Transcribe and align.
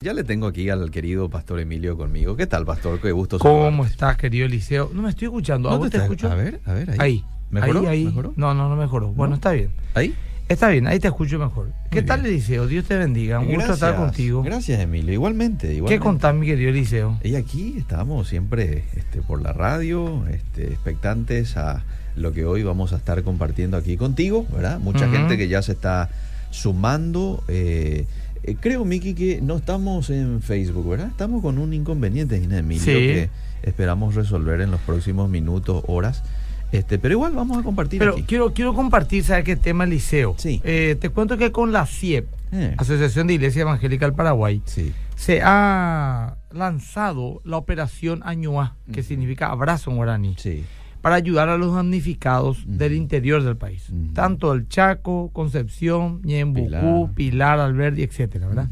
Ya 0.00 0.12
le 0.12 0.22
tengo 0.22 0.46
aquí 0.46 0.70
al 0.70 0.92
querido 0.92 1.28
pastor 1.28 1.58
Emilio 1.58 1.96
conmigo. 1.96 2.36
¿Qué 2.36 2.46
tal, 2.46 2.64
pastor? 2.64 3.00
Qué 3.00 3.10
gusto 3.10 3.40
¿Cómo 3.40 3.84
estás, 3.84 4.16
querido 4.16 4.46
Eliseo? 4.46 4.92
No 4.94 5.02
me 5.02 5.10
estoy 5.10 5.26
escuchando. 5.26 5.70
¿A 5.70 5.72
¿No 5.72 5.78
vos 5.78 5.90
te 5.90 5.96
escucho? 5.96 6.30
A 6.30 6.36
ver, 6.36 6.60
a 6.66 6.72
ver, 6.72 6.90
ahí. 6.90 6.96
Ahí. 7.00 7.24
¿Mejoró? 7.50 7.80
Ahí, 7.80 7.86
ahí. 7.86 8.04
¿Mejoró? 8.04 8.32
No, 8.36 8.54
no, 8.54 8.68
no 8.68 8.76
mejoró. 8.76 9.08
Bueno, 9.08 9.34
está 9.34 9.50
bien. 9.50 9.70
¿Ahí? 9.94 10.14
Está 10.48 10.68
bien, 10.68 10.86
ahí 10.86 11.00
te 11.00 11.08
escucho 11.08 11.40
mejor. 11.40 11.72
¿Qué 11.90 12.02
tal. 12.02 12.24
Eliseo? 12.24 12.68
Dios 12.68 12.84
te 12.84 12.96
bendiga. 12.96 13.40
Un 13.40 13.52
gusto 13.52 13.72
estar 13.72 13.96
contigo. 13.96 14.44
Gracias, 14.44 14.78
Emilio. 14.78 15.12
Igualmente, 15.12 15.82
¿Qué 15.88 15.98
contás, 15.98 16.32
mi 16.32 16.46
querido 16.46 16.70
Eliseo? 16.70 17.18
Y 17.24 17.34
aquí 17.34 17.74
estamos 17.76 18.28
siempre 18.28 18.84
este, 18.94 19.20
por 19.20 19.42
la 19.42 19.52
radio, 19.52 20.24
este, 20.28 20.68
expectantes 20.68 21.56
a 21.56 21.82
lo 22.14 22.32
que 22.32 22.44
hoy 22.44 22.62
vamos 22.62 22.92
a 22.92 22.98
estar 22.98 23.20
compartiendo 23.24 23.76
aquí 23.76 23.96
contigo, 23.96 24.46
¿verdad? 24.52 24.78
Mucha 24.78 25.08
gente 25.08 25.36
que 25.36 25.48
ya 25.48 25.60
se 25.60 25.72
está 25.72 26.08
sumando. 26.52 27.42
eh, 27.48 28.06
eh, 28.42 28.56
creo, 28.60 28.84
Miki, 28.84 29.14
que 29.14 29.40
no 29.40 29.56
estamos 29.56 30.10
en 30.10 30.40
Facebook, 30.42 30.88
¿verdad? 30.88 31.08
Estamos 31.08 31.42
con 31.42 31.58
un 31.58 31.72
inconveniente, 31.74 32.40
Gina 32.40 32.58
Emilio, 32.58 32.82
Sí. 32.84 32.92
que 32.92 33.30
esperamos 33.62 34.14
resolver 34.14 34.60
en 34.60 34.70
los 34.70 34.80
próximos 34.80 35.28
minutos, 35.28 35.82
horas. 35.86 36.22
Este, 36.70 36.98
pero 36.98 37.14
igual 37.14 37.32
vamos 37.32 37.56
a 37.58 37.62
compartir 37.62 37.98
Pero 37.98 38.12
aquí. 38.12 38.24
quiero, 38.24 38.52
quiero 38.52 38.74
compartir, 38.74 39.24
¿sabes 39.24 39.44
qué 39.44 39.56
tema, 39.56 39.84
Eliseo? 39.84 40.34
Sí. 40.36 40.60
Eh, 40.64 40.96
te 41.00 41.08
cuento 41.08 41.38
que 41.38 41.50
con 41.52 41.72
la 41.72 41.86
CIEP, 41.86 42.26
Eh, 42.52 42.74
Asociación 42.78 43.26
de 43.26 43.34
Iglesia 43.34 43.60
Evangélica 43.62 44.06
del 44.06 44.14
Paraguay, 44.14 44.62
sí. 44.64 44.92
se 45.16 45.40
ha 45.44 46.36
lanzado 46.50 47.40
la 47.44 47.56
operación 47.58 48.20
Añua, 48.24 48.76
que 48.92 49.02
significa 49.02 49.48
abrazo 49.50 49.90
en 49.90 49.96
guaraní. 49.96 50.34
Sí. 50.38 50.64
Para 51.00 51.16
ayudar 51.16 51.48
a 51.48 51.58
los 51.58 51.74
damnificados 51.74 52.64
del 52.66 52.94
interior 52.94 53.42
del 53.42 53.56
país, 53.56 53.92
tanto 54.14 54.52
el 54.52 54.68
Chaco, 54.68 55.30
Concepción, 55.32 56.20
Ñembucú, 56.22 57.10
Pilar. 57.14 57.14
Pilar, 57.14 57.60
Alberdi, 57.60 58.02
etcétera, 58.02 58.48
¿verdad? 58.48 58.68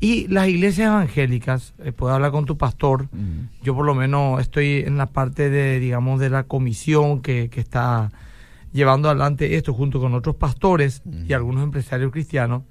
Y 0.00 0.28
las 0.28 0.48
iglesias 0.48 0.88
evangélicas, 0.88 1.74
eh, 1.78 1.92
puedo 1.92 2.14
hablar 2.14 2.30
con 2.32 2.46
tu 2.46 2.56
pastor, 2.56 3.08
yo 3.62 3.74
por 3.74 3.84
lo 3.84 3.94
menos 3.94 4.40
estoy 4.40 4.82
en 4.86 4.96
la 4.96 5.06
parte 5.06 5.50
de, 5.50 5.78
digamos, 5.78 6.18
de 6.20 6.30
la 6.30 6.44
comisión 6.44 7.20
que, 7.20 7.50
que 7.50 7.60
está 7.60 8.10
llevando 8.72 9.08
adelante 9.08 9.56
esto 9.56 9.74
junto 9.74 10.00
con 10.00 10.14
otros 10.14 10.36
pastores 10.36 11.02
y 11.26 11.32
algunos 11.32 11.64
empresarios 11.64 12.12
cristianos. 12.12 12.62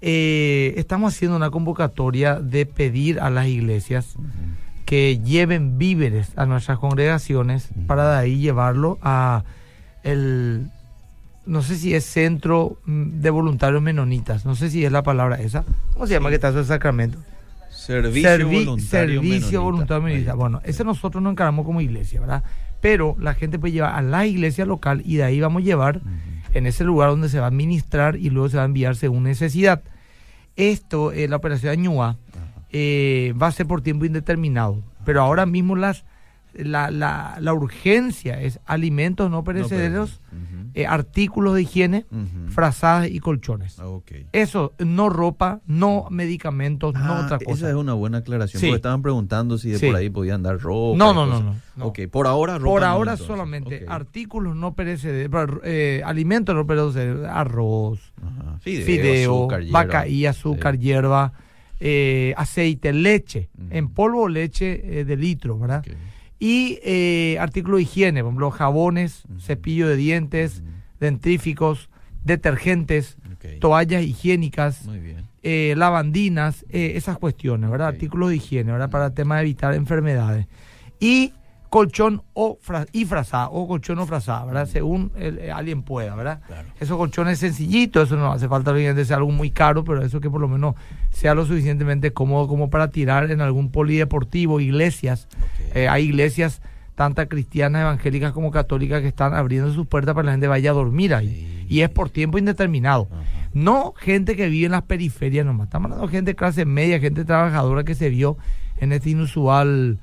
Eh, 0.00 0.74
estamos 0.76 1.14
haciendo 1.14 1.36
una 1.36 1.50
convocatoria 1.50 2.36
de 2.36 2.66
pedir 2.66 3.20
a 3.20 3.30
las 3.30 3.46
iglesias. 3.46 4.16
Que 4.86 5.18
lleven 5.18 5.76
víveres 5.78 6.30
a 6.36 6.46
nuestras 6.46 6.78
congregaciones 6.78 7.68
para 7.86 8.08
de 8.12 8.16
ahí 8.18 8.38
llevarlo 8.38 8.98
a 9.02 9.44
el 10.04 10.68
no 11.44 11.62
sé 11.62 11.76
si 11.76 11.94
es 11.94 12.04
centro 12.04 12.78
mm, 12.86 13.20
de 13.20 13.30
voluntarios 13.30 13.82
menonitas, 13.82 14.44
no 14.46 14.54
sé 14.56 14.70
si 14.70 14.84
es 14.84 14.90
la 14.92 15.02
palabra 15.02 15.36
esa. 15.36 15.64
¿Cómo 15.92 16.06
se 16.06 16.14
llama 16.14 16.28
que 16.30 16.36
está 16.36 16.48
eso 16.48 16.58
de 16.58 16.64
Sacramento? 16.64 17.18
Servicio 17.70 18.30
Servi- 18.30 18.64
voluntario 18.64 18.80
servicio 19.20 19.22
menonita. 19.22 19.60
voluntario 19.60 20.02
menonita. 20.02 20.34
Bueno, 20.34 20.60
ese 20.64 20.82
nosotros 20.84 21.22
nos 21.22 21.32
encaramos 21.32 21.64
como 21.66 21.80
iglesia, 21.80 22.20
¿verdad? 22.20 22.42
Pero 22.80 23.16
la 23.20 23.34
gente 23.34 23.58
puede 23.58 23.72
llevar 23.74 23.94
a 23.94 24.02
la 24.02 24.26
iglesia 24.26 24.64
local 24.66 25.02
y 25.04 25.16
de 25.16 25.24
ahí 25.24 25.40
vamos 25.40 25.62
a 25.62 25.64
llevar 25.66 26.00
en 26.54 26.66
ese 26.66 26.84
lugar 26.84 27.10
donde 27.10 27.28
se 27.28 27.38
va 27.38 27.44
a 27.46 27.48
administrar 27.48 28.16
y 28.16 28.30
luego 28.30 28.48
se 28.48 28.56
va 28.56 28.62
a 28.62 28.66
enviar 28.66 28.96
según 28.96 29.24
necesidad. 29.24 29.82
Esto, 30.56 31.12
eh, 31.12 31.28
la 31.28 31.36
operación 31.36 31.72
Añúa. 31.72 32.16
Eh, 32.78 33.32
va 33.40 33.46
a 33.46 33.52
ser 33.52 33.66
por 33.66 33.80
tiempo 33.80 34.04
indeterminado. 34.04 34.82
Pero 35.06 35.22
ahora 35.22 35.46
mismo 35.46 35.76
las, 35.76 36.04
la, 36.52 36.90
la, 36.90 37.36
la 37.40 37.54
urgencia 37.54 38.40
es 38.42 38.60
alimentos 38.66 39.30
no 39.30 39.44
perecederos, 39.44 40.20
eh, 40.74 40.84
artículos 40.86 41.54
de 41.54 41.62
higiene, 41.62 42.04
frazadas 42.48 43.08
y 43.08 43.18
colchones. 43.20 43.78
Ah, 43.78 43.86
ok. 43.86 44.12
Eso, 44.32 44.74
no 44.78 45.08
ropa, 45.08 45.60
no 45.66 46.06
medicamentos, 46.10 46.92
no 46.92 47.00
Ah, 47.14 47.22
otra 47.24 47.36
Esa 47.36 47.44
cosa. 47.46 47.68
es 47.70 47.74
una 47.76 47.94
buena 47.94 48.18
aclaración, 48.18 48.60
Sí. 48.60 48.66
porque 48.66 48.76
estaban 48.76 49.00
preguntando 49.00 49.56
si 49.56 49.70
de 49.70 49.78
Sí. 49.78 49.86
por 49.86 49.96
ahí 49.96 50.10
podían 50.10 50.42
dar 50.42 50.58
ropa. 50.60 50.98
No, 50.98 51.14
no, 51.14 51.24
no, 51.24 51.40
no, 51.40 51.54
no. 51.76 51.86
Ok, 51.86 52.00
por 52.10 52.26
ahora 52.26 52.58
ropa 52.58 52.70
Por 52.70 52.84
ahora 52.84 53.12
entonces. 53.12 53.26
solamente 53.26 53.86
artículos 53.88 54.54
no 54.54 54.74
perecederos, 54.74 55.60
eh, 55.64 56.02
alimentos 56.04 56.54
no 56.54 56.66
perecederos, 56.66 57.26
arroz, 57.26 58.12
Ajá. 58.22 58.58
Fideo, 58.58 58.84
fideo, 58.86 59.34
azúcar, 59.44 59.62
vaca 59.70 60.06
y 60.08 60.26
azúcar, 60.26 60.78
hierba, 60.78 61.32
eh, 61.80 62.34
aceite, 62.36 62.92
leche, 62.92 63.50
en 63.70 63.88
polvo 63.88 64.22
o 64.22 64.28
leche 64.28 65.00
eh, 65.00 65.04
de 65.04 65.16
litro, 65.16 65.58
¿verdad? 65.58 65.84
Y 66.38 66.78
eh, 66.82 67.36
artículos 67.40 67.78
de 67.78 67.82
higiene, 67.82 68.22
por 68.22 68.30
ejemplo, 68.30 68.50
jabones, 68.50 69.24
Ujú. 69.28 69.40
cepillo 69.40 69.88
de 69.88 69.96
dientes, 69.96 70.62
dentríficos, 71.00 71.88
detergentes, 72.24 73.16
toallas 73.60 74.02
higiénicas, 74.02 74.86
Muy 74.86 75.00
bien. 75.00 75.78
lavandinas, 75.78 76.64
esas 76.68 77.18
cuestiones, 77.18 77.70
¿verdad? 77.70 77.88
Artículos 77.88 78.30
de 78.30 78.36
higiene, 78.36 78.72
¿verdad? 78.72 78.90
Para 78.90 79.06
el 79.06 79.14
tema 79.14 79.36
de 79.36 79.42
evitar 79.42 79.74
enfermedades. 79.74 80.46
Y 81.00 81.32
colchón 81.68 82.22
o 82.32 82.58
fra- 82.60 82.86
y 82.92 83.04
frazada, 83.04 83.48
o 83.50 83.66
colchón 83.66 83.98
o 83.98 84.06
frazada, 84.06 84.44
¿verdad? 84.44 84.66
Según 84.66 85.12
el- 85.16 85.38
eh, 85.38 85.50
alguien 85.52 85.82
pueda, 85.82 86.14
¿verdad? 86.14 86.40
Claro. 86.46 86.68
Esos 86.80 86.96
colchones 86.96 87.38
sencillitos, 87.38 88.08
eso 88.08 88.16
no 88.16 88.32
hace 88.32 88.48
falta 88.48 88.70
obviamente 88.72 89.04
sea 89.04 89.16
algo 89.16 89.30
muy 89.32 89.50
caro, 89.50 89.84
pero 89.84 90.02
eso 90.02 90.20
que 90.20 90.30
por 90.30 90.40
lo 90.40 90.48
menos 90.48 90.74
sea 91.10 91.34
lo 91.34 91.44
suficientemente 91.44 92.12
cómodo 92.12 92.46
como 92.48 92.70
para 92.70 92.90
tirar 92.90 93.30
en 93.30 93.40
algún 93.40 93.70
polideportivo, 93.70 94.60
iglesias. 94.60 95.28
Eh, 95.74 95.88
hay 95.88 96.04
iglesias, 96.04 96.62
tantas 96.94 97.26
cristianas, 97.28 97.82
evangélicas 97.82 98.32
como 98.32 98.50
católicas, 98.50 99.02
que 99.02 99.08
están 99.08 99.34
abriendo 99.34 99.72
sus 99.72 99.86
puertas 99.86 100.14
para 100.14 100.22
que 100.22 100.26
la 100.26 100.32
gente 100.32 100.48
vaya 100.48 100.70
a 100.70 100.74
dormir 100.74 101.14
ahí. 101.14 101.28
Sí. 101.28 101.66
Y 101.68 101.80
es 101.80 101.90
por 101.90 102.10
tiempo 102.10 102.38
indeterminado. 102.38 103.08
Ajá. 103.10 103.22
No 103.52 103.92
gente 103.96 104.36
que 104.36 104.48
vive 104.48 104.66
en 104.66 104.72
las 104.72 104.82
periferias 104.82 105.44
nomás. 105.44 105.66
Estamos 105.66 105.86
hablando 105.86 106.06
de 106.06 106.12
gente 106.12 106.30
de 106.30 106.36
clase 106.36 106.64
media, 106.64 107.00
gente 107.00 107.24
trabajadora 107.24 107.84
que 107.84 107.94
se 107.94 108.08
vio 108.10 108.36
en 108.78 108.92
este 108.92 109.10
inusual 109.10 109.98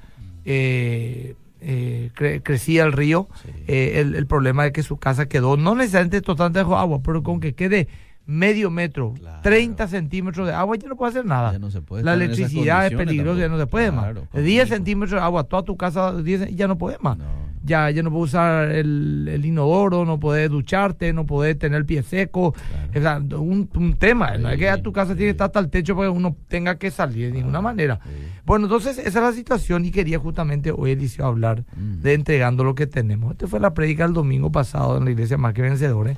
eh, 0.45 1.35
eh, 1.63 2.12
cre- 2.16 2.41
crecía 2.44 2.84
el 2.84 2.91
río. 2.91 3.28
Sí. 3.44 3.50
Eh, 3.68 4.00
el, 4.01 4.16
el 4.16 4.28
problema 4.28 4.63
de 4.63 4.72
que 4.72 4.84
su 4.84 4.97
casa 4.97 5.28
quedó, 5.28 5.57
no 5.57 5.75
necesariamente 5.75 6.22
totalmente 6.22 6.59
bajo 6.59 6.78
agua, 6.78 7.01
pero 7.03 7.24
con 7.24 7.40
que 7.40 7.53
quede 7.56 7.88
medio 8.25 8.69
metro, 8.72 9.13
Claro. 9.19 9.41
30 9.41 9.88
centímetros 9.88 10.47
de 10.47 10.53
agua, 10.53 10.78
ya 10.78 10.88
no 10.88 10.96
puede 10.96 11.09
hacer 11.12 11.25
nada. 11.25 11.51
Ya 11.51 11.59
no 11.59 11.69
se 11.72 11.81
puede 11.81 12.03
La 12.03 12.13
electricidad 12.13 12.88
es 12.88 12.94
peligrosa, 12.96 13.40
ya 13.41 13.50
no 13.50 13.57
se 13.59 13.68
puede 13.68 13.90
Claro, 13.91 14.22
más. 14.22 14.29
con 14.29 14.44
10 14.44 14.46
riesgo. 14.46 14.75
centímetros 14.75 15.19
de 15.19 15.25
agua, 15.25 15.44
toda 15.44 15.63
tu 15.63 15.75
casa, 15.75 16.13
10, 16.22 16.56
ya 16.56 16.68
no 16.68 16.78
puedes 16.78 17.01
más. 17.01 17.18
No. 17.18 17.25
Ya, 17.66 17.90
ya 17.91 18.03
no 18.03 18.12
puedes 18.12 18.31
usar 18.31 18.72
el, 18.72 19.25
el 19.31 19.46
inodoro, 19.46 20.03
no 20.03 20.19
puedes 20.19 20.50
ducharte, 20.50 21.13
no 21.13 21.25
puedes 21.25 21.57
tener 21.57 21.78
el 21.79 21.85
pie 21.85 22.03
seco. 22.03 22.53
Claro. 22.91 23.22
O 23.24 23.29
sea, 23.31 23.40
un, 23.40 23.69
un 23.74 23.94
tema. 23.94 24.38
No 24.38 24.50
es 24.50 24.57
que 24.57 24.66
ya 24.66 24.75
Sí, 24.75 24.81
tu 24.81 24.91
casa 24.91 25.13
sí. 25.13 25.18
tiene 25.18 25.28
que 25.28 25.31
estar 25.31 25.46
hasta 25.47 25.59
el 25.59 25.69
techo 25.69 25.96
para 25.96 26.09
que 26.09 26.18
uno 26.18 26.35
tenga 26.50 26.78
que 26.78 26.91
salir 26.91 27.28
de 27.31 27.38
ninguna 27.40 27.59
Ah, 27.59 27.62
manera. 27.62 28.00
sí. 28.03 28.09
Bueno, 28.46 28.66
entonces 28.66 28.97
esa 28.97 29.07
es 29.07 29.16
la 29.16 29.31
situación 29.31 29.85
y 29.85 29.91
quería 29.91 30.19
justamente 30.19 30.72
hoy, 30.75 30.91
Eliseo, 30.91 31.25
hablar 31.25 31.63
Mm. 31.78 32.01
de 32.01 32.13
entregando 32.13 32.63
lo 32.66 32.75
que 32.75 32.85
tenemos. 32.85 33.31
Esta 33.31 33.47
fue 33.47 33.62
la 33.62 33.74
prédica 33.74 34.03
el 34.03 34.12
domingo 34.13 34.51
pasado 34.51 34.97
en 34.97 35.06
la 35.06 35.12
iglesia 35.12 35.38
Más 35.38 35.53
que 35.53 35.62
Vencedores. 35.62 36.18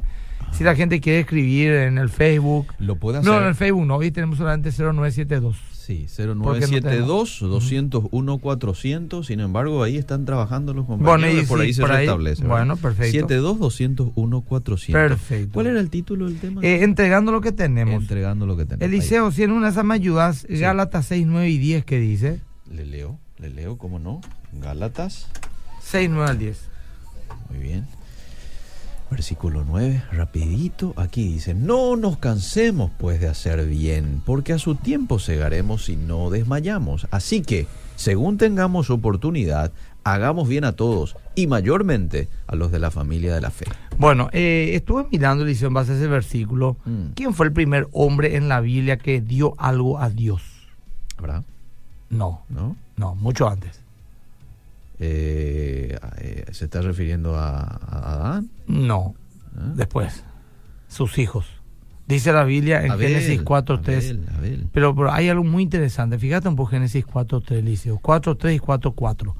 Si 0.52 0.64
la 0.64 0.76
gente 0.76 1.00
quiere 1.02 1.20
escribir 1.22 1.72
en 1.74 1.98
el 1.98 2.10
Facebook. 2.10 2.68
Lo 2.80 2.96
puede 2.96 3.20
hacer. 3.20 3.32
No, 3.32 3.40
en 3.40 3.48
el 3.48 3.56
Facebook 3.56 3.86
no, 3.86 3.98
hoy 3.98 4.10
tenemos 4.12 4.38
solamente 4.38 4.72
0972. 4.72 5.58
Sí, 5.86 6.08
Porque 6.18 6.34
no 6.34 6.44
0972 6.44 7.40
201 7.42 8.38
400. 8.40 9.28
Sin 9.28 9.40
embargo, 9.40 9.84
ahí 9.84 9.98
están 9.98 10.26
trabajando 10.26 10.74
los 10.74 10.88
Bueno, 10.88 11.04
compañeros. 11.06 11.44
y 11.44 11.46
por 11.46 11.60
sí, 11.60 11.66
ahí 11.66 11.74
se 11.74 11.82
por 11.82 11.92
ahí- 11.92 11.98
restablece. 12.08 12.42
¿verdad? 12.42 12.56
bueno, 12.58 12.78
perfecto. 12.78 13.12
72 13.12 13.60
201 13.60 14.42
400. 14.42 15.00
Perfecto. 15.10 15.54
¿Cuál 15.54 15.68
era 15.68 15.80
el 15.80 15.90
título 15.92 16.26
del 16.26 16.40
tema? 16.40 16.62
Eh, 16.64 16.82
entregando 16.84 17.32
lo 17.32 17.42
que 17.42 17.52
tenemos. 17.52 18.02
Entregando 18.02 18.48
lo 18.48 18.58
que 18.58 18.66
tenemos. 18.66 18.84
Eliseo, 18.84 19.32
si 19.32 19.44
en 19.44 19.52
una 19.52 19.68
de 19.68 19.72
esas 19.74 19.86
me 19.86 19.94
ayudas, 19.94 20.48
Gálatas 20.50 21.06
6, 21.06 21.28
9 21.28 21.50
y 21.50 21.58
10, 21.60 21.86
¿qué 21.86 22.00
dice? 22.00 22.30
Ahí. 22.30 22.76
Le 22.78 22.86
leo, 22.88 23.20
le 23.38 23.50
leo, 23.52 23.78
¿cómo 23.78 24.00
no? 24.00 24.22
Gálatas. 24.54 25.28
6, 25.84 26.10
9 26.12 26.30
al 26.32 26.40
10. 26.40 26.62
Muy 27.52 27.60
bien. 27.60 27.86
Versículo 29.12 29.64
9, 29.66 30.04
rapidito, 30.12 30.94
aquí 30.98 31.24
dice, 31.24 31.54
no 31.54 31.96
nos 31.96 32.18
cansemos 32.18 32.92
pues 32.98 33.22
de 33.22 33.28
hacer 33.28 33.66
bien, 33.66 34.22
porque 34.26 34.54
a 34.54 34.58
su 34.58 34.76
tiempo 34.76 35.20
segaremos 35.20 35.90
y 35.90 35.96
no 35.96 36.30
desmayamos. 36.32 37.08
Así 37.12 37.42
que, 37.42 37.68
según 37.96 38.38
tengamos 38.38 38.90
oportunidad, 38.90 39.72
hagamos 40.04 40.50
bien 40.50 40.66
a 40.66 40.74
todos 40.74 41.16
y 41.36 41.48
mayormente 41.48 42.30
a 42.48 42.56
los 42.56 42.72
de 42.72 42.80
la 42.80 42.92
familia 42.92 43.36
de 43.36 43.42
la 43.42 43.52
fe. 43.52 43.66
Bueno, 43.98 44.30
eh, 44.34 44.72
estuve 44.74 45.06
mirando, 45.12 45.44
Eliseo, 45.44 45.68
en 45.68 45.76
base 45.76 45.94
a 45.94 45.96
ese 45.96 46.08
versículo. 46.08 46.78
Mm. 46.86 47.14
¿Quién 47.16 47.34
fue 47.34 47.46
el 47.46 47.54
primer 47.54 47.88
hombre 47.92 48.36
en 48.36 48.50
la 48.50 48.60
Biblia 48.60 48.98
que 48.98 49.22
dio 49.22 49.54
algo 49.58 50.00
a 50.00 50.10
Dios? 50.10 50.42
¿Verdad? 51.22 51.44
No, 52.10 52.44
¿No? 52.50 52.76
no, 52.98 53.16
mucho 53.16 53.48
antes. 53.48 53.85
Eh, 55.00 55.98
eh, 56.18 56.46
¿Se 56.52 56.66
está 56.66 56.82
refiriendo 56.82 57.36
a, 57.36 57.60
a 57.60 58.14
Adán? 58.14 58.50
No, 58.68 59.16
¿Ah? 59.58 59.74
después. 59.76 60.24
Sus 60.88 61.18
hijos. 61.18 61.46
Dice 62.08 62.32
la 62.32 62.44
Biblia 62.44 62.84
en 62.86 62.92
Abel, 62.92 63.08
Génesis 63.08 63.42
4, 63.42 63.82
3. 63.82 64.06
Abel, 64.06 64.30
Abel. 64.38 64.68
Pero, 64.72 64.96
pero 64.96 65.12
hay 65.12 65.28
algo 65.30 65.44
muy 65.44 65.64
interesante. 65.64 66.20
Fíjate 66.20 66.48
un 66.48 66.56
poco 66.56 66.72
Génesis 66.72 67.04
4, 67.06 67.42
3, 67.42 67.60
Eliseo. 67.60 67.98
4, 68.00 68.36
3 68.36 68.56
y 68.56 68.60
4, 68.60 68.92
4. 68.92 69.36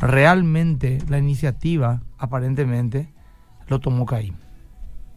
Realmente 0.00 0.98
la 1.08 1.18
iniciativa, 1.18 2.02
aparentemente, 2.18 3.08
lo 3.66 3.80
tomó 3.80 4.06
Caín. 4.06 4.36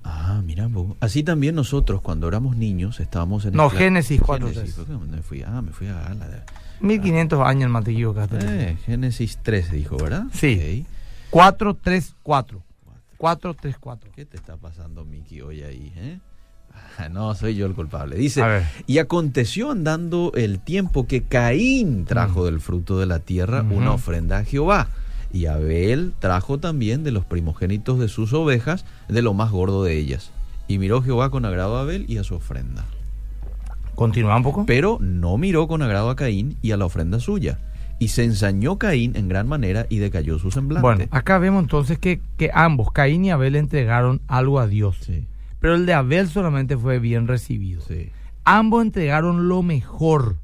Ah, 0.03 0.41
mira. 0.43 0.69
Así 1.01 1.23
también 1.23 1.55
nosotros, 1.55 2.01
cuando 2.01 2.27
éramos 2.27 2.55
niños, 2.55 2.99
estábamos 2.99 3.45
en... 3.45 3.53
No, 3.53 3.69
Génesis 3.69 4.21
4, 4.21 4.49
Génesis, 4.49 4.75
¿por 4.75 4.85
qué 4.85 4.93
me 4.93 5.21
fui? 5.21 5.43
Ah, 5.43 5.61
me 5.61 5.71
fui 5.71 5.87
a 5.87 6.13
la 6.13 6.27
de... 6.27 6.41
1500 6.81 7.41
años 7.45 7.63
el 7.63 7.69
Matequillo 7.69 8.15
Eh, 8.41 8.77
Génesis 8.85 9.39
3 9.43 9.71
dijo, 9.71 9.97
¿verdad? 9.97 10.23
Sí. 10.31 10.85
Ok. 10.85 10.89
434. 11.31 12.63
434. 13.17 14.11
¿Qué 14.15 14.25
te 14.25 14.37
está 14.37 14.55
pasando, 14.57 15.03
Miki, 15.05 15.41
hoy 15.41 15.61
ahí? 15.61 15.91
eh? 15.97 16.19
Ah, 16.97 17.09
No, 17.09 17.35
soy 17.35 17.55
yo 17.55 17.65
el 17.65 17.73
culpable. 17.73 18.15
Dice, 18.15 18.41
y 18.87 18.99
aconteció 18.99 19.71
andando 19.71 20.31
el 20.35 20.59
tiempo 20.59 21.05
que 21.07 21.23
Caín 21.23 22.05
trajo 22.05 22.41
Mm. 22.41 22.45
del 22.45 22.61
fruto 22.61 22.97
de 22.99 23.05
la 23.05 23.19
tierra 23.19 23.61
una 23.61 23.91
ofrenda 23.91 24.37
a 24.39 24.43
Jehová. 24.45 24.87
Y 25.31 25.45
Abel 25.45 26.13
trajo 26.19 26.57
también 26.59 27.03
de 27.03 27.11
los 27.11 27.25
primogénitos 27.25 27.99
de 27.99 28.07
sus 28.07 28.33
ovejas, 28.33 28.85
de 29.07 29.21
lo 29.21 29.33
más 29.33 29.51
gordo 29.51 29.83
de 29.83 29.97
ellas. 29.97 30.31
Y 30.67 30.77
miró 30.79 31.01
Jehová 31.01 31.29
con 31.29 31.45
agrado 31.45 31.77
a 31.77 31.81
Abel 31.81 32.05
y 32.07 32.17
a 32.17 32.23
su 32.23 32.35
ofrenda. 32.35 32.85
Continúa 33.95 34.37
un 34.37 34.43
poco. 34.43 34.65
Pero 34.65 34.97
no 35.01 35.37
miró 35.37 35.67
con 35.67 35.81
agrado 35.81 36.09
a 36.09 36.15
Caín 36.15 36.57
y 36.61 36.71
a 36.71 36.77
la 36.77 36.85
ofrenda 36.85 37.19
suya. 37.19 37.59
Y 37.99 38.09
se 38.09 38.23
ensañó 38.23 38.77
Caín 38.77 39.15
en 39.17 39.27
gran 39.27 39.47
manera 39.47 39.85
y 39.89 39.97
decayó 39.97 40.39
su 40.39 40.51
semblante. 40.51 40.81
Bueno, 40.81 41.05
acá 41.11 41.37
vemos 41.37 41.63
entonces 41.63 41.99
que, 41.99 42.21
que 42.37 42.49
ambos, 42.53 42.91
Caín 42.91 43.25
y 43.25 43.31
Abel, 43.31 43.55
entregaron 43.57 44.21
algo 44.27 44.59
a 44.59 44.67
Dios. 44.67 44.97
Sí, 45.01 45.27
Pero 45.59 45.75
el 45.75 45.85
de 45.85 45.93
Abel 45.93 46.29
solamente 46.29 46.77
fue 46.77 46.99
bien 46.99 47.27
recibido. 47.27 47.81
sí. 47.81 48.09
Ambos 48.45 48.83
entregaron 48.83 49.47
lo 49.47 49.61
mejor. 49.61 50.37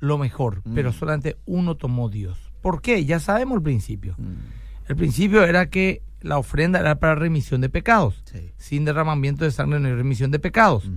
Lo 0.00 0.18
mejor. 0.18 0.62
Mm. 0.64 0.74
Pero 0.74 0.92
solamente 0.92 1.36
uno 1.46 1.76
tomó 1.76 2.08
Dios. 2.08 2.45
¿Por 2.66 2.82
qué? 2.82 3.04
Ya 3.04 3.20
sabemos 3.20 3.58
el 3.58 3.62
principio. 3.62 4.16
Mm, 4.18 4.88
El 4.88 4.96
principio 4.96 5.44
era 5.44 5.66
que 5.70 6.02
la 6.20 6.36
ofrenda 6.36 6.80
era 6.80 6.96
para 6.98 7.14
remisión 7.14 7.60
de 7.60 7.68
pecados. 7.68 8.20
sí. 8.24 8.50
Sin 8.56 8.84
derramamiento 8.84 9.44
de 9.44 9.52
sangre 9.52 9.78
no 9.78 9.86
hay 9.86 9.94
remisión 9.94 10.32
de 10.32 10.40
pecados. 10.40 10.90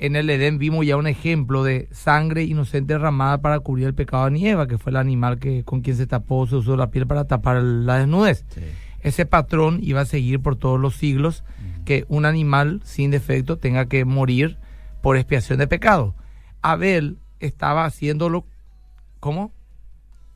En 0.00 0.16
el 0.16 0.28
Edén 0.28 0.58
vimos 0.58 0.84
ya 0.84 0.96
un 0.96 1.06
ejemplo 1.06 1.62
de 1.62 1.88
sangre 1.92 2.42
inocente 2.42 2.94
derramada 2.94 3.38
para 3.38 3.60
cubrir 3.60 3.86
el 3.86 3.94
pecado 3.94 4.24
de 4.24 4.32
Nieva, 4.32 4.66
que 4.66 4.78
fue 4.78 4.90
el 4.90 4.96
animal 4.96 5.38
que 5.38 5.62
con 5.62 5.80
quien 5.80 5.96
se 5.96 6.08
tapó, 6.08 6.44
se 6.48 6.56
usó 6.56 6.76
la 6.76 6.90
piel 6.90 7.06
para 7.06 7.24
tapar 7.24 7.62
la 7.62 7.98
desnudez. 7.98 8.44
Sí. 8.48 8.62
Ese 9.00 9.26
patrón 9.26 9.78
iba 9.82 10.00
a 10.00 10.06
seguir 10.06 10.40
por 10.40 10.56
todos 10.56 10.80
los 10.80 10.96
siglos, 10.96 11.44
que 11.84 12.04
un 12.08 12.24
animal 12.24 12.80
sin 12.82 13.12
defecto 13.12 13.58
tenga 13.58 13.86
que 13.86 14.04
morir 14.04 14.58
por 15.02 15.16
expiación 15.16 15.60
de 15.60 15.68
pecado. 15.68 16.16
Abel 16.62 17.18
estaba 17.38 17.84
haciéndolo, 17.84 18.44
¿cómo? 19.20 19.52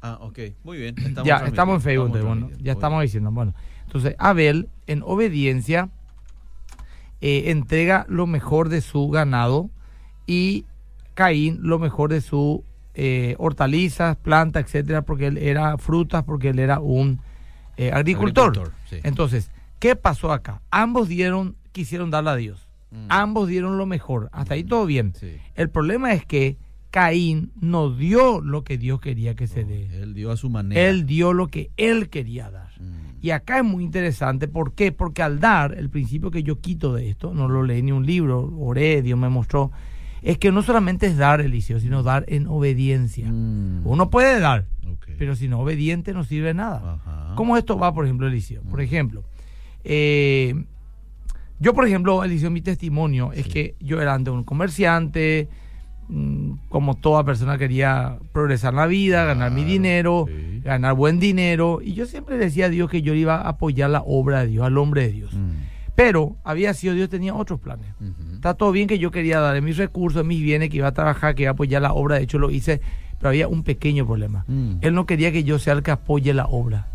Ah, 0.02 0.18
ok. 0.20 0.38
Muy 0.64 0.78
bien. 0.78 0.94
ya, 1.24 1.38
estamos 1.46 1.76
en 1.76 1.82
Facebook, 1.82 2.06
entonces, 2.06 2.26
bueno, 2.26 2.50
ya 2.58 2.72
estamos 2.72 3.02
diciendo, 3.02 3.30
bueno. 3.30 3.54
Entonces, 3.84 4.14
Abel, 4.18 4.68
en 4.86 5.02
obediencia, 5.04 5.90
eh, 7.20 7.50
entrega 7.50 8.06
lo 8.08 8.26
mejor 8.26 8.68
de 8.68 8.80
su 8.80 9.08
ganado 9.10 9.68
y 10.26 10.64
Caín 11.14 11.58
lo 11.60 11.78
mejor 11.78 12.10
de 12.10 12.20
su 12.20 12.64
eh, 12.94 13.34
hortalizas, 13.38 14.16
plantas, 14.16 14.64
etcétera, 14.64 15.02
porque 15.02 15.26
él 15.26 15.38
era 15.38 15.76
frutas, 15.76 16.24
porque 16.24 16.50
él 16.50 16.58
era 16.58 16.80
un 16.80 17.20
eh, 17.76 17.92
agricultor. 17.92 18.48
Agricultor, 18.48 18.74
sí. 18.88 19.00
Entonces, 19.02 19.50
¿qué 19.78 19.96
pasó 19.96 20.32
acá? 20.32 20.62
Ambos 20.70 21.08
dieron, 21.08 21.56
quisieron 21.72 22.10
darle 22.10 22.30
a 22.30 22.36
Dios. 22.36 22.68
Mm. 22.90 23.06
Ambos 23.08 23.48
dieron 23.48 23.76
lo 23.76 23.86
mejor. 23.86 24.28
Hasta 24.32 24.54
ahí 24.54 24.64
todo 24.64 24.86
bien. 24.86 25.14
Sí. 25.14 25.36
El 25.54 25.68
problema 25.68 26.12
es 26.12 26.24
que 26.24 26.56
Caín 26.90 27.52
no 27.60 27.90
dio 27.94 28.40
lo 28.40 28.64
que 28.64 28.76
Dios 28.78 29.00
quería 29.00 29.34
que 29.34 29.46
se 29.46 29.64
dé. 29.64 29.88
Él 30.02 30.14
dio 30.14 30.30
a 30.32 30.36
su 30.36 30.50
manera. 30.50 30.80
Él 30.80 31.06
dio 31.06 31.32
lo 31.32 31.46
que 31.48 31.70
él 31.76 32.08
quería 32.08 32.50
dar. 32.50 32.70
Mm. 32.80 33.10
Y 33.22 33.30
acá 33.30 33.58
es 33.58 33.64
muy 33.64 33.84
interesante, 33.84 34.48
¿por 34.48 34.74
qué? 34.74 34.92
Porque 34.92 35.22
al 35.22 35.40
dar, 35.40 35.74
el 35.78 35.90
principio 35.90 36.30
que 36.30 36.42
yo 36.42 36.60
quito 36.60 36.94
de 36.94 37.10
esto, 37.10 37.34
no 37.34 37.48
lo 37.48 37.62
leí 37.62 37.82
ni 37.82 37.92
un 37.92 38.06
libro, 38.06 38.50
oré, 38.58 39.02
Dios 39.02 39.18
me 39.18 39.28
mostró, 39.28 39.70
es 40.22 40.38
que 40.38 40.50
no 40.50 40.62
solamente 40.62 41.06
es 41.06 41.16
dar, 41.16 41.40
Eliseo, 41.40 41.80
sino 41.80 42.02
dar 42.02 42.24
en 42.28 42.46
obediencia. 42.46 43.28
Mm. 43.30 43.86
Uno 43.86 44.10
puede 44.10 44.40
dar, 44.40 44.66
pero 45.18 45.36
si 45.36 45.48
no 45.48 45.60
obediente 45.60 46.12
no 46.14 46.24
sirve 46.24 46.54
nada. 46.54 46.94
Ajá. 46.94 47.34
¿Cómo 47.36 47.56
esto 47.56 47.78
va, 47.78 47.92
por 47.92 48.04
ejemplo, 48.06 48.26
Eliseo? 48.26 48.62
Por 48.62 48.80
Mm. 48.80 48.82
ejemplo, 48.82 49.24
eh, 49.84 50.54
yo, 51.58 51.74
por 51.74 51.86
ejemplo, 51.86 52.24
Eliseo, 52.24 52.50
mi 52.50 52.62
testimonio 52.62 53.32
es 53.32 53.46
que 53.46 53.74
yo 53.80 54.00
era 54.00 54.14
antes 54.14 54.32
un 54.32 54.44
comerciante, 54.44 55.48
como 56.68 56.94
toda 56.94 57.24
persona 57.24 57.58
quería 57.58 58.18
progresar 58.32 58.72
en 58.72 58.76
la 58.76 58.86
vida, 58.86 59.24
ganar 59.24 59.50
mi 59.50 59.64
dinero, 59.64 60.26
sí. 60.28 60.60
ganar 60.60 60.94
buen 60.94 61.18
dinero, 61.18 61.80
y 61.82 61.94
yo 61.94 62.06
siempre 62.06 62.38
decía 62.38 62.66
a 62.66 62.68
Dios 62.68 62.90
que 62.90 63.02
yo 63.02 63.14
iba 63.14 63.36
a 63.36 63.48
apoyar 63.48 63.90
la 63.90 64.02
obra 64.06 64.40
de 64.40 64.46
Dios, 64.48 64.64
al 64.64 64.78
hombre 64.78 65.02
de 65.02 65.12
Dios. 65.12 65.34
Mm. 65.34 65.50
Pero 65.96 66.36
había 66.44 66.72
sido 66.72 66.94
Dios 66.94 67.08
tenía 67.08 67.34
otros 67.34 67.60
planes. 67.60 67.86
Está 68.34 68.54
todo 68.54 68.72
bien 68.72 68.88
que 68.88 68.98
yo 68.98 69.10
quería 69.10 69.40
darle 69.40 69.60
mis 69.60 69.76
recursos, 69.76 70.24
mis 70.24 70.40
bienes, 70.40 70.70
que 70.70 70.78
iba 70.78 70.88
a 70.88 70.92
trabajar, 70.92 71.34
que 71.34 71.42
iba 71.42 71.50
a 71.50 71.52
apoyar 71.52 71.82
la 71.82 71.92
obra, 71.92 72.16
de 72.16 72.22
hecho 72.22 72.38
lo 72.38 72.50
hice, 72.50 72.80
pero 73.18 73.30
había 73.30 73.48
un 73.48 73.64
pequeño 73.64 74.06
problema. 74.06 74.44
Mm. 74.46 74.76
Él 74.80 74.94
no 74.94 75.04
quería 75.04 75.32
que 75.32 75.44
yo 75.44 75.58
sea 75.58 75.74
el 75.74 75.82
que 75.82 75.90
apoye 75.90 76.32
la 76.32 76.46
obra. 76.46 76.86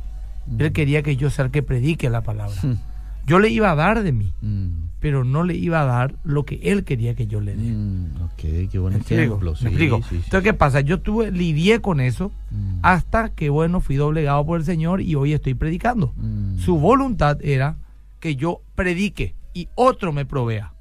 Él 0.57 0.71
quería 0.71 1.03
que 1.03 1.17
yo 1.17 1.29
sea 1.29 1.45
el 1.45 1.51
que 1.51 1.63
predique 1.63 2.09
la 2.09 2.21
palabra. 2.21 2.55
Yo 3.25 3.39
le 3.39 3.49
iba 3.49 3.71
a 3.71 3.75
dar 3.75 4.03
de 4.03 4.11
mí, 4.11 4.31
Mm. 4.41 4.67
pero 4.99 5.23
no 5.23 5.43
le 5.43 5.55
iba 5.55 5.81
a 5.81 5.85
dar 5.85 6.15
lo 6.23 6.45
que 6.45 6.55
él 6.63 6.83
quería 6.83 7.15
que 7.15 7.27
yo 7.27 7.41
le 7.41 7.55
dé. 7.55 7.63
Mm. 7.71 8.21
Ok, 8.23 8.69
qué 8.71 8.79
buen 8.79 8.93
¿Me 8.93 8.99
explico? 8.99 9.21
ejemplo. 9.23 9.53
¿Me 9.61 9.69
explico? 9.69 9.97
sí, 10.03 10.03
sí. 10.09 10.15
Entonces, 10.25 10.43
¿qué 10.43 10.53
pasa? 10.53 10.81
Yo 10.81 10.99
tuve, 11.01 11.31
lidié 11.31 11.81
con 11.81 11.99
eso 11.99 12.31
Mm. 12.51 12.79
hasta 12.83 13.29
que, 13.29 13.49
bueno, 13.49 13.81
fui 13.81 13.95
doblegado 13.95 14.45
por 14.45 14.59
el 14.59 14.65
Señor 14.65 15.01
y 15.01 15.15
hoy 15.15 15.33
estoy 15.33 15.53
predicando. 15.55 16.13
Mm. 16.17 16.59
Su 16.59 16.77
voluntad 16.77 17.37
era 17.43 17.77
que 18.19 18.35
yo 18.35 18.61
predique 18.75 19.35
y 19.53 19.67
otro 19.75 20.11
me 20.13 20.25
provea. 20.25 20.73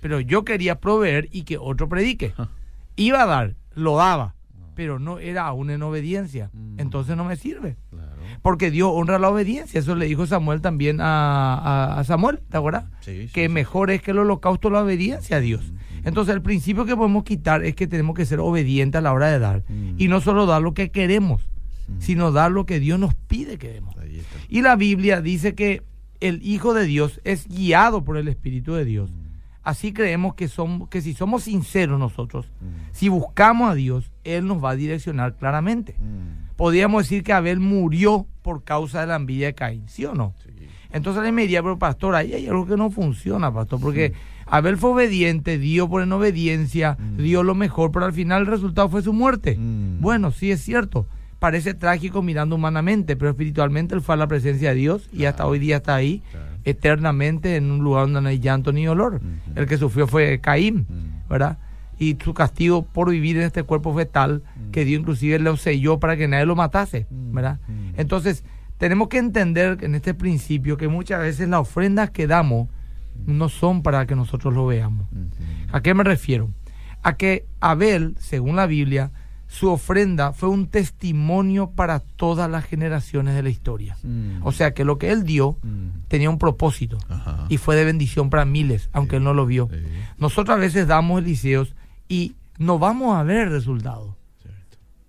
Pero 0.00 0.20
yo 0.20 0.44
quería 0.44 0.76
proveer 0.78 1.28
y 1.32 1.42
que 1.42 1.58
otro 1.58 1.88
predique. 1.88 2.32
Iba 2.96 3.22
a 3.22 3.26
dar, 3.26 3.54
lo 3.74 3.96
daba, 3.96 4.34
pero 4.74 4.98
no 4.98 5.18
era 5.18 5.46
aún 5.46 5.70
en 5.70 5.82
obediencia. 5.82 6.50
Entonces 6.76 7.16
no 7.16 7.24
me 7.24 7.36
sirve. 7.36 7.76
Claro. 7.90 8.07
Porque 8.42 8.70
Dios 8.70 8.90
honra 8.92 9.18
la 9.18 9.28
obediencia. 9.30 9.80
Eso 9.80 9.94
le 9.94 10.06
dijo 10.06 10.26
Samuel 10.26 10.60
también 10.60 11.00
a, 11.00 11.54
a- 11.54 12.00
a 12.00 12.04
Samuel, 12.04 12.40
¿te 12.50 12.56
acuerdas? 12.56 12.84
Sí, 13.00 13.26
sí, 13.26 13.32
que 13.32 13.46
sí. 13.46 13.48
mejor 13.52 13.90
es 13.90 14.00
que 14.02 14.12
el 14.12 14.18
holocausto 14.18 14.70
la 14.70 14.82
obediencia 14.82 15.36
a 15.36 15.40
Dios. 15.40 15.72
Entonces 16.04 16.34
el 16.34 16.42
principio 16.42 16.84
que 16.86 16.96
podemos 16.96 17.24
quitar 17.24 17.64
es 17.64 17.74
que 17.74 17.86
tenemos 17.86 18.14
que 18.16 18.24
ser 18.24 18.38
obedientes 18.40 18.98
a 18.98 19.02
la 19.02 19.12
hora 19.12 19.26
de 19.28 19.38
dar. 19.38 19.64
Mm. 19.68 19.94
Y 19.98 20.08
no 20.08 20.20
solo 20.20 20.46
dar 20.46 20.62
lo 20.62 20.72
que 20.74 20.90
queremos, 20.90 21.42
Mm. 21.88 22.00
sino 22.00 22.32
dar 22.32 22.50
lo 22.52 22.66
que 22.66 22.80
Dios 22.80 22.98
nos 23.00 23.14
pide 23.14 23.58
que 23.58 23.68
demos. 23.68 23.94
Y 24.48 24.62
la 24.62 24.76
Biblia 24.76 25.20
dice 25.20 25.54
que 25.54 25.82
el 26.20 26.40
Hijo 26.42 26.74
de 26.74 26.84
Dios 26.84 27.20
es 27.24 27.48
guiado 27.48 28.04
por 28.04 28.16
el 28.16 28.28
Espíritu 28.28 28.74
de 28.74 28.84
Dios. 28.84 29.10
Así 29.62 29.92
creemos 29.92 30.34
que, 30.34 30.48
somos, 30.48 30.88
que 30.88 31.00
si 31.02 31.12
somos 31.14 31.42
sinceros 31.44 31.98
nosotros, 31.98 32.46
Mm. 32.60 32.66
si 32.92 33.08
buscamos 33.08 33.70
a 33.70 33.74
Dios, 33.74 34.10
Él 34.24 34.46
nos 34.46 34.62
va 34.64 34.70
a 34.70 34.76
direccionar 34.76 35.34
claramente. 35.36 35.96
Podríamos 36.58 37.04
decir 37.04 37.22
que 37.22 37.32
Abel 37.32 37.60
murió 37.60 38.26
por 38.42 38.64
causa 38.64 39.00
de 39.00 39.06
la 39.06 39.16
envidia 39.16 39.46
de 39.46 39.54
Caín, 39.54 39.84
¿sí 39.88 40.04
o 40.04 40.12
no? 40.14 40.34
Sí. 40.44 40.50
Entonces 40.90 41.24
él 41.24 41.32
me 41.32 41.42
diría, 41.42 41.62
pero 41.62 41.78
pastor, 41.78 42.14
ahí 42.16 42.32
hay 42.34 42.48
algo 42.48 42.66
que 42.66 42.76
no 42.76 42.90
funciona, 42.90 43.52
pastor, 43.54 43.78
porque 43.80 44.12
Abel 44.46 44.76
fue 44.76 44.90
obediente, 44.90 45.56
dio 45.58 45.88
por 45.88 46.02
en 46.02 46.10
obediencia, 46.12 46.96
Mm. 46.98 47.22
dio 47.22 47.42
lo 47.44 47.54
mejor, 47.54 47.92
pero 47.92 48.06
al 48.06 48.12
final 48.12 48.40
el 48.42 48.46
resultado 48.48 48.88
fue 48.88 49.02
su 49.02 49.12
muerte. 49.12 49.56
Mm. 49.56 50.00
Bueno, 50.00 50.32
sí 50.32 50.50
es 50.50 50.60
cierto. 50.62 51.06
Parece 51.38 51.74
trágico 51.74 52.22
mirando 52.22 52.56
humanamente, 52.56 53.14
pero 53.14 53.30
espiritualmente 53.30 53.94
él 53.94 54.00
fue 54.00 54.14
a 54.16 54.18
la 54.18 54.26
presencia 54.26 54.70
de 54.70 54.74
Dios 54.74 55.08
y 55.12 55.26
hasta 55.26 55.46
hoy 55.46 55.60
día 55.60 55.76
está 55.76 55.94
ahí, 55.94 56.22
Claro. 56.32 56.46
eternamente 56.64 57.54
en 57.54 57.70
un 57.70 57.84
lugar 57.84 58.06
donde 58.06 58.20
no 58.22 58.28
hay 58.30 58.40
llanto 58.40 58.72
ni 58.72 58.84
dolor. 58.84 59.20
El 59.54 59.66
que 59.66 59.76
sufrió 59.78 60.06
fue 60.08 60.40
Caín. 60.40 60.86
¿verdad? 61.28 61.58
Y 61.98 62.16
su 62.22 62.32
castigo 62.34 62.82
por 62.82 63.10
vivir 63.10 63.36
en 63.36 63.42
este 63.44 63.62
cuerpo 63.64 63.92
fue 63.92 64.06
tal 64.06 64.42
Mm. 64.56 64.70
que 64.70 64.84
Dios 64.84 65.00
inclusive 65.00 65.38
lo 65.38 65.56
selló 65.56 65.98
para 65.98 66.16
que 66.16 66.28
nadie 66.28 66.46
lo 66.46 66.54
matase, 66.56 67.06
Mm. 67.10 67.34
¿verdad? 67.34 67.60
Mm. 67.68 68.00
Entonces, 68.00 68.44
tenemos 68.78 69.08
que 69.08 69.18
entender 69.18 69.78
en 69.82 69.94
este 69.96 70.14
principio 70.14 70.76
que 70.76 70.86
muchas 70.88 71.20
veces 71.20 71.48
las 71.48 71.60
ofrendas 71.60 72.10
que 72.10 72.26
damos 72.26 72.68
no 73.26 73.48
son 73.48 73.82
para 73.82 74.06
que 74.06 74.14
nosotros 74.14 74.54
lo 74.54 74.66
veamos. 74.66 75.06
¿A 75.72 75.80
qué 75.82 75.92
me 75.94 76.04
refiero? 76.04 76.50
A 77.02 77.16
que 77.16 77.46
Abel, 77.60 78.14
según 78.20 78.54
la 78.54 78.66
Biblia, 78.66 79.10
su 79.48 79.68
ofrenda 79.70 80.32
fue 80.32 80.50
un 80.50 80.66
testimonio 80.68 81.70
para 81.70 82.00
todas 82.00 82.50
las 82.50 82.64
generaciones 82.64 83.34
de 83.34 83.42
la 83.42 83.48
historia. 83.48 83.96
Mm. 84.02 84.44
O 84.46 84.52
sea 84.52 84.74
que 84.74 84.84
lo 84.84 84.98
que 84.98 85.10
él 85.10 85.24
dio 85.24 85.56
Mm. 85.62 86.06
tenía 86.08 86.28
un 86.30 86.38
propósito 86.38 86.98
Ajá. 87.08 87.46
y 87.48 87.56
fue 87.56 87.74
de 87.74 87.84
bendición 87.84 88.30
para 88.30 88.44
miles, 88.44 88.88
aunque 88.92 89.16
él 89.16 89.24
no 89.24 89.34
lo 89.34 89.46
vio. 89.46 89.68
Sí, 89.72 89.78
Nosotros 90.18 90.56
a 90.56 90.60
veces 90.60 90.86
damos 90.86 91.22
liceos 91.22 91.74
y 92.08 92.34
no 92.58 92.78
vamos 92.78 93.16
a 93.16 93.22
ver 93.22 93.50
resultados. 93.50 94.14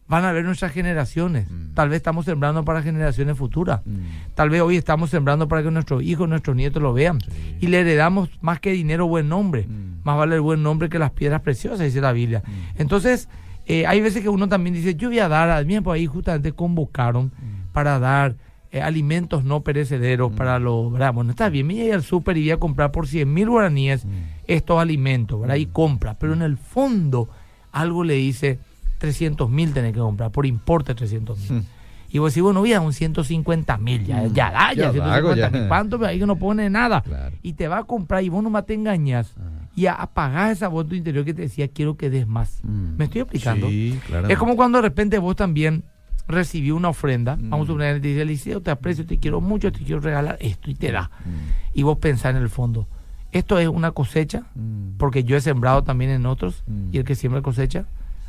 Van 0.08 0.26
a 0.26 0.32
ver 0.32 0.44
nuestras 0.44 0.72
generaciones. 0.72 1.50
Mm. 1.52 1.76
Tal 1.76 1.90
vez 1.90 1.98
estamos 1.98 2.26
sembrando 2.26 2.66
para 2.66 2.82
generaciones 2.82 3.38
futuras. 3.38 3.82
Mm. 3.86 4.34
Tal 4.34 4.50
vez 4.50 4.62
hoy 4.62 4.76
estamos 4.76 5.12
sembrando 5.12 5.48
para 5.48 5.62
que 5.62 5.70
nuestros 5.70 6.02
hijos, 6.02 6.28
nuestros 6.28 6.56
nietos 6.56 6.82
lo 6.82 6.94
vean. 6.94 7.22
Sí. 7.22 7.58
Y 7.62 7.68
le 7.68 7.82
heredamos 7.82 8.30
más 8.42 8.60
que 8.60 8.72
dinero 8.72 9.08
buen 9.08 9.30
nombre. 9.30 9.68
Mm. 9.68 10.02
Más 10.04 10.18
vale 10.18 10.36
el 10.36 10.42
buen 10.42 10.64
nombre 10.64 10.90
que 10.90 10.98
las 10.98 11.12
piedras 11.12 11.42
preciosas, 11.42 11.82
dice 11.82 12.02
la 12.02 12.12
Biblia. 12.12 12.42
Entonces, 12.76 13.30
eh, 13.68 13.86
hay 13.86 14.02
veces 14.02 14.24
que 14.24 14.30
uno 14.30 14.50
también 14.50 14.74
dice, 14.74 14.96
yo 14.96 15.10
voy 15.10 15.20
a 15.20 15.28
dar, 15.28 15.52
a 15.52 15.64
mí 15.64 15.80
por 15.80 15.96
ahí 15.96 16.08
justamente 16.08 16.54
convocaron 16.54 17.32
para 17.72 18.00
dar 18.00 18.36
eh, 18.72 18.82
alimentos 18.82 19.44
no 19.44 19.62
perecederos 19.62 20.32
para 20.32 20.58
los. 20.58 20.92
Bueno, 20.92 21.30
está 21.30 21.50
bien, 21.50 21.68
me 21.68 21.76
voy 21.76 21.92
al 21.92 22.02
súper 22.02 22.38
y 22.38 22.42
voy 22.42 22.52
a 22.52 22.58
comprar 22.58 22.92
por 22.92 23.08
100 23.08 23.32
mil 23.32 23.48
guaraníes 23.48 24.08
estos 24.56 24.80
alimentos, 24.80 25.40
¿verdad? 25.40 25.56
Y 25.56 25.68
compra, 25.68 26.16
pero 26.18 26.34
en 26.34 26.42
el 26.42 26.58
fondo 26.58 27.30
algo 27.72 28.04
le 28.04 28.16
dice 28.16 28.60
300 28.98 29.50
mil 29.50 29.74
tenés 29.74 29.94
que 29.94 30.00
comprar, 30.00 30.32
por 30.32 30.46
importe 30.46 30.94
300 30.96 31.38
mil. 31.50 31.64
Y 32.12 32.18
vos 32.18 32.32
decís, 32.34 32.42
bueno, 32.42 32.64
a 32.76 32.80
un 32.82 32.92
150 32.92 33.78
mil, 33.78 34.04
ya, 34.04 34.26
ya 34.28 34.50
da, 34.52 34.74
ya, 34.74 34.92
Ya 34.92 34.92
150 34.92 35.50
mil. 35.52 35.68
¿Cuánto? 35.68 36.04
Ahí 36.04 36.18
que 36.18 36.26
no 36.26 36.36
pone 36.38 36.68
nada. 36.70 37.02
Claro. 37.02 37.36
Y 37.44 37.54
te 37.54 37.68
va 37.68 37.78
a 37.78 37.84
comprar 37.84 38.24
y 38.24 38.30
vos 38.30 38.42
nomás 38.44 38.66
te 38.66 38.74
engañas 38.74 39.36
y 39.76 39.86
a- 39.86 39.94
apagás 39.94 40.54
esa 40.54 40.68
voz 40.70 40.86
de 40.86 40.90
tu 40.90 40.96
interior 40.96 41.24
que 41.24 41.36
te 41.36 41.44
decía, 41.44 41.68
quiero 41.68 41.96
que 41.98 42.10
des 42.10 42.26
más. 42.28 42.62
Mm. 42.64 42.98
¿Me 42.98 43.06
estoy 43.06 43.22
explicando? 43.22 43.68
Sí, 43.70 44.00
claro. 44.08 44.28
Es 44.28 44.38
como 44.40 44.56
cuando 44.56 44.80
de 44.80 44.82
repente 44.82 45.20
vos 45.20 45.36
también 45.36 45.84
recibí 46.28 46.72
una 46.72 46.90
ofrenda, 46.90 47.36
Mm. 47.36 47.50
vamos 47.52 47.66
a 47.66 47.68
suponer, 47.68 48.02
te 48.02 48.08
dice, 48.08 48.24
Eliseo, 48.24 48.62
te 48.62 48.72
aprecio, 48.72 49.06
te 49.06 49.20
quiero 49.20 49.40
mucho, 49.40 49.72
te 49.72 49.80
quiero 49.84 50.02
regalar 50.02 50.38
esto 50.42 50.72
y 50.72 50.74
te 50.76 50.92
da. 50.92 51.12
Mm. 51.24 51.78
Y 51.78 51.84
vos 51.84 52.00
pensás 52.00 52.32
en 52.36 52.42
el 52.42 52.50
fondo, 52.50 52.88
esto 53.32 53.60
es 53.60 53.68
una 53.68 53.92
cosecha, 53.92 54.44
Mm. 54.56 54.98
porque 54.98 55.24
yo 55.24 55.36
he 55.38 55.42
sembrado 55.42 55.84
también 55.84 56.12
en 56.12 56.26
otros, 56.26 56.64
Mm. 56.68 56.90
y 56.94 56.98
el 56.98 57.04
que 57.04 57.16
siembra 57.16 57.42
cosecha, 57.42 57.86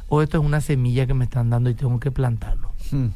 o 0.09 0.23
esto 0.23 0.39
es 0.39 0.45
una 0.45 0.61
semilla 0.61 1.07
que 1.07 1.15
me 1.15 1.25
están 1.25 1.51
dando 1.51 1.71
y 1.71 1.75
tengo 1.75 1.99
que 2.01 2.11
plantarlo. 2.11 2.73
Mm. 2.93 3.07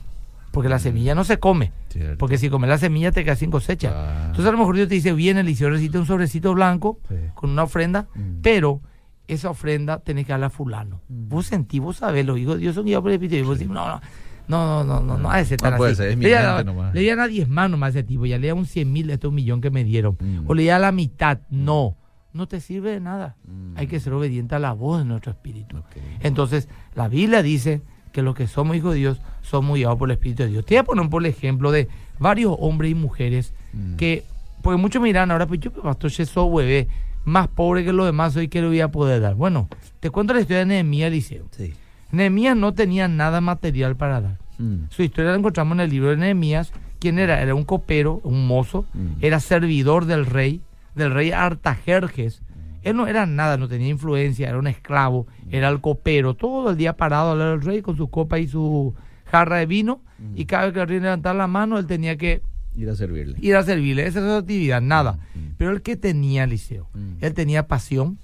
Porque 0.53 0.69
la 0.69 0.79
semilla 0.79 1.17
no 1.17 1.25
se 1.25 1.39
come, 1.39 1.73
Cierto. 1.89 2.17
porque 2.19 2.39
si 2.39 2.49
comes 2.49 2.71
la 2.71 2.79
semilla 2.79 3.11
te 3.11 3.25
quedas 3.25 3.41
sin 3.41 3.51
cosecha. 3.51 4.27
Entonces 4.27 4.47
a 4.47 4.53
lo 4.53 4.59
mejor 4.59 4.77
Dios 4.77 4.89
te 4.89 4.95
dice, 4.95 5.13
bien 5.13 5.37
Eliseo, 5.37 5.69
recibiste 5.69 5.99
un 5.99 6.07
sobrecito 6.07 6.55
blanco 6.55 7.01
Sí. 7.09 7.17
con 7.35 7.51
una 7.51 7.65
ofrenda, 7.65 8.07
Mm. 8.15 8.41
pero 8.41 8.81
esa 9.27 9.51
ofrenda 9.51 9.99
tenés 9.99 10.27
que 10.27 10.33
darla 10.33 10.47
a 10.47 10.51
fulano. 10.51 11.01
Mm. 11.09 11.29
Vos 11.29 11.47
sentís, 11.47 11.81
vos 11.81 11.97
sabés, 11.97 12.25
los 12.25 12.39
hijos 12.39 12.55
de 12.55 12.61
Dios 12.61 12.75
son 12.77 12.85
guiados 12.85 13.03
por 13.03 13.11
el 13.11 13.15
Espíritu, 13.17 13.37
y 13.37 13.43
vos 13.43 13.59
decís, 13.59 13.73
no, 13.73 13.89
no, 13.89 14.01
no, 14.49 14.85
no, 14.85 15.01
no, 15.01 15.01
no, 15.01 15.19
no, 15.19 15.31
a 15.31 15.41
ese 15.41 15.57
No 15.57 15.63
tan 15.71 15.77
puede 15.77 15.93
así. 15.93 16.03
ser, 16.03 16.11
es 16.11 16.17
mi 16.17 16.25
le 16.25 16.31
da- 16.33 16.63
nomás. 16.65 16.95
le 16.95 17.11
a 17.13 17.27
10 17.29 17.49
más 17.49 17.71
nomás 17.71 17.89
a 17.89 17.99
ese 18.01 18.03
tipo, 18.03 18.27
ya 18.27 18.39
le 18.39 18.49
da 18.49 18.55
un 18.55 18.67
100 18.67 18.93
mil, 18.93 19.11
este 19.11 19.27
es 19.27 19.29
un 19.29 19.35
millón 19.35 19.61
que 19.61 19.71
me 19.71 19.85
dieron. 19.85 20.17
Mm. 20.21 20.45
O 20.47 20.55
le 20.55 20.65
da 20.67 20.79
la 20.79 20.93
mitad, 20.93 21.39
no, 21.51 21.97
no 22.33 22.47
te 22.49 22.61
sirve 22.61 22.91
de 22.91 23.01
nada. 23.01 23.37
Mm. 23.47 23.79
Hay 23.79 23.87
que 23.87 24.01
ser 24.01 24.13
obediente 24.13 24.55
a 24.55 24.59
la 24.59 24.73
voz 24.73 24.99
de 24.99 25.05
nuestro 25.05 25.33
espíritu. 25.33 25.79
Ok. 25.79 25.97
Entonces, 26.21 26.69
la 26.95 27.09
Biblia 27.09 27.43
dice 27.43 27.83
que 28.13 28.23
los 28.23 28.35
que 28.35 28.47
somos 28.47 28.77
hijos 28.77 28.93
de 28.95 28.99
Dios 29.01 29.21
somos 29.43 29.77
guiados 29.77 29.99
por 29.99 30.09
el 30.09 30.13
Espíritu 30.17 30.43
de 30.45 30.49
Dios. 30.51 30.65
Te 30.65 30.75
voy 30.75 30.79
a 30.81 30.85
poner 30.85 31.09
por 31.11 31.23
el 31.23 31.27
ejemplo 31.31 31.73
de 31.73 31.89
varios 32.19 32.55
hombres 32.61 32.91
y 32.93 32.95
mujeres 32.95 33.53
Mm. 33.73 33.97
que, 33.97 34.25
porque 34.63 34.81
muchos 34.81 35.03
miran 35.03 35.31
ahora, 35.31 35.47
pues 35.47 35.59
yo, 35.61 35.73
pastor, 35.73 36.11
yo 36.11 36.25
soy 36.27 36.57
bebé, 36.65 36.89
más 37.25 37.49
pobre 37.49 37.85
que 37.85 37.93
los 37.93 38.07
demás, 38.07 38.37
hoy 38.37 38.49
que 38.49 38.61
le 38.61 38.69
voy 38.69 38.81
a 38.81 38.89
poder 38.91 39.21
dar. 39.21 39.35
Bueno, 39.35 39.69
te 40.01 40.11
cuento 40.11 40.33
la 40.35 40.41
historia 40.41 40.59
de 40.61 40.67
Nehemías 40.67 41.09
Eliseo. 41.09 41.47
Sí. 41.51 41.75
Nehemías 42.15 42.57
no 42.57 42.73
tenía 42.75 43.09
nada 43.09 43.41
material 43.41 43.97
para 43.97 44.21
dar. 44.21 44.39
Mm. 44.59 44.85
Su 44.91 45.03
historia 45.03 45.33
la 45.33 45.37
encontramos 45.39 45.75
en 45.77 45.81
el 45.81 45.91
libro 45.91 46.11
de 46.11 46.17
Nehemías. 46.17 46.73
¿Quién 47.01 47.19
era? 47.19 47.43
Era 47.43 47.55
un 47.55 47.65
copero, 47.65 48.21
un 48.25 48.47
mozo, 48.47 48.87
Mm. 48.95 49.07
era 49.21 49.41
servidor 49.41 50.07
del 50.07 50.25
rey, 50.27 50.63
del 50.95 51.13
rey 51.13 51.33
Artajerjes. 51.33 52.43
Él 52.83 52.97
no 52.97 53.07
era 53.07 53.25
nada, 53.27 53.57
no 53.57 53.67
tenía 53.69 53.89
influencia, 53.89 54.49
era 54.49 54.59
un 54.59 54.67
esclavo, 54.67 55.27
era 55.51 55.69
el 55.71 55.81
copero, 55.81 56.35
todo 56.35 56.71
el 56.71 56.77
día 56.77 56.97
parado 56.97 57.33
al 57.33 57.39
lado 57.39 57.51
del 57.53 57.63
rey 57.63 57.81
con 57.83 57.97
su 57.97 58.09
copa 58.11 58.39
y 58.39 58.47
su 58.47 58.95
jarra 59.27 59.57
de 59.57 59.67
vino. 59.67 60.03
Y 60.37 60.45
cada 60.45 60.65
vez 60.67 60.75
que 60.75 60.81
el 60.81 60.89
rey 60.89 61.01
levantaba 61.01 61.35
la 61.37 61.47
mano, 61.47 61.79
él 61.79 61.87
tenía 61.87 62.17
que 62.17 62.43
Ir 62.77 62.89
a 62.91 62.95
servirle. 62.95 63.37
ir 63.41 63.57
a 63.57 63.63
servirle. 63.63 64.07
Esa 64.07 64.19
era 64.21 64.29
su 64.29 64.35
actividad, 64.37 64.81
nada. 64.83 65.13
Mm. 65.35 65.39
Pero 65.57 65.71
el 65.73 65.81
que 65.83 65.97
tenía, 65.97 66.47
Liceo, 66.47 66.89
Mm. 66.95 67.25
él 67.25 67.35
tenía 67.35 67.67
pasión, 67.69 68.19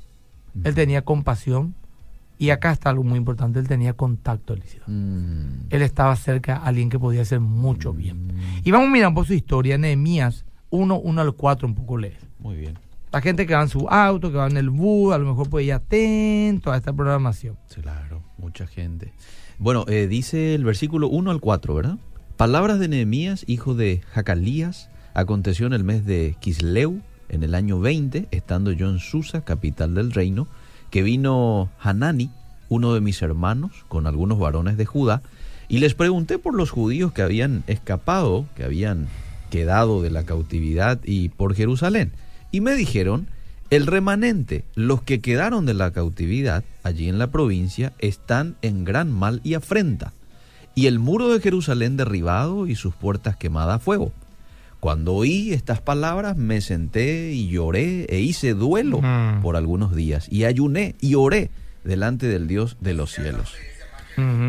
él 0.65 0.75
tenía 0.75 1.03
compasión. 1.03 1.75
Y 2.41 2.49
acá 2.49 2.73
está 2.73 2.89
algo 2.89 3.05
muy 3.05 3.19
importante, 3.19 3.59
él 3.59 3.69
tenía 3.69 3.93
contacto, 3.93 4.57
Mm. 4.87 5.67
él 5.69 5.83
estaba 5.83 6.17
cerca 6.17 6.57
a 6.57 6.65
alguien 6.65 6.89
que 6.89 6.99
podía 6.99 7.21
hacer 7.21 7.39
mucho 7.39 7.93
bien. 7.93 8.33
Y 8.65 8.71
vamos 8.71 8.89
a 8.89 8.91
mirar 8.91 9.09
un 9.09 9.15
poco 9.15 9.27
su 9.27 9.35
historia, 9.35 9.77
Nehemías 9.77 10.47
1, 10.71 11.01
1 11.01 11.21
al 11.21 11.35
4, 11.35 11.69
un 11.69 11.75
poco 11.75 11.99
leer. 11.99 12.17
Muy 12.39 12.57
bien. 12.57 12.79
La 13.13 13.21
gente 13.21 13.47
que 13.47 13.53
va 13.55 13.61
en 13.61 13.69
su 13.69 13.87
auto, 13.91 14.31
que 14.33 14.39
va 14.39 14.47
en 14.47 14.57
el 14.57 14.71
bus, 14.71 15.13
a 15.13 15.19
lo 15.19 15.27
mejor 15.27 15.51
puede 15.51 15.67
ir 15.67 15.75
atento 15.75 16.73
a 16.73 16.79
esta 16.79 16.95
programación. 16.95 17.59
Claro, 17.83 18.23
mucha 18.39 18.67
gente. 18.67 19.13
Bueno, 19.59 19.85
eh, 19.89 20.07
dice 20.07 20.55
el 20.55 20.65
versículo 20.65 21.09
1 21.09 21.31
al 21.31 21.41
4, 21.41 21.75
¿verdad? 21.75 21.99
Palabras 22.39 22.79
de 22.79 22.89
Nehemías, 22.89 23.45
hijo 23.49 23.75
de 23.75 24.01
Jacalías, 24.13 24.89
aconteció 25.13 25.67
en 25.67 25.75
el 25.75 25.85
mes 25.85 26.07
de 26.07 26.37
Kisleu, 26.41 27.03
en 27.29 27.43
el 27.43 27.55
año 27.55 27.81
20, 27.81 28.29
estando 28.31 28.73
yo 28.73 28.89
en 28.89 28.99
Susa, 28.99 29.45
capital 29.45 29.95
del 29.95 30.11
reino, 30.13 30.49
que 30.91 31.03
vino 31.03 31.71
Hanani, 31.81 32.31
uno 32.69 32.95
de 32.95 33.01
mis 33.01 33.23
hermanos, 33.23 33.73
con 33.89 34.07
algunos 34.07 34.39
varones 34.39 34.77
de 34.77 34.87
Judá, 34.87 35.23
y 35.69 35.79
les 35.79 35.95
pregunté 35.95 36.39
por 36.39 36.55
los 36.55 36.71
judíos 36.71 37.13
que 37.13 37.23
habían 37.23 37.63
escapado, 37.67 38.47
que 38.57 38.65
habían 38.65 39.09
quedado 39.51 40.03
de 40.03 40.11
la 40.11 40.25
cautividad 40.25 41.01
y 41.05 41.29
por 41.29 41.55
Jerusalén. 41.55 42.13
Y 42.51 42.61
me 42.61 42.75
dijeron, 42.75 43.29
el 43.71 43.87
remanente, 43.87 44.65
los 44.75 45.03
que 45.03 45.21
quedaron 45.21 45.67
de 45.67 45.75
la 45.75 45.93
cautividad 45.93 46.65
allí 46.83 47.09
en 47.09 47.19
la 47.19 47.31
provincia, 47.31 47.93
están 48.01 48.57
en 48.63 48.85
gran 48.85 49.13
mal 49.13 49.41
y 49.45 49.55
afrenta, 49.55 50.13
y 50.75 50.87
el 50.87 50.99
muro 50.99 51.29
de 51.29 51.41
Jerusalén 51.41 51.97
derribado 51.97 52.67
y 52.67 52.75
sus 52.75 52.95
puertas 52.95 53.37
quemadas 53.37 53.77
a 53.77 53.79
fuego. 53.79 54.13
Cuando 54.81 55.15
oí 55.15 55.53
estas 55.53 55.81
palabras 55.81 56.37
me 56.37 56.61
senté 56.63 57.33
y 57.33 57.49
lloré 57.49 58.05
e 58.09 58.21
hice 58.21 58.55
duelo 58.55 59.01
por 59.43 59.57
algunos 59.57 59.95
días, 59.95 60.27
y 60.31 60.45
ayuné 60.45 60.95
y 61.01 61.15
oré 61.17 61.51
delante 61.85 62.27
del 62.27 62.47
Dios 62.49 62.77
de 62.81 62.95
los 62.95 63.13
cielos. 63.13 63.55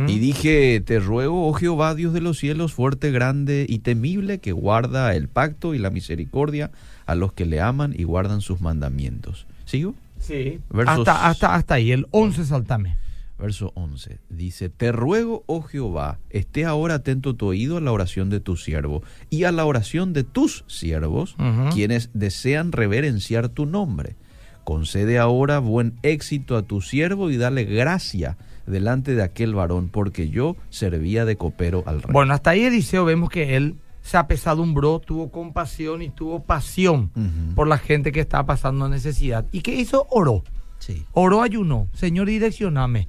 Y 0.07 0.19
dije, 0.19 0.81
te 0.85 1.00
ruego, 1.00 1.47
oh 1.47 1.53
Jehová, 1.53 1.95
Dios 1.95 2.11
de 2.13 2.19
los 2.19 2.38
cielos, 2.39 2.73
fuerte, 2.73 3.09
grande 3.11 3.65
y 3.69 3.79
temible, 3.79 4.39
que 4.39 4.51
guarda 4.51 5.15
el 5.15 5.29
pacto 5.29 5.73
y 5.73 5.77
la 5.79 5.89
misericordia 5.89 6.71
a 7.05 7.15
los 7.15 7.31
que 7.31 7.45
le 7.45 7.61
aman 7.61 7.93
y 7.97 8.03
guardan 8.03 8.41
sus 8.41 8.59
mandamientos. 8.59 9.45
¿Sigo? 9.65 9.95
Sí. 10.19 10.59
Versos- 10.69 11.07
Hasta, 11.07 11.27
hasta, 11.27 11.55
hasta 11.55 11.73
ahí, 11.75 11.91
el 11.93 12.05
11 12.11 12.43
saltame. 12.45 12.97
Verso 13.41 13.71
11. 13.75 14.19
Dice, 14.29 14.69
te 14.69 14.91
ruego, 14.91 15.43
oh 15.48 15.63
Jehová, 15.63 16.19
esté 16.29 16.65
ahora 16.65 16.95
atento 16.95 17.36
tu 17.36 17.48
oído 17.48 17.77
a 17.77 17.81
la 17.81 17.91
oración 17.91 18.29
de 18.29 18.39
tu 18.39 18.55
siervo 18.55 19.01
y 19.31 19.45
a 19.45 19.51
la 19.51 19.65
oración 19.65 20.13
de 20.13 20.24
tus 20.24 20.63
siervos, 20.67 21.36
quienes 21.74 22.12
desean 22.13 22.71
reverenciar 22.71 23.50
tu 23.50 23.65
nombre. 23.65 24.15
Concede 24.63 25.17
ahora 25.17 25.57
buen 25.57 25.95
éxito 26.03 26.55
a 26.55 26.62
tu 26.62 26.81
siervo 26.81 27.31
y 27.31 27.38
dale 27.38 27.63
gracia 27.63 28.38
delante 28.67 29.15
de 29.15 29.24
aquel 29.24 29.55
varón, 29.55 29.89
porque 29.89 30.29
yo 30.29 30.55
servía 30.69 31.25
de 31.25 31.36
copero 31.36 31.83
al 31.88 32.03
rey. 32.03 32.13
Bueno, 32.13 32.36
hasta 32.36 32.51
ahí 32.51 32.63
Eliseo 32.65 33.05
vemos 33.05 33.29
que 33.29 33.55
él 33.57 33.75
se 34.01 34.17
apesadumbró, 34.17 35.00
tuvo 35.00 35.31
compasión 35.31 36.01
y 36.01 36.10
tuvo 36.10 36.43
pasión 36.43 37.12
por 37.55 37.67
la 37.67 37.77
gente 37.77 38.12
que 38.12 38.19
estaba 38.19 38.45
pasando 38.45 38.88
necesidad. 38.88 39.45
¿Y 39.51 39.62
qué 39.62 39.75
hizo? 39.75 40.07
Oró. 40.10 40.43
Sí. 40.81 41.05
Oró, 41.13 41.41
ayunó. 41.41 41.88
Señor, 41.93 42.27
direccioname. 42.27 43.07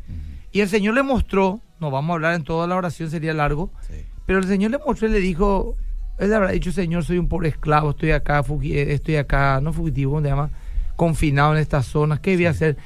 Y 0.53 0.61
el 0.61 0.69
Señor 0.69 0.95
le 0.95 1.03
mostró, 1.03 1.61
no 1.81 1.91
vamos 1.91 2.11
a 2.11 2.15
hablar 2.15 2.35
en 2.35 2.45
toda 2.45 2.67
la 2.67 2.77
oración, 2.77 3.11
sería 3.11 3.33
largo, 3.35 3.71
Sí. 3.89 3.95
pero 4.27 4.39
el 4.39 4.45
Señor 4.47 4.71
le 4.71 4.79
mostró 4.79 5.09
y 5.09 5.11
le 5.13 5.19
dijo, 5.21 5.77
él 6.19 6.29
le 6.31 6.37
habrá 6.37 6.51
dicho, 6.53 6.71
Señor, 6.73 7.05
soy 7.05 7.19
un 7.19 7.27
pobre 7.29 7.49
esclavo, 7.49 7.91
estoy 7.91 8.11
acá, 8.13 8.45
eh, 8.63 8.93
estoy 8.93 9.17
acá, 9.17 9.61
no 9.63 9.73
fugitivo, 9.73 10.13
¿cómo 10.13 10.23
se 10.23 10.29
llama? 10.29 10.51
Confinado 10.97 11.55
en 11.55 11.61
estas 11.61 11.87
zonas, 11.87 12.21
¿qué 12.21 12.37
voy 12.37 12.47
a 12.47 12.51
hacer? 12.51 12.77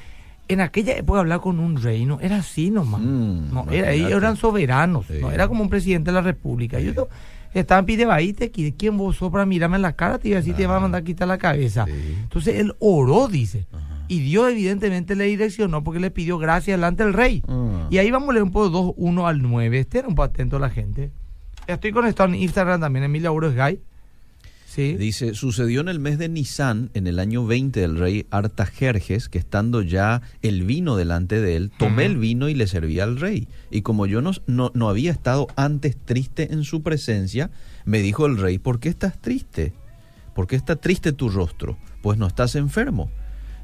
En 0.47 0.61
aquella 0.61 0.95
época 0.95 1.19
hablar 1.19 1.41
con 1.41 1.59
un 1.59 1.75
reino 1.81 2.19
era 2.21 2.37
así 2.37 2.69
nomás. 2.71 3.01
Mm, 3.01 3.53
no, 3.53 3.69
era, 3.69 3.91
ellos 3.91 4.11
eran 4.13 4.37
soberanos, 4.37 5.05
no 5.21 5.29
era 5.29 5.49
como 5.49 5.61
un 5.61 5.69
presidente 5.69 6.09
de 6.11 6.15
la 6.15 6.21
república. 6.21 6.79
Yo 6.79 6.93
to- 6.93 7.09
estaban 7.53 7.85
pide 7.85 8.05
te 8.33 8.49
¿quién 8.77 8.95
vos 8.95 9.17
sos 9.17 9.29
para 9.29 9.45
mirarme 9.45 9.75
en 9.75 9.81
la 9.81 9.91
cara? 9.91 10.19
Te 10.19 10.29
iba 10.29 10.37
a 10.37 10.39
decir, 10.41 10.55
te 10.55 10.65
va 10.65 10.77
a 10.77 10.79
mandar 10.79 11.01
a 11.01 11.03
quitar 11.03 11.27
la 11.27 11.37
cabeza. 11.37 11.83
Sí. 11.85 11.91
Entonces 12.23 12.55
él 12.61 12.73
oró, 12.79 13.27
dice. 13.27 13.65
Ajá. 13.73 13.96
Y 14.07 14.19
Dios 14.19 14.51
evidentemente 14.51 15.15
le 15.15 15.25
direccionó 15.25 15.83
porque 15.83 15.99
le 15.99 16.11
pidió 16.11 16.37
gracia 16.37 16.75
delante 16.75 17.03
del 17.03 17.13
rey. 17.13 17.43
Ah. 17.47 17.87
Y 17.89 17.97
ahí 17.97 18.11
vamos 18.11 18.29
a 18.29 18.33
leer 18.33 18.43
un 18.43 18.51
poco 18.51 18.69
2, 18.69 18.93
1 18.97 19.27
al 19.27 19.41
9. 19.41 19.79
Estén 19.79 20.05
un 20.07 20.15
poco 20.15 20.23
atento 20.23 20.57
a 20.57 20.59
la 20.59 20.69
gente. 20.69 21.11
Estoy 21.67 21.91
conectado 21.91 22.29
en 22.29 22.35
Instagram 22.35 22.79
también, 22.79 23.03
Emilia 23.03 23.31
Uro 23.31 23.53
Gay. 23.53 23.81
Sí. 24.65 24.95
Dice, 24.95 25.33
sucedió 25.33 25.81
en 25.81 25.89
el 25.89 25.99
mes 25.99 26.19
de 26.19 26.29
Nisan, 26.29 26.91
en 26.93 27.07
el 27.07 27.19
año 27.19 27.45
20 27.45 27.79
del 27.79 27.97
rey 27.97 28.27
Artajerjes, 28.29 29.27
que 29.27 29.39
estando 29.39 29.81
ya 29.81 30.21
el 30.41 30.63
vino 30.63 30.95
delante 30.95 31.41
de 31.41 31.55
él, 31.55 31.71
tomé 31.77 32.05
el 32.05 32.17
vino 32.17 32.47
y 32.47 32.53
le 32.53 32.67
serví 32.67 32.99
al 32.99 33.19
rey. 33.19 33.47
Y 33.71 33.81
como 33.81 34.05
yo 34.05 34.21
no, 34.21 34.31
no, 34.45 34.71
no 34.75 34.89
había 34.89 35.11
estado 35.11 35.47
antes 35.55 35.97
triste 35.97 36.53
en 36.53 36.63
su 36.63 36.83
presencia, 36.83 37.49
me 37.85 38.01
dijo 38.01 38.27
el 38.27 38.37
rey, 38.37 38.59
¿por 38.59 38.79
qué 38.79 38.89
estás 38.89 39.19
triste? 39.19 39.73
¿Por 40.35 40.45
qué 40.45 40.55
está 40.55 40.75
triste 40.75 41.11
tu 41.11 41.29
rostro? 41.29 41.77
Pues 42.03 42.19
no 42.19 42.27
estás 42.27 42.55
enfermo. 42.55 43.09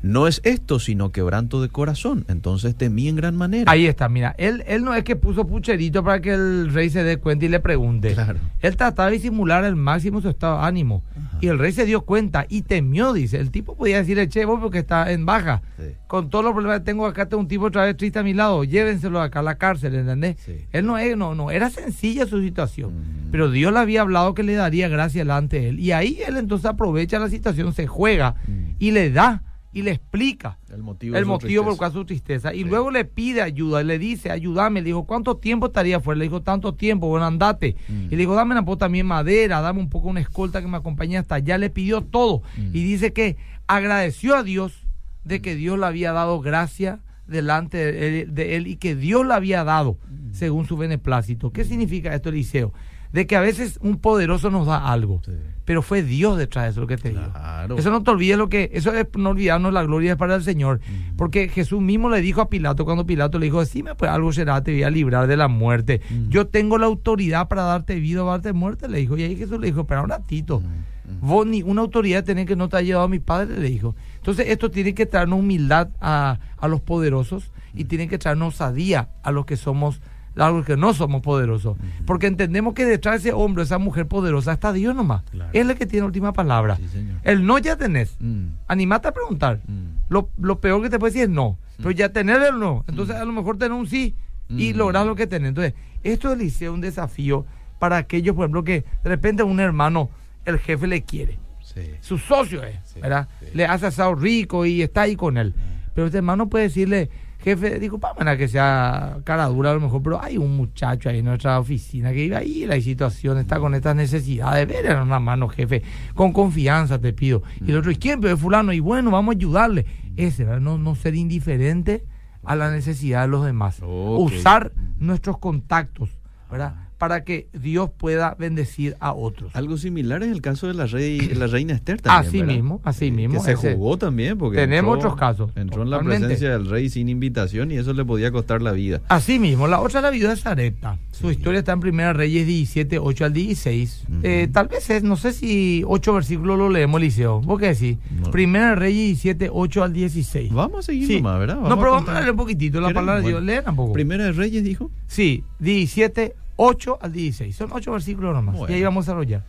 No 0.04 0.28
es 0.28 0.42
esto, 0.44 0.80
sino 0.80 1.12
quebranto 1.14 1.62
de 1.62 1.70
corazón. 1.70 2.26
Entonces 2.28 2.76
temí 2.76 3.08
en 3.08 3.16
gran 3.16 3.38
manera. 3.38 3.72
Ahí 3.72 3.86
está, 3.88 4.10
mira. 4.10 4.36
Él, 4.38 4.62
él 4.68 4.84
no 4.84 4.94
es 4.94 5.04
que 5.06 5.16
puso 5.16 5.48
pucherito 5.48 6.04
para 6.04 6.20
que 6.22 6.34
el 6.34 6.74
rey 6.74 6.90
se 6.90 7.04
dé 7.06 7.18
cuenta 7.18 7.46
y 7.46 7.50
le 7.50 7.62
pregunte. 7.62 8.14
Claro. 8.14 8.38
Él 8.60 8.76
trataba 8.76 9.10
de 9.10 9.16
disimular 9.16 9.64
al 9.64 9.78
máximo 9.78 10.22
su 10.22 10.28
estado 10.28 10.60
de 10.60 10.66
ánimo. 10.68 11.04
Ajá. 11.16 11.38
Y 11.40 11.48
el 11.48 11.58
rey 11.58 11.72
se 11.72 11.86
dio 11.86 12.02
cuenta 12.02 12.46
y 12.50 12.64
temió, 12.64 13.14
dice. 13.14 13.38
El 13.40 13.50
tipo 13.50 13.78
podía 13.78 13.98
decirle, 13.98 14.28
che, 14.28 14.44
vos 14.44 14.60
porque 14.62 14.80
está 14.80 15.10
en 15.10 15.26
baja. 15.26 15.62
Sí. 15.78 15.86
Con 16.08 16.30
todos 16.30 16.44
los 16.44 16.54
problemas 16.54 16.80
que 16.80 16.86
tengo 16.86 17.06
acá, 17.08 17.28
tengo 17.30 17.40
un 17.42 17.48
tipo 17.48 17.64
otra 17.66 17.86
vez 17.86 17.96
triste 17.96 18.20
a 18.20 18.24
mi 18.24 18.34
lado. 18.34 18.66
Llévenselo 18.66 19.22
acá 19.22 19.40
a 19.40 19.44
la 19.44 19.56
cárcel, 19.56 19.96
¿entendés? 19.96 20.36
Sí. 20.46 20.66
Él 20.74 20.86
no, 20.86 20.98
es- 20.98 21.16
no, 21.16 21.34
no, 21.34 21.50
era 21.50 21.70
sencilla 21.70 22.26
su 22.26 22.42
situación. 22.42 22.92
Mm. 22.94 23.32
Pero 23.32 23.50
Dios 23.50 23.72
le 23.72 23.80
había 23.80 24.02
hablado 24.02 24.34
que 24.34 24.44
le 24.44 24.56
daría 24.56 24.90
gracia 24.90 25.22
delante 25.22 25.62
de 25.62 25.70
él. 25.70 25.80
Y 25.80 25.94
ahí 25.94 26.20
él 26.28 26.36
entonces 26.36 26.66
aprovecha 26.66 27.20
la 27.20 27.30
situación, 27.30 27.74
se 27.74 27.88
juega 27.88 28.36
Mm. 28.48 28.76
y 28.80 28.92
le 28.92 29.10
da 29.10 29.44
y 29.74 29.82
le 29.82 29.92
explica 29.92 30.60
El 30.72 30.84
motivo, 30.84 31.16
el 31.18 31.26
motivo 31.26 31.64
por 31.64 31.78
cual 31.78 31.92
su 31.92 32.06
tristeza. 32.06 32.54
Y 32.54 32.60
Sí. 32.60 32.64
luego 32.66 32.92
le 32.92 33.06
pide 33.06 33.42
ayuda, 33.42 33.82
y 33.82 33.86
le 33.86 33.98
dice, 34.00 34.30
ayúdame. 34.32 34.82
Le 34.82 34.86
dijo, 34.88 35.06
¿cuánto 35.06 35.36
tiempo 35.38 35.66
estaría 35.68 36.00
fuera? 36.00 36.20
Le 36.20 36.26
dijo, 36.26 36.42
tanto 36.42 36.76
tiempo, 36.76 37.08
bueno, 37.08 37.26
andate. 37.26 37.76
Mm. 37.90 38.06
Y 38.06 38.10
le 38.12 38.18
dijo, 38.18 38.36
dame 38.36 38.58
un 38.58 38.66
poco 38.66 38.78
también 38.78 39.06
madera, 39.08 39.62
dame 39.62 39.80
un 39.80 39.90
poco 39.90 40.08
una 40.10 40.20
escolta 40.20 40.62
que 40.62 40.68
me 40.68 40.78
acompañe 40.78 41.18
hasta 41.18 41.36
allá. 41.36 41.58
Le 41.58 41.70
pidió 41.70 42.02
todo. 42.02 42.44
Mm. 42.58 42.62
Y 42.76 42.84
dice 42.84 43.14
que 43.14 43.36
agradeció 43.68 44.36
a 44.36 44.44
Dios 44.44 44.86
de 45.24 45.42
que 45.42 45.56
Dios 45.56 45.80
le 45.80 45.86
había 45.86 46.12
dado 46.12 46.40
gracia 46.42 47.00
delante 47.26 47.78
de 47.78 48.22
él, 48.22 48.34
de 48.36 48.56
él 48.58 48.68
y 48.68 48.76
que 48.76 48.96
Dios 48.96 49.26
le 49.26 49.34
había 49.34 49.64
dado 49.64 49.98
Mm. 50.10 50.34
según 50.34 50.66
su 50.68 50.78
beneplácito. 50.78 51.52
¿Qué 51.52 51.64
significa 51.64 52.14
esto, 52.14 52.30
Eliseo? 52.30 52.74
De 53.14 53.26
que 53.28 53.36
a 53.38 53.42
veces 53.42 53.80
un 53.82 53.98
poderoso 54.00 54.50
nos 54.50 54.68
da 54.68 54.92
algo, 54.92 55.22
Sí. 55.24 55.32
pero 55.66 55.82
fue 55.84 56.02
Dios 56.04 56.38
detrás 56.38 56.66
de 56.66 56.72
eso 56.72 56.82
lo 56.82 56.88
que 56.88 56.98
te. 56.98 57.12
Claro. 57.12 57.78
Eso 57.78 57.92
no 57.92 58.02
te 58.04 58.10
olvides 58.12 58.38
lo 58.38 58.50
que, 58.50 58.72
eso 58.74 58.92
es 58.92 59.08
no 59.16 59.30
olvidarnos 59.30 59.72
la 59.72 59.84
gloria 59.84 60.14
es 60.14 60.18
para 60.18 60.36
el 60.36 60.44
Señor. 60.44 60.82
Porque 61.16 61.48
Jesús 61.48 61.80
mismo 61.80 62.10
le 62.10 62.22
dijo 62.22 62.42
a 62.42 62.50
Pilato, 62.50 62.86
cuando 62.86 63.06
Pilato 63.06 63.38
le 63.40 63.46
dijo, 63.46 63.60
decime 63.60 63.94
pues 63.96 64.10
algo 64.12 64.34
será, 64.34 64.62
te 64.64 64.72
voy 64.74 64.84
a 64.84 64.90
librar 64.90 65.28
de 65.28 65.38
la 65.38 65.48
muerte. 65.48 66.02
Yo 66.30 66.48
tengo 66.48 66.78
la 66.80 66.88
autoridad 66.88 67.48
para 67.48 67.62
darte 67.64 67.96
vida 67.96 68.24
o 68.24 68.28
darte 68.28 68.52
muerte, 68.52 68.90
le 68.90 68.98
dijo. 68.98 69.16
Y 69.16 69.24
ahí 69.24 69.36
Jesús 69.36 69.60
le 69.60 69.68
dijo, 69.68 69.82
espera 69.82 70.02
un 70.02 70.10
ratito. 70.10 70.60
Mm. 70.62 71.28
Vos 71.28 71.46
ni 71.46 71.62
una 71.62 71.82
autoridad 71.82 72.24
tenés 72.24 72.48
que 72.48 72.56
no 72.56 72.68
te 72.68 72.78
ha 72.78 72.82
llevado 72.82 73.08
mi 73.08 73.20
padre, 73.20 73.60
le 73.60 73.70
dijo. 73.70 73.96
Entonces 74.16 74.48
esto 74.50 74.72
tiene 74.72 74.96
que 74.96 75.06
traernos 75.06 75.40
humildad 75.40 75.90
a, 76.02 76.40
a 76.58 76.68
los 76.68 76.82
poderosos 76.82 77.52
y 77.76 77.86
tiene 77.86 78.08
que 78.08 78.18
traernos 78.18 78.56
osadía 78.56 79.10
a 79.22 79.32
los 79.32 79.46
que 79.46 79.56
somos 79.58 80.02
a 80.36 80.50
los 80.50 80.66
que 80.66 80.78
no 80.78 80.94
somos 80.94 81.22
poderosos. 81.22 81.78
Mm. 81.78 82.06
Porque 82.06 82.28
entendemos 82.28 82.74
que 82.74 82.86
detrás 82.86 83.22
de 83.24 83.30
ese 83.30 83.38
hombre, 83.38 83.64
esa 83.64 83.78
mujer 83.78 84.08
poderosa, 84.08 84.54
está 84.54 84.74
Dios 84.74 84.96
nomás. 84.96 85.24
Claro. 85.32 85.50
Él 85.54 85.68
es 85.68 85.72
el 85.74 85.78
que 85.78 85.86
tiene 85.86 86.06
última 86.06 86.34
palabra. 86.34 86.76
Sí, 86.78 86.88
señor. 86.88 87.18
El 87.24 87.46
no 87.46 87.58
ya 87.60 87.76
tenés. 87.76 88.16
Mm. 88.20 88.46
Animate 88.68 89.08
a 89.10 89.12
preguntar. 89.14 89.60
Mm. 89.68 90.10
Lo, 90.10 90.30
lo 90.40 90.60
peor 90.60 90.82
que 90.82 90.90
te 90.90 91.00
puede 91.00 91.12
decir 91.14 91.30
es 91.30 91.36
no. 91.36 91.58
Pero 91.78 91.92
ya 91.92 92.10
tener 92.10 92.42
el 92.42 92.60
no. 92.60 92.84
Entonces 92.88 93.16
a 93.16 93.26
lo 93.26 93.32
mejor 93.34 93.58
tener 93.58 93.74
un 93.74 93.88
sí 93.88 94.16
y 94.50 94.74
Mm. 94.74 94.78
lograr 94.78 95.06
lo 95.06 95.16
que 95.16 95.26
tenés. 95.28 95.50
Entonces, 95.50 95.74
esto 96.04 96.30
es 96.32 96.40
Eliseo, 96.40 96.74
un 96.74 96.82
desafío 96.82 97.46
para 97.80 97.98
aquellos, 97.98 98.36
por 98.36 98.44
ejemplo, 98.46 98.64
que 98.64 98.82
de 99.04 99.10
repente 99.10 99.44
un 99.44 99.60
hermano, 99.60 100.10
el 100.46 100.60
jefe 100.60 100.88
le 100.88 101.02
quiere. 101.04 101.38
Sí. 101.62 101.82
Su 102.02 102.18
socio 102.18 102.62
es, 102.64 102.76
Sí, 102.86 103.00
¿verdad? 103.00 103.28
Le 103.54 103.66
hace 103.66 103.88
asado 103.88 104.14
rico 104.16 104.66
y 104.66 104.82
está 104.82 105.02
ahí 105.04 105.16
con 105.16 105.38
él. 105.38 105.54
Pero 105.96 106.08
este 106.08 106.18
hermano 106.18 106.50
puede 106.50 106.66
decirle, 106.66 107.10
jefe, 107.44 107.80
disculpame 107.80 108.38
que 108.38 108.48
sea 108.48 109.18
cara 109.24 109.46
dura 109.48 109.72
a 109.72 109.74
lo 109.74 109.82
mejor, 109.82 110.02
pero 110.02 110.22
hay 110.22 110.38
un 110.38 110.56
muchacho 110.56 111.10
ahí 111.10 111.20
en 111.20 111.26
nuestra 111.26 111.60
oficina 111.60 112.10
que 112.10 112.16
vive 112.16 112.36
ahí, 112.36 112.66
la 112.66 112.80
situación 112.80 113.38
está 113.38 113.60
con 113.60 113.76
estas 113.76 113.96
necesidades, 113.96 114.68
ver 114.68 114.86
en 114.86 115.00
una 115.00 115.20
mano, 115.20 115.50
jefe, 115.50 115.84
con 116.14 116.32
confianza 116.32 117.00
te 117.00 117.14
pido. 117.14 117.44
Y 117.66 117.72
el 117.72 117.78
otro, 117.78 117.92
¿y 117.92 117.98
quién? 117.98 118.22
Pero 118.22 118.36
es 118.36 118.40
fulano, 118.40 118.72
y 118.72 118.80
bueno, 118.80 119.12
vamos 119.12 119.36
a 119.36 119.38
ayudarle. 119.38 119.86
Ese, 120.16 120.46
¿verdad? 120.46 120.62
No, 120.62 120.78
no 120.78 120.96
ser 120.96 121.16
indiferente 121.16 122.06
a 122.44 122.56
la 122.56 122.72
necesidad 122.72 123.22
de 123.24 123.28
los 123.28 123.46
demás. 123.46 123.80
Usar 123.82 124.72
nuestros 125.00 125.38
contactos, 125.40 126.10
¿verdad? 126.50 126.83
Para 127.04 127.26
que 127.26 127.48
Dios 127.52 127.90
pueda 127.98 128.34
bendecir 128.40 128.96
a 129.02 129.12
otros. 129.12 129.54
Algo 129.58 129.76
similar 129.78 130.24
es 130.24 130.30
el 130.32 130.42
caso 130.42 130.68
de 130.68 130.74
la, 130.74 130.86
rey, 130.86 131.20
la 131.20 131.48
reina 131.48 131.74
Esther 131.74 132.00
también. 132.00 132.30
Así 132.30 132.40
¿verdad? 132.40 132.54
mismo, 132.54 132.82
así 132.86 133.00
Sí, 133.08 133.12
mismo, 133.12 133.40
Que 133.40 133.46
se 133.46 133.52
ese- 133.52 133.74
jugó 133.76 133.98
también 133.98 134.38
porque 134.38 134.58
Tenemos 134.60 134.96
entró- 134.96 135.10
otros 135.12 135.20
casos, 135.20 135.52
Entró 135.58 135.84
en 135.84 135.90
la 135.90 136.00
presencia 136.00 136.50
del 136.52 136.70
rey 136.70 136.90
sin 136.90 137.10
invitación 137.10 137.72
y 137.72 137.76
eso 137.76 137.92
le 137.92 138.06
podía 138.06 138.32
costar 138.32 138.62
la 138.62 138.72
vida. 138.72 139.02
Así 139.10 139.38
mismo, 139.38 139.68
la 139.68 139.82
otra 139.82 140.00
es 140.00 140.04
la 140.04 140.12
viuda 140.12 140.34
de. 140.56 140.74
Su 141.12 141.28
Sí. 141.28 141.36
historia 141.36 141.60
está 141.60 141.74
en 141.74 141.82
Primera 141.82 142.14
Reyes 142.14 142.48
17, 142.48 142.98
8 143.00 143.26
al 143.26 143.34
16. 143.34 144.04
Ujú. 144.08 144.20
Eh, 144.24 144.48
tal 144.54 144.70
vez 144.70 144.90
es, 144.90 145.04
no 145.04 145.18
sé 145.18 145.34
si 145.34 145.84
8 145.86 146.14
versículos 146.14 146.58
lo 146.58 146.70
leemos, 146.70 147.02
Liceo. 147.02 147.42
¿Vos 147.42 147.60
qué 147.60 147.68
decís? 147.74 147.98
No. 148.12 148.32
Primera 148.32 148.76
Reyes 148.76 149.22
17, 149.22 149.50
8 149.52 149.84
al 149.84 149.92
16. 149.92 150.54
Vamos 150.54 150.80
a 150.80 150.82
seguir 150.84 151.08
Sí. 151.08 151.16
nomás, 151.18 151.40
¿verdad? 151.40 151.56
no, 151.60 151.78
pero 151.78 151.90
a 151.90 151.96
vamos 151.96 152.10
a 152.10 152.20
leer 152.20 152.32
un 152.32 152.38
poquitito 152.38 152.80
la 152.80 152.94
palabra 152.94 153.22
de 153.22 153.28
Dios. 153.28 153.44
Leer 153.44 153.64
tampoco. 153.66 153.92
Primera 153.92 154.24
de 154.24 154.32
Reyes 154.32 154.64
dijo. 154.64 154.90
Sí, 155.08 155.44
17, 155.60 156.36
8 156.56 157.00
al 157.02 157.12
16. 157.12 157.56
Son 157.56 157.70
8 157.72 157.92
versículos 157.92 158.34
nomás. 158.34 158.56
Bueno. 158.56 158.74
Y 158.74 158.78
ahí 158.78 158.84
vamos 158.84 159.08
a 159.08 159.12
desarrollar. 159.12 159.44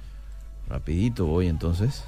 Rapidito 0.69 1.27
voy 1.27 1.49
entonces. 1.49 2.05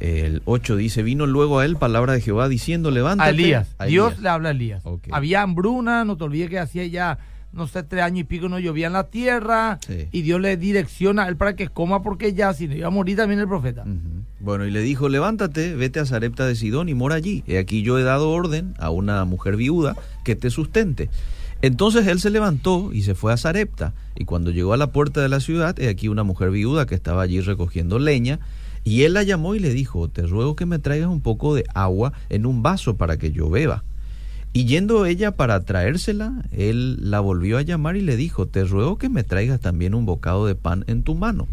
El 0.00 0.42
8 0.44 0.76
dice, 0.76 1.02
vino 1.02 1.26
luego 1.26 1.58
a 1.58 1.64
él 1.64 1.76
palabra 1.76 2.12
de 2.12 2.20
Jehová 2.20 2.48
diciendo, 2.48 2.90
levántate. 2.90 3.28
A 3.28 3.30
Elías. 3.30 3.74
A 3.78 3.86
Dios 3.86 4.18
le 4.20 4.28
habla 4.28 4.50
a 4.50 4.52
Elías. 4.52 4.82
Ok. 4.84 5.08
Había 5.10 5.42
hambruna, 5.42 6.04
no 6.04 6.16
te 6.16 6.24
olvides 6.24 6.50
que 6.50 6.58
hacía 6.60 6.86
ya, 6.86 7.18
no 7.52 7.66
sé, 7.66 7.82
tres 7.82 8.04
años 8.04 8.20
y 8.20 8.24
pico 8.24 8.48
no 8.48 8.60
llovía 8.60 8.86
en 8.86 8.92
la 8.92 9.08
tierra. 9.08 9.80
Sí. 9.84 10.08
Y 10.12 10.22
Dios 10.22 10.40
le 10.40 10.56
direcciona 10.56 11.24
a 11.24 11.28
él 11.28 11.36
para 11.36 11.56
que 11.56 11.68
coma 11.68 12.02
porque 12.02 12.32
ya, 12.32 12.54
si 12.54 12.68
no 12.68 12.76
iba 12.76 12.86
a 12.86 12.90
morir 12.90 13.16
también 13.16 13.40
el 13.40 13.48
profeta. 13.48 13.84
Bueno, 14.38 14.66
y 14.66 14.70
le 14.70 14.82
dijo, 14.82 15.08
levántate, 15.08 15.74
vete 15.74 15.98
a 15.98 16.06
Sarepta 16.06 16.46
de 16.46 16.54
Sidón 16.54 16.88
y 16.88 16.94
mora 16.94 17.16
allí. 17.16 17.42
He 17.48 17.58
aquí 17.58 17.82
yo 17.82 17.98
he 17.98 18.04
dado 18.04 18.30
orden 18.30 18.74
a 18.78 18.90
una 18.90 19.24
mujer 19.24 19.56
viuda 19.56 19.96
que 20.24 20.36
te 20.36 20.50
sustente. 20.50 21.10
Entonces 21.60 22.06
él 22.06 22.20
se 22.20 22.30
levantó 22.30 22.92
y 22.92 23.02
se 23.02 23.14
fue 23.14 23.32
a 23.32 23.36
Sarepta. 23.36 23.94
Y 24.14 24.24
cuando 24.24 24.50
llegó 24.50 24.72
a 24.72 24.76
la 24.76 24.92
puerta 24.92 25.20
de 25.20 25.28
la 25.28 25.40
ciudad, 25.40 25.78
he 25.80 25.88
aquí 25.88 26.08
una 26.08 26.22
mujer 26.22 26.50
viuda 26.50 26.86
que 26.86 26.94
estaba 26.94 27.22
allí 27.22 27.40
recogiendo 27.40 27.98
leña. 27.98 28.38
Y 28.84 29.02
él 29.02 29.14
la 29.14 29.24
llamó 29.24 29.54
y 29.54 29.58
le 29.58 29.70
dijo, 29.70 30.08
te 30.08 30.22
ruego 30.22 30.54
que 30.54 30.66
me 30.66 30.78
traigas 30.78 31.08
un 31.08 31.20
poco 31.20 31.54
de 31.54 31.64
agua 31.74 32.12
en 32.28 32.46
un 32.46 32.62
vaso 32.62 32.96
para 32.96 33.16
que 33.16 33.32
yo 33.32 33.50
beba. 33.50 33.82
Y 34.52 34.64
yendo 34.64 35.04
ella 35.04 35.32
para 35.32 35.64
traérsela, 35.64 36.44
él 36.52 37.10
la 37.10 37.20
volvió 37.20 37.58
a 37.58 37.62
llamar 37.62 37.96
y 37.96 38.00
le 38.00 38.16
dijo, 38.16 38.46
te 38.46 38.64
ruego 38.64 38.96
que 38.96 39.08
me 39.08 39.24
traigas 39.24 39.60
también 39.60 39.94
un 39.94 40.06
bocado 40.06 40.46
de 40.46 40.54
pan 40.54 40.84
en 40.86 41.02
tu 41.02 41.14
mano. 41.14 41.48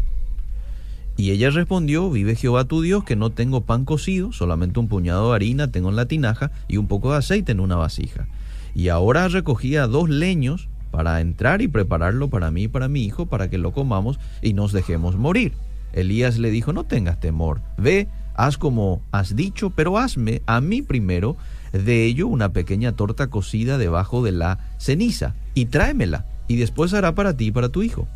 Y 1.16 1.30
ella 1.30 1.50
respondió, 1.50 2.10
vive 2.10 2.36
Jehová 2.36 2.64
tu 2.64 2.82
Dios, 2.82 3.04
que 3.04 3.16
no 3.16 3.30
tengo 3.30 3.62
pan 3.62 3.84
cocido, 3.84 4.32
solamente 4.32 4.80
un 4.80 4.88
puñado 4.88 5.30
de 5.30 5.36
harina 5.36 5.70
tengo 5.70 5.88
en 5.88 5.96
la 5.96 6.06
tinaja 6.06 6.52
y 6.68 6.76
un 6.76 6.88
poco 6.88 7.12
de 7.12 7.18
aceite 7.18 7.52
en 7.52 7.60
una 7.60 7.76
vasija. 7.76 8.28
Y 8.76 8.90
ahora 8.90 9.26
recogía 9.28 9.86
dos 9.86 10.10
leños 10.10 10.68
para 10.90 11.22
entrar 11.22 11.62
y 11.62 11.66
prepararlo 11.66 12.28
para 12.28 12.50
mí 12.50 12.64
y 12.64 12.68
para 12.68 12.88
mi 12.88 13.04
hijo, 13.04 13.24
para 13.24 13.48
que 13.48 13.56
lo 13.56 13.72
comamos 13.72 14.20
y 14.42 14.52
nos 14.52 14.72
dejemos 14.72 15.16
morir. 15.16 15.54
Elías 15.94 16.36
le 16.36 16.50
dijo, 16.50 16.74
no 16.74 16.84
tengas 16.84 17.18
temor, 17.18 17.62
ve, 17.78 18.06
haz 18.34 18.58
como 18.58 19.00
has 19.12 19.34
dicho, 19.34 19.70
pero 19.70 19.96
hazme 19.96 20.42
a 20.44 20.60
mí 20.60 20.82
primero 20.82 21.38
de 21.72 22.04
ello 22.04 22.28
una 22.28 22.52
pequeña 22.52 22.92
torta 22.92 23.28
cocida 23.28 23.78
debajo 23.78 24.22
de 24.22 24.32
la 24.32 24.58
ceniza, 24.76 25.34
y 25.54 25.64
tráemela, 25.64 26.26
y 26.46 26.56
después 26.56 26.92
hará 26.92 27.14
para 27.14 27.34
ti 27.34 27.46
y 27.46 27.52
para 27.52 27.70
tu 27.70 27.82
hijo. 27.82 28.06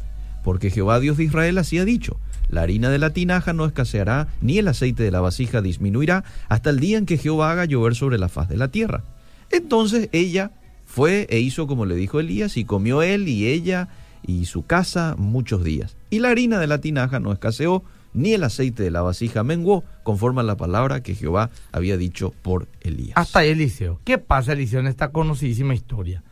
Porque 0.45 0.69
Jehová 0.69 1.01
Dios 1.01 1.17
de 1.17 1.25
Israel 1.25 1.57
así 1.57 1.79
ha 1.79 1.87
dicho, 1.87 2.21
la 2.51 2.61
harina 2.61 2.91
de 2.91 2.99
la 2.99 3.15
tinaja 3.15 3.55
no 3.55 3.65
escaseará, 3.65 4.29
ni 4.43 4.59
el 4.59 4.69
aceite 4.69 5.05
de 5.05 5.11
la 5.11 5.23
vasija 5.23 5.63
disminuirá, 5.63 6.23
hasta 6.51 6.69
el 6.69 6.81
día 6.81 6.99
en 6.99 7.07
que 7.07 7.17
Jehová 7.17 7.51
haga 7.51 7.65
llover 7.65 7.95
sobre 7.95 8.19
la 8.19 8.29
faz 8.29 8.51
de 8.51 8.59
la 8.59 8.69
tierra. 8.69 9.05
Entonces 9.51 10.09
ella 10.13 10.53
fue 10.87 11.27
e 11.31 11.39
hizo 11.39 11.67
como 11.67 11.87
le 11.87 11.95
dijo 11.95 12.21
Elías, 12.21 12.57
y 12.57 12.65
comió 12.65 13.03
él 13.03 13.29
y 13.29 13.47
ella 13.47 13.89
y 14.27 14.47
su 14.47 14.65
casa 14.65 15.15
muchos 15.19 15.65
días. 15.65 15.97
Y 16.11 16.19
la 16.19 16.31
harina 16.31 16.59
de 16.59 16.67
la 16.67 16.81
tinaja 16.81 17.21
no 17.21 17.33
escaseó, 17.33 17.85
ni 18.13 18.33
el 18.33 18.43
aceite 18.43 18.83
de 18.83 18.91
la 18.91 19.03
vasija 19.03 19.45
menguó, 19.45 19.85
conforme 20.03 20.41
a 20.41 20.45
la 20.45 20.57
palabra 20.57 21.03
que 21.03 21.15
Jehová 21.15 21.51
había 21.71 21.97
dicho 21.97 22.35
por 22.43 22.69
Elías. 22.81 23.17
Hasta 23.17 23.41
ahí 23.41 23.51
Eliseo. 23.51 24.01
¿Qué 24.05 24.19
pasa, 24.19 24.53
Eliseo, 24.53 24.81
en 24.81 24.89
esta 24.89 25.13
conocidísima 25.13 25.75
historia? 25.75 26.25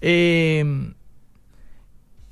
Eh, 0.00 0.64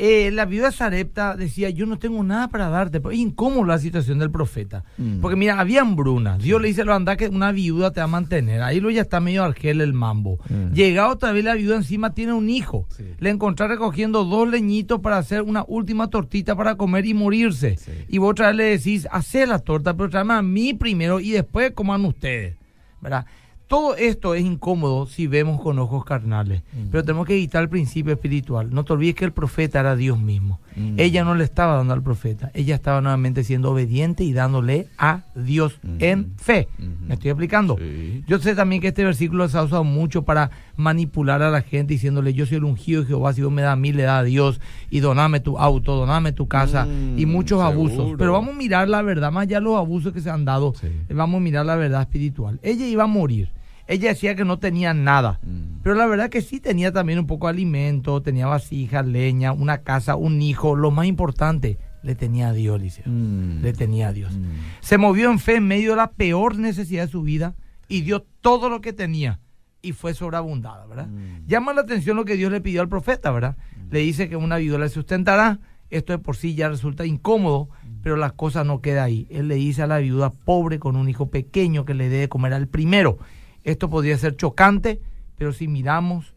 eh, 0.02 0.30
la 0.30 0.46
viuda 0.46 0.72
Sarepta 0.72 1.36
decía, 1.36 1.68
yo 1.68 1.84
no 1.84 1.98
tengo 1.98 2.24
nada 2.24 2.48
para 2.48 2.70
darte. 2.70 3.02
Es 3.12 3.18
incómoda 3.18 3.66
la 3.66 3.78
situación 3.78 4.18
del 4.18 4.30
profeta. 4.30 4.82
Mm. 4.96 5.20
Porque 5.20 5.36
mira, 5.36 5.60
había 5.60 5.82
hambruna. 5.82 6.38
Dios 6.38 6.58
le 6.62 6.68
dice, 6.68 6.86
lo 6.86 6.94
anda 6.94 7.18
que 7.18 7.28
una 7.28 7.52
viuda 7.52 7.90
te 7.90 8.00
va 8.00 8.04
a 8.04 8.06
mantener. 8.06 8.62
Ahí 8.62 8.80
lo 8.80 8.88
ya 8.88 9.02
está 9.02 9.20
medio 9.20 9.44
argel 9.44 9.82
el 9.82 9.92
mambo. 9.92 10.38
Mm. 10.48 10.72
Llega 10.72 11.10
otra 11.10 11.32
vez 11.32 11.44
la 11.44 11.54
viuda 11.54 11.76
encima, 11.76 12.14
tiene 12.14 12.32
un 12.32 12.48
hijo. 12.48 12.86
Sí. 12.96 13.04
Le 13.18 13.28
encontré 13.28 13.68
recogiendo 13.68 14.24
dos 14.24 14.48
leñitos 14.48 15.00
para 15.00 15.18
hacer 15.18 15.42
una 15.42 15.66
última 15.68 16.08
tortita 16.08 16.56
para 16.56 16.76
comer 16.76 17.04
y 17.04 17.12
morirse. 17.12 17.76
Sí. 17.76 17.92
Y 18.08 18.16
vos 18.16 18.30
otra 18.30 18.46
vez 18.46 18.56
le 18.56 18.64
decís, 18.64 19.06
hacé 19.12 19.46
la 19.46 19.58
torta, 19.58 19.94
pero 19.94 20.08
tráeme 20.08 20.32
a 20.32 20.40
mí 20.40 20.72
primero 20.72 21.20
y 21.20 21.32
después 21.32 21.72
coman 21.72 22.06
ustedes. 22.06 22.56
¿Verdad? 23.02 23.26
Todo 23.70 23.94
esto 23.94 24.34
es 24.34 24.44
incómodo 24.44 25.06
si 25.06 25.28
vemos 25.28 25.60
con 25.60 25.78
ojos 25.78 26.04
carnales, 26.04 26.62
Mm. 26.72 26.88
pero 26.90 27.04
tenemos 27.04 27.24
que 27.24 27.34
evitar 27.34 27.62
el 27.62 27.68
principio 27.68 28.12
espiritual. 28.12 28.70
No 28.74 28.82
te 28.84 28.92
olvides 28.94 29.14
que 29.14 29.24
el 29.24 29.30
profeta 29.32 29.78
era 29.78 29.94
Dios 29.94 30.18
mismo. 30.18 30.58
Mm. 30.74 30.94
Ella 30.98 31.22
no 31.22 31.36
le 31.36 31.44
estaba 31.44 31.76
dando 31.76 31.94
al 31.94 32.02
profeta, 32.02 32.50
ella 32.52 32.74
estaba 32.74 33.00
nuevamente 33.00 33.44
siendo 33.44 33.70
obediente 33.70 34.24
y 34.24 34.32
dándole 34.32 34.88
a 34.98 35.20
Dios 35.36 35.78
Mm. 35.84 35.96
en 36.00 36.32
fe. 36.36 36.66
Mm. 36.78 37.06
¿Me 37.06 37.14
estoy 37.14 37.30
explicando? 37.30 37.76
Sí. 37.78 38.24
Yo 38.26 38.40
sé 38.40 38.56
también 38.56 38.82
que 38.82 38.88
este 38.88 39.04
versículo 39.04 39.48
se 39.48 39.56
ha 39.56 39.62
usado 39.62 39.84
mucho 39.84 40.22
para 40.24 40.50
manipular 40.76 41.40
a 41.40 41.50
la 41.50 41.62
gente 41.62 41.92
diciéndole 41.94 42.34
yo 42.34 42.46
soy 42.46 42.56
el 42.56 42.64
ungido 42.64 43.02
de 43.02 43.06
Jehová, 43.06 43.32
si 43.34 43.42
vos 43.42 43.52
me 43.52 43.62
das 43.62 43.74
a 43.74 43.76
mí, 43.76 43.92
le 43.92 44.02
da 44.02 44.18
a 44.18 44.24
Dios 44.24 44.60
y 44.90 44.98
doname 44.98 45.38
tu 45.38 45.58
auto, 45.58 45.94
doname 45.94 46.32
tu 46.32 46.48
casa 46.48 46.88
y 47.16 47.24
muchos 47.24 47.60
abusos. 47.62 48.14
Pero 48.18 48.32
vamos 48.32 48.54
a 48.54 48.58
mirar 48.58 48.88
la 48.88 49.00
verdad, 49.02 49.30
más 49.30 49.42
allá 49.42 49.58
de 49.58 49.64
los 49.64 49.76
abusos 49.76 50.12
que 50.12 50.20
se 50.20 50.28
han 50.28 50.44
dado, 50.44 50.74
Sí. 50.74 50.88
vamos 51.14 51.38
a 51.38 51.40
mirar 51.40 51.66
la 51.66 51.76
verdad 51.76 52.00
espiritual. 52.00 52.58
Ella 52.64 52.84
iba 52.88 53.04
a 53.04 53.06
morir. 53.06 53.48
Ella 53.90 54.10
decía 54.10 54.36
que 54.36 54.44
no 54.44 54.60
tenía 54.60 54.94
nada. 54.94 55.40
Mm. 55.42 55.80
Pero 55.82 55.96
la 55.96 56.06
verdad 56.06 56.30
que 56.30 56.42
sí 56.42 56.60
tenía 56.60 56.92
también 56.92 57.18
un 57.18 57.26
poco 57.26 57.48
de 57.48 57.54
alimento, 57.54 58.22
tenía 58.22 58.46
vasijas, 58.46 59.04
leña, 59.04 59.50
una 59.50 59.78
casa, 59.78 60.14
un 60.14 60.40
hijo. 60.40 60.76
Lo 60.76 60.92
más 60.92 61.06
importante, 61.06 61.76
le 62.04 62.14
tenía 62.14 62.50
a 62.50 62.52
Dios, 62.52 62.80
Liceo. 62.80 63.04
Mm. 63.06 63.62
Le 63.62 63.72
tenía 63.72 64.08
a 64.08 64.12
Dios. 64.12 64.32
Mm. 64.32 64.44
Se 64.78 64.96
movió 64.96 65.28
en 65.28 65.40
fe 65.40 65.56
en 65.56 65.66
medio 65.66 65.90
de 65.90 65.96
la 65.96 66.12
peor 66.12 66.56
necesidad 66.56 67.06
de 67.06 67.10
su 67.10 67.22
vida 67.22 67.56
y 67.88 68.02
dio 68.02 68.24
todo 68.40 68.68
lo 68.68 68.80
que 68.80 68.92
tenía 68.92 69.40
y 69.82 69.90
fue 69.90 70.14
sobreabundada, 70.14 70.86
¿verdad? 70.86 71.08
Mm. 71.08 71.46
Llama 71.48 71.72
la 71.72 71.80
atención 71.80 72.16
lo 72.16 72.24
que 72.24 72.36
Dios 72.36 72.52
le 72.52 72.60
pidió 72.60 72.82
al 72.82 72.88
profeta, 72.88 73.32
¿verdad? 73.32 73.56
Le 73.90 73.98
dice 73.98 74.28
que 74.28 74.36
una 74.36 74.58
viuda 74.58 74.78
le 74.78 74.88
sustentará. 74.88 75.58
Esto 75.90 76.12
de 76.12 76.18
por 76.18 76.36
sí 76.36 76.54
ya 76.54 76.68
resulta 76.68 77.04
incómodo, 77.04 77.68
pero 78.04 78.14
la 78.14 78.30
cosa 78.30 78.62
no 78.62 78.80
queda 78.80 79.02
ahí. 79.02 79.26
Él 79.30 79.48
le 79.48 79.56
dice 79.56 79.82
a 79.82 79.88
la 79.88 79.98
viuda 79.98 80.30
pobre 80.30 80.78
con 80.78 80.94
un 80.94 81.08
hijo 81.08 81.30
pequeño 81.30 81.84
que 81.84 81.94
le 81.94 82.08
debe 82.08 82.28
comer 82.28 82.52
al 82.52 82.68
primero. 82.68 83.18
Esto 83.64 83.88
podría 83.90 84.16
ser 84.18 84.36
chocante, 84.36 85.00
pero 85.36 85.52
si 85.52 85.68
miramos 85.68 86.34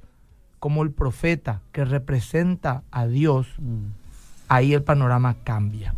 como 0.59 0.83
el 0.83 0.91
profeta 0.91 1.61
que 1.71 1.83
representa 1.85 2.83
a 2.91 3.05
Dios, 3.07 3.47
Mm. 3.59 3.87
ahí 4.47 4.73
el 4.73 4.83
panorama 4.83 5.35
cambia. 5.43 5.95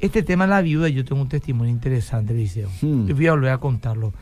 Este 0.00 0.22
tema 0.22 0.44
de 0.44 0.50
la 0.50 0.60
viuda, 0.60 0.88
yo 0.88 1.04
tengo 1.04 1.20
un 1.22 1.28
testimonio 1.28 1.72
interesante, 1.72 2.32
Liceo. 2.34 2.68
Y 2.82 3.12
voy 3.12 3.26
a 3.26 3.32
volver 3.32 3.50
a 3.50 3.58
contarlo. 3.58 4.12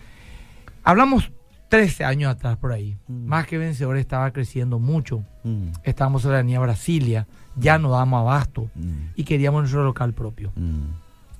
Hablamos 0.85 1.31
13 1.69 2.05
años 2.05 2.31
atrás 2.31 2.57
por 2.57 2.73
ahí. 2.73 2.97
Hmm. 3.09 3.27
Más 3.27 3.47
que 3.47 3.59
vencedor 3.59 3.97
estaba 3.99 4.31
creciendo 4.31 4.79
mucho. 4.79 5.25
Mm. 5.45 5.69
Estábamos 5.83 6.25
en 6.25 6.31
la 6.31 6.39
avenida 6.39 6.61
Brasilia, 6.61 7.27
ya 7.57 7.79
no 7.79 7.91
dábamos 7.91 8.21
abasto 8.21 8.71
Mm. 8.75 9.11
y 9.17 9.25
queríamos 9.25 9.63
nuestro 9.63 9.85
local 9.85 10.15
propio. 10.15 10.53
Mm. 10.55 10.93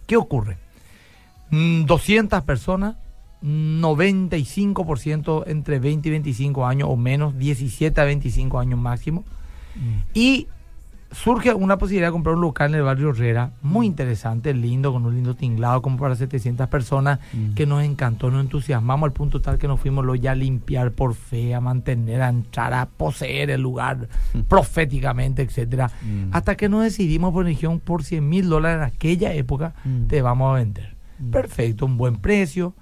¿Qué 0.07 0.17
ocurre? 0.17 0.59
Mm, 1.51 1.85
200 1.87 2.43
personas, 2.43 2.97
95% 3.47 5.45
entre 5.47 5.79
20 5.79 6.09
y 6.09 6.13
25 6.13 6.67
años 6.67 6.89
o 6.91 6.97
menos, 6.97 7.37
17 7.39 8.01
a 8.01 8.05
25 8.05 8.59
años 8.59 8.79
máximo. 8.79 9.25
Y 10.15 10.49
surge 11.13 11.55
una 11.55 11.77
posibilidad 11.79 12.09
de 12.09 12.13
comprar 12.13 12.35
un 12.35 12.41
local 12.41 12.71
en 12.71 12.77
el 12.77 12.83
barrio 12.83 13.11
Herrera, 13.11 13.53
muy 13.63 13.87
interesante, 13.87 14.53
lindo, 14.53 14.93
con 14.93 15.05
un 15.07 15.15
lindo 15.15 15.35
tinglado, 15.35 15.81
como 15.81 15.99
para 15.99 16.17
700 16.17 16.67
personas, 16.69 17.21
Mm. 17.33 17.55
que 17.55 17.65
nos 17.67 17.83
encantó, 17.85 18.31
nos 18.31 18.41
entusiasmamos 18.41 19.07
al 19.07 19.13
punto 19.13 19.41
tal 19.41 19.59
que 19.59 19.69
nos 19.69 19.79
fuimos 19.81 20.05
lo 20.05 20.15
ya 20.17 20.33
a 20.33 20.35
limpiar 20.35 20.91
por 20.93 21.15
fe, 21.15 21.55
a 21.55 21.61
mantener, 21.61 22.23
a 22.23 22.29
entrar, 22.29 22.75
a 22.75 22.87
poseer 22.87 23.51
el 23.51 23.61
lugar 23.63 24.09
proféticamente, 24.49 25.43
etcétera 25.43 25.91
Mm. 26.03 26.31
Hasta 26.33 26.57
que 26.57 26.69
nos 26.69 26.83
decidimos 26.83 27.33
por 27.33 27.45
región 27.45 27.79
por 27.81 28.03
100 28.03 28.29
mil 28.29 28.49
dólares 28.49 28.79
en 28.79 28.95
aquella 28.95 29.33
época, 29.35 29.75
Mm. 29.85 30.07
te 30.09 30.23
vamos 30.23 30.53
a 30.53 30.59
vender. 30.59 30.97
Mm. 31.19 31.31
Perfecto, 31.31 31.87
un 31.87 31.97
buen 31.99 32.17
precio. 32.17 32.75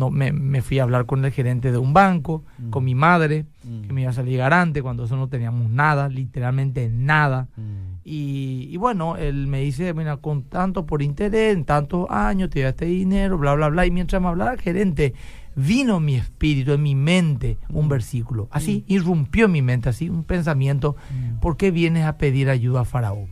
No, 0.00 0.10
me, 0.10 0.32
me 0.32 0.62
fui 0.62 0.78
a 0.78 0.84
hablar 0.84 1.04
con 1.04 1.22
el 1.24 1.30
gerente 1.30 1.70
de 1.72 1.76
un 1.78 1.92
banco, 1.92 2.42
Mm. 2.58 2.70
con 2.70 2.84
mi 2.84 2.94
madre, 2.94 3.44
Mm. 3.64 3.82
que 3.82 3.92
me 3.92 4.00
iba 4.00 4.10
a 4.10 4.14
salir 4.14 4.38
garante 4.38 4.80
cuando 4.82 5.04
eso 5.04 5.16
no 5.16 5.28
teníamos 5.28 5.68
nada, 5.70 6.08
literalmente 6.08 6.88
nada. 6.90 7.48
Mm. 7.56 8.00
Y, 8.04 8.68
y 8.70 8.76
bueno, 8.78 9.16
él 9.16 9.46
me 9.46 9.60
dice, 9.60 9.92
mira, 9.92 10.16
con 10.16 10.44
tanto 10.44 10.86
por 10.86 11.02
interés, 11.02 11.54
en 11.54 11.64
tantos 11.66 12.06
años, 12.10 12.48
te 12.48 12.62
da 12.62 12.70
este 12.70 12.86
dinero, 12.86 13.36
bla, 13.36 13.54
bla, 13.54 13.68
bla. 13.68 13.84
Y 13.84 13.90
mientras 13.90 14.22
me 14.22 14.28
hablaba 14.28 14.54
el 14.54 14.60
gerente, 14.60 15.12
vino 15.54 15.98
en 15.98 16.04
mi 16.06 16.14
espíritu, 16.14 16.72
en 16.72 16.82
mi 16.82 16.94
mente, 16.94 17.58
un 17.68 17.88
versículo. 17.90 18.48
Así, 18.50 18.84
irrumpió 18.88 19.44
en 19.46 19.52
mi 19.52 19.60
mente, 19.62 19.90
así, 19.90 20.08
un 20.08 20.24
pensamiento. 20.24 20.96
¿Por 21.42 21.58
qué 21.58 21.70
vienes 21.70 22.06
a 22.06 22.16
pedir 22.16 22.48
ayuda 22.48 22.80
a 22.80 22.84
Faraón? 22.86 23.26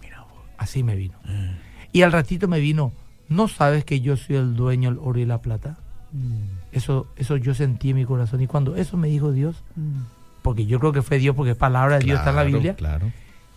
Mira. 0.00 0.24
Así 0.58 0.84
me 0.84 0.94
vino. 0.94 1.18
Eh. 1.26 1.56
Y 1.92 2.02
al 2.02 2.12
ratito 2.12 2.46
me 2.46 2.60
vino, 2.60 2.92
¿no 3.28 3.48
sabes 3.48 3.84
que 3.84 4.00
yo 4.00 4.16
soy 4.16 4.36
el 4.36 4.54
dueño 4.54 4.90
del 4.90 4.98
oro 5.02 5.18
y 5.18 5.24
la 5.26 5.42
plata? 5.42 5.78
Mm. 6.12 6.42
Eso, 6.72 7.06
eso 7.16 7.36
yo 7.36 7.54
sentí 7.54 7.90
en 7.90 7.96
mi 7.96 8.04
corazón. 8.04 8.40
Y 8.40 8.46
cuando 8.46 8.76
eso 8.76 8.96
me 8.96 9.08
dijo 9.08 9.32
Dios, 9.32 9.56
Mm. 9.76 10.02
porque 10.42 10.66
yo 10.66 10.78
creo 10.80 10.92
que 10.92 11.02
fue 11.02 11.18
Dios, 11.18 11.34
porque 11.36 11.52
es 11.52 11.56
palabra 11.56 11.98
de 11.98 12.04
Dios, 12.04 12.18
está 12.18 12.30
en 12.30 12.36
la 12.36 12.44
Biblia, 12.44 12.74
Claro. 12.74 13.10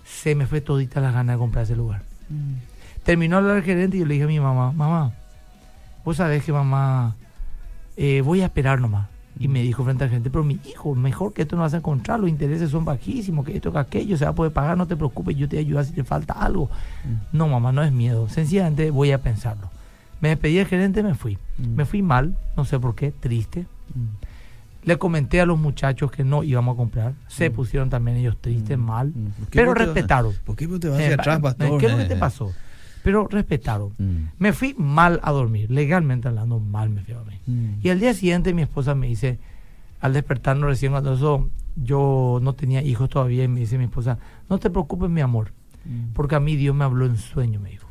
se 0.06 0.36
me 0.36 0.46
fue 0.48 0.62
todita 0.62 1.00
las 1.02 1.14
ganas 1.14 1.36
de 1.36 1.40
comprar 1.40 1.64
ese 1.64 1.76
lugar. 1.76 2.04
Mm. 2.30 2.54
Terminó 3.04 3.38
hablar 3.38 3.58
el 3.58 3.64
gerente 3.64 3.98
y 3.98 4.02
yo 4.02 4.06
le 4.06 4.14
dije 4.16 4.26
a 4.26 4.28
mi 4.28 4.40
mamá, 4.40 4.72
mamá, 4.72 5.14
vos 6.06 6.18
sabés 6.18 6.44
que 6.44 6.52
mamá, 6.52 7.16
eh, 7.98 8.22
voy 8.22 8.42
a 8.42 8.46
esperar 8.46 8.80
nomás. 8.80 9.08
Y 9.40 9.48
me 9.48 9.62
dijo 9.64 9.84
frente 9.84 10.04
al 10.04 10.10
gerente, 10.10 10.30
pero 10.30 10.44
mi 10.44 10.60
hijo, 10.66 10.94
mejor 10.94 11.34
que 11.34 11.44
esto 11.44 11.56
no 11.56 11.62
vas 11.64 11.74
a 11.74 11.78
encontrar, 11.78 12.20
los 12.20 12.30
intereses 12.30 12.70
son 12.70 12.84
bajísimos, 12.86 13.46
que 13.46 13.56
esto, 13.56 13.72
que 13.72 13.80
aquello, 13.80 14.18
se 14.18 14.26
va 14.26 14.32
a 14.32 14.36
poder 14.36 14.52
pagar, 14.52 14.78
no 14.78 14.86
te 14.88 14.96
preocupes, 14.98 15.36
yo 15.38 15.48
te 15.48 15.58
ayudo 15.58 15.84
si 15.84 15.94
te 15.94 16.04
falta 16.04 16.34
algo. 16.34 16.70
Mm. 17.06 17.38
No, 17.38 17.48
mamá, 17.48 17.72
no 17.72 17.82
es 17.82 17.92
miedo, 17.92 18.28
sencillamente 18.30 18.92
voy 18.92 19.12
a 19.14 19.22
pensarlo. 19.22 19.70
Me 20.22 20.30
despedí 20.30 20.56
del 20.56 20.68
gerente, 20.68 21.04
me 21.04 21.16
fui. 21.16 21.38
Mm. 21.58 21.76
Me 21.76 21.86
fui 21.86 22.02
mal, 22.02 22.38
no 22.56 22.64
sé 22.66 22.80
por 22.80 22.96
qué, 22.96 23.12
triste. 23.12 23.62
Mm. 23.94 24.86
Le 24.86 24.98
comenté 24.98 25.42
a 25.42 25.46
los 25.46 25.60
muchachos 25.60 26.12
que 26.12 26.24
no 26.24 26.44
íbamos 26.44 26.74
a 26.76 26.78
comprar. 26.78 27.14
Se 27.28 27.50
Mm. 27.50 27.54
pusieron 27.54 27.90
también 27.90 28.18
ellos 28.18 28.38
tristes, 28.40 28.78
mal. 28.78 29.10
Mm. 29.10 29.26
¿Por 29.38 29.48
qué 29.48 29.60
Pero 29.60 29.74
respetaron. 29.74 30.34
¿Por 30.46 30.56
qué 30.56 30.68
te 30.68 30.90
vas 30.90 31.00
Eh, 31.00 31.04
hacia 31.06 31.16
atrás, 31.16 31.38
eh, 31.40 31.42
pastor? 31.42 31.80
¿Qué 31.80 31.86
es 31.88 31.92
lo 31.92 31.98
que 31.98 32.04
Eh, 32.06 32.08
te 32.08 32.16
pasó? 32.16 32.52
Pero 33.04 33.28
respetaron. 33.28 33.90
Mm. 33.98 34.26
Me 34.38 34.54
fui 34.54 34.76
mal 34.78 35.20
a 35.24 35.32
dormir, 35.32 35.70
legalmente 35.72 36.28
hablando, 36.28 36.60
mal 36.60 36.90
me 36.90 37.02
fui 37.02 37.14
a 37.14 37.18
dormir. 37.18 37.40
Mm. 37.48 37.74
Y 37.84 37.90
al 37.90 38.00
día 38.00 38.14
siguiente 38.14 38.54
mi 38.54 38.62
esposa 38.62 38.94
me 38.96 39.08
dice, 39.08 39.40
al 40.02 40.14
despertarnos 40.14 40.70
recién 40.70 40.92
cuando 40.92 41.14
eso, 41.14 41.50
yo 41.76 42.40
no 42.42 42.54
tenía 42.54 42.82
hijos 42.84 43.10
todavía, 43.10 43.44
y 43.44 43.48
me 43.48 43.60
dice 43.62 43.78
mi 43.78 43.86
esposa, 43.86 44.18
no 44.50 44.58
te 44.60 44.70
preocupes 44.70 45.10
mi 45.10 45.22
amor, 45.22 45.52
Mm. 45.86 46.14
porque 46.14 46.36
a 46.36 46.40
mí 46.40 46.56
Dios 46.56 46.76
me 46.76 46.84
habló 46.84 47.06
en 47.08 47.18
sueño, 47.18 47.60
me 47.60 47.70
dijo. 47.72 47.88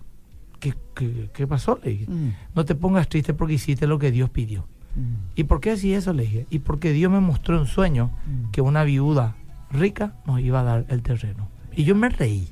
¿Qué, 0.61 0.75
qué, 0.95 1.29
qué 1.35 1.47
pasó? 1.47 1.81
Le 1.83 1.91
dije. 1.91 2.07
Mm. 2.09 2.33
No 2.55 2.65
te 2.65 2.75
pongas 2.75 3.09
triste 3.09 3.35
porque 3.35 3.55
hiciste 3.55 3.87
lo 3.87 3.99
que 3.99 4.11
Dios 4.13 4.31
pidió. 4.31 4.67
Mm. 4.95 5.35
¿Y 5.37 5.45
por 5.45 5.61
qué 5.61 5.71
así 5.73 5.93
eso? 5.95 6.13
Le 6.13 6.23
dije. 6.25 6.47
Y 6.51 6.61
porque 6.61 6.93
Dios 6.93 7.11
me 7.11 7.21
mostró 7.21 7.59
en 7.59 7.67
sueño 7.67 8.11
Mm. 8.27 8.51
que 8.53 8.61
una 8.61 8.85
viuda 8.85 9.35
rica 9.73 10.13
nos 10.27 10.41
iba 10.41 10.61
a 10.61 10.65
dar 10.65 10.85
el 10.89 11.03
terreno. 11.03 11.49
Y 11.75 11.85
yo 11.85 11.95
me 11.95 12.09
reí. 12.11 12.49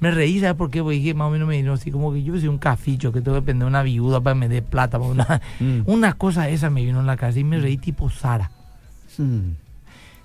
Me 0.00 0.10
reí, 0.10 0.38
¿sabes 0.40 0.56
por 0.56 0.70
qué? 0.70 0.82
Porque 0.82 0.96
dije, 0.96 1.14
más 1.14 1.28
o 1.28 1.30
menos 1.30 1.48
me 1.48 1.54
dijeron 1.54 1.76
así 1.76 1.90
como 1.90 2.12
que 2.12 2.22
yo 2.22 2.36
soy 2.38 2.48
un 2.48 2.58
caficho 2.58 3.10
que 3.12 3.20
tengo 3.22 3.36
que 3.36 3.40
depender 3.40 3.64
de 3.64 3.68
una 3.70 3.82
viuda 3.82 4.20
para 4.20 4.34
que 4.34 4.40
me 4.40 4.48
dé 4.48 4.60
plata. 4.60 4.98
Para 4.98 5.10
una, 5.10 5.40
una 5.86 6.12
cosa 6.14 6.48
esa 6.50 6.68
me 6.68 6.84
vino 6.84 7.00
en 7.00 7.06
la 7.06 7.16
cabeza 7.16 7.38
y 7.38 7.44
me 7.44 7.58
reí 7.58 7.78
tipo 7.78 8.10
Sara. 8.10 8.50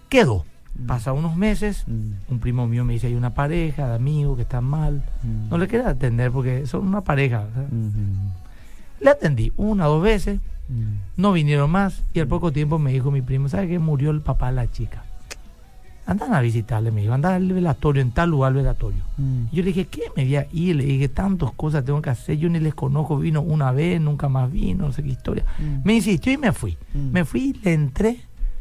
Quedó. 0.09 0.45
Pasa 0.87 1.11
unos 1.13 1.35
meses, 1.35 1.83
Mm. 1.87 2.11
un 2.33 2.39
primo 2.39 2.65
mío 2.67 2.85
me 2.85 2.93
dice, 2.93 3.07
hay 3.07 3.15
una 3.15 3.33
pareja 3.33 3.87
de 3.89 3.95
amigos 3.95 4.37
que 4.37 4.43
están 4.43 4.63
mal. 4.63 5.03
Mm. 5.23 5.49
No 5.49 5.57
le 5.57 5.67
quería 5.67 5.89
atender 5.89 6.31
porque 6.31 6.65
son 6.67 6.87
una 6.87 7.01
pareja. 7.01 7.47
¿sabes? 7.53 7.69
Mm. 7.71 8.29
Le 9.01 9.09
atendí 9.09 9.51
una 9.57 9.87
o 9.89 9.93
dos 9.95 10.03
veces, 10.03 10.39
Mm. 10.69 11.21
no 11.21 11.31
vinieron 11.33 11.69
más 11.71 12.03
y 12.13 12.19
al 12.19 12.27
poco 12.27 12.51
tiempo 12.51 12.79
me 12.79 12.91
dijo 12.93 13.11
mi 13.11 13.21
primo, 13.21 13.49
¿sabe 13.49 13.67
qué? 13.67 13.79
Murió 13.79 14.11
el 14.11 14.21
papá 14.21 14.47
de 14.47 14.53
la 14.53 14.71
chica. 14.71 15.03
Andan 16.05 16.33
a 16.33 16.41
visitarle, 16.41 16.89
me 16.91 17.01
dijo, 17.01 17.13
anda 17.13 17.35
al 17.35 17.51
velatorio, 17.53 18.01
en 18.01 18.11
tal 18.11 18.31
lugar 18.31 18.53
velatorio. 18.53 19.03
Mm. 19.17 19.43
Y 19.51 19.55
yo 19.57 19.61
le 19.63 19.67
dije, 19.67 19.85
¿qué 19.85 20.01
me 20.15 20.23
voy 20.23 20.35
a 20.37 20.47
ir? 20.51 20.75
Le 20.75 20.85
dije, 20.85 21.07
tantas 21.07 21.51
cosas 21.51 21.85
tengo 21.85 22.01
que 22.01 22.09
hacer, 22.09 22.37
yo 22.37 22.49
ni 22.49 22.59
les 22.59 22.73
conozco, 22.73 23.19
vino 23.19 23.41
una 23.41 23.71
vez, 23.71 24.01
nunca 24.01 24.27
más 24.27 24.51
vino, 24.51 24.87
no 24.87 24.91
sé 24.93 25.03
qué 25.03 25.09
historia. 25.09 25.43
Mm. 25.59 25.81
Me 25.85 25.93
insistió 25.95 26.31
y 26.33 26.37
me 26.37 26.51
fui. 26.51 26.77
Mm. 26.95 27.11
Me 27.11 27.25
fui, 27.25 27.53
le 27.63 27.73
entré, 27.73 28.17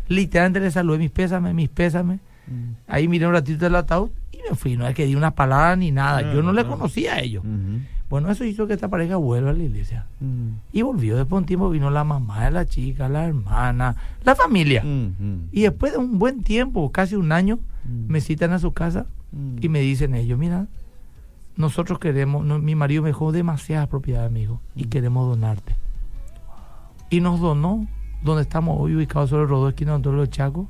literalmente 0.08 0.60
le 0.60 0.70
saludé 0.70 0.98
mis 0.98 1.10
pésames, 1.10 1.54
mis 1.54 1.68
pésames. 1.68 2.20
Mm. 2.46 2.72
Ahí 2.86 3.08
miré 3.08 3.26
un 3.26 3.32
ratito 3.32 3.66
el 3.66 3.74
ataúd 3.76 4.10
y 4.32 4.38
me 4.48 4.56
fui. 4.56 4.76
No 4.76 4.86
es 4.88 4.94
que 4.94 5.06
di 5.06 5.14
una 5.14 5.32
palabra 5.32 5.76
ni 5.76 5.90
nada, 5.90 6.22
No, 6.22 6.32
yo 6.34 6.42
no 6.42 6.52
le 6.52 6.64
no. 6.64 6.70
conocía 6.70 7.14
a 7.14 7.20
ellos. 7.20 7.44
Bueno, 8.10 8.30
eso 8.30 8.42
hizo 8.44 8.66
que 8.66 8.72
esta 8.72 8.88
pareja 8.88 9.16
vuelva 9.16 9.50
a 9.50 9.52
la 9.52 9.62
iglesia. 9.62 10.06
Mm. 10.20 10.48
Y 10.72 10.80
volvió. 10.82 11.16
Después 11.16 11.36
de 11.38 11.42
un 11.42 11.46
tiempo 11.46 11.68
vino 11.70 11.90
la 11.90 12.04
mamá 12.04 12.46
de 12.46 12.50
la 12.52 12.64
chica, 12.64 13.08
la 13.08 13.26
hermana, 13.26 13.96
la 14.24 14.34
familia. 14.34 14.82
Mm. 14.82 15.48
Y 15.52 15.62
después 15.62 15.92
de 15.92 15.98
un 15.98 16.18
buen 16.18 16.42
tiempo, 16.42 16.90
casi 16.90 17.16
un 17.16 17.32
año, 17.32 17.58
Mm. 17.84 18.10
me 18.10 18.20
citan 18.20 18.52
a 18.52 18.58
su 18.58 18.72
casa 18.72 19.06
y 19.60 19.68
me 19.68 19.80
dicen 19.80 20.14
ellos, 20.14 20.38
mira, 20.38 20.66
nosotros 21.56 21.98
queremos, 21.98 22.44
no, 22.46 22.58
mi 22.58 22.74
marido 22.74 23.02
me 23.02 23.08
dejó 23.10 23.30
demasiadas 23.32 23.88
propiedades, 23.88 24.30
amigo, 24.30 24.60
y 24.74 24.84
queremos 24.84 25.28
donarte. 25.28 25.74
Y 27.10 27.20
nos 27.20 27.40
donó, 27.40 27.86
donde 28.22 28.42
estamos 28.42 28.76
hoy 28.80 28.94
ubicados 28.96 29.30
sobre 29.30 29.46
Rodó, 29.46 29.68
esquina 29.68 29.92
de 29.92 29.96
Antonio 29.96 30.20
de 30.22 30.28
Chaco, 30.28 30.68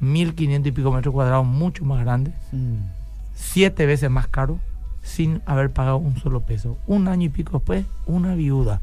1500 0.00 0.68
y 0.68 0.72
pico 0.72 0.92
metros 0.92 1.12
cuadrados, 1.12 1.46
mucho 1.46 1.84
más 1.84 2.00
grande, 2.00 2.32
Mm. 2.52 2.76
siete 3.34 3.86
veces 3.86 4.10
más 4.10 4.26
caro, 4.28 4.58
sin 5.02 5.40
haber 5.46 5.70
pagado 5.70 5.96
un 5.96 6.16
solo 6.18 6.40
peso. 6.40 6.76
Un 6.86 7.08
año 7.08 7.26
y 7.26 7.28
pico 7.28 7.58
después, 7.58 7.84
una 8.06 8.34
viuda 8.34 8.80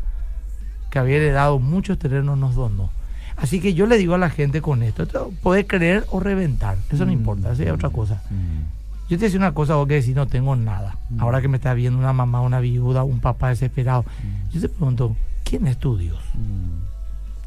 que 0.89 0.99
había 0.99 1.17
heredado 1.17 1.59
muchos 1.59 1.97
terrenos 1.99 2.37
nos 2.37 2.55
donó. 2.55 2.89
Así 3.37 3.59
que 3.59 3.73
yo 3.73 3.85
le 3.85 3.97
digo 3.97 4.15
a 4.15 4.17
la 4.17 4.29
gente 4.29 4.61
con 4.61 4.81
esto, 4.81 5.03
esto 5.03 5.31
puede 5.43 5.67
creer 5.67 6.05
o 6.09 6.19
reventar, 6.21 6.77
eso 6.89 7.05
no 7.05 7.11
Mm. 7.11 7.15
importa, 7.15 7.51
eso 7.51 7.63
es 7.63 7.71
otra 7.71 7.89
cosa. 7.89 8.21
Mm. 8.29 9.09
Yo 9.09 9.17
te 9.19 9.25
decía 9.25 9.37
una 9.39 9.53
cosa, 9.53 9.75
vos 9.75 9.87
que 9.87 9.95
decís, 9.95 10.15
no 10.15 10.25
tengo 10.25 10.55
nada. 10.55 10.97
Mm. 11.09 11.19
Ahora 11.21 11.41
que 11.41 11.47
me 11.47 11.57
está 11.57 11.73
viendo 11.73 11.99
una 11.99 12.13
mamá, 12.13 12.41
una 12.41 12.59
viuda, 12.59 13.03
un 13.03 13.19
papá 13.19 13.49
desesperado, 13.49 14.03
Mm. 14.03 14.51
yo 14.53 14.61
te 14.61 14.69
pregunto, 14.69 15.15
¿quién 15.43 15.67
es 15.67 15.77
tu 15.77 15.97
Dios? 15.97 16.17
Mm. 16.33 16.84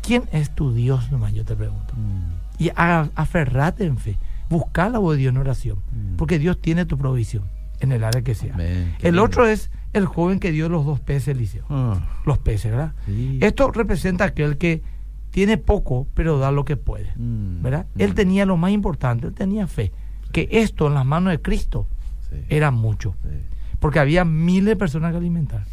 ¿Quién 0.08 0.24
es 0.32 0.54
tu 0.54 0.72
Dios? 0.72 1.10
Nomás 1.12 1.32
yo 1.34 1.44
te 1.44 1.54
pregunto. 1.54 1.94
Mm. 1.96 2.62
Y 2.64 2.70
a- 2.74 3.08
aferrate 3.14 3.84
en 3.84 3.98
fe, 3.98 4.16
busca 4.50 4.88
la 4.88 4.98
voz 4.98 5.14
de 5.14 5.18
Dios 5.22 5.30
en 5.32 5.36
oración, 5.38 5.78
Mm. 5.92 6.16
porque 6.16 6.38
Dios 6.38 6.58
tiene 6.60 6.86
tu 6.86 6.96
provisión 6.98 7.44
en 7.80 7.92
el 7.92 8.02
área 8.02 8.22
que 8.22 8.34
sea. 8.34 8.54
Amén. 8.54 8.94
El 9.00 9.12
lindo. 9.12 9.22
otro 9.24 9.46
es 9.46 9.70
el 9.92 10.06
joven 10.06 10.40
que 10.40 10.50
dio 10.50 10.68
los 10.68 10.84
dos 10.84 10.98
peces, 11.00 11.28
Eliseo. 11.28 11.64
Ah, 11.70 12.00
Los 12.26 12.38
peces, 12.38 12.70
¿verdad? 12.72 12.92
sí. 13.06 13.38
Esto 13.40 13.70
representa 13.70 14.24
aquel 14.24 14.56
que 14.58 14.82
tiene 15.30 15.58
poco, 15.58 16.08
pero 16.14 16.38
da 16.38 16.50
lo 16.50 16.64
que 16.64 16.76
puede. 16.76 17.12
Mm. 17.16 17.62
¿verdad? 17.62 17.86
Él 17.98 18.14
tenía 18.14 18.46
lo 18.46 18.56
más 18.56 18.70
importante, 18.72 19.26
él 19.26 19.34
tenía 19.34 19.66
fe. 19.66 19.92
Que 20.32 20.48
esto 20.50 20.88
en 20.88 20.94
las 20.94 21.04
manos 21.06 21.30
de 21.32 21.40
Cristo 21.42 21.86
Sí. 22.30 22.36
era 22.48 22.70
mucho. 22.70 23.14
Porque 23.78 24.00
había 24.00 24.24
miles 24.24 24.66
de 24.66 24.76
personas 24.76 25.12
que 25.12 25.18
alimentar. 25.18 25.64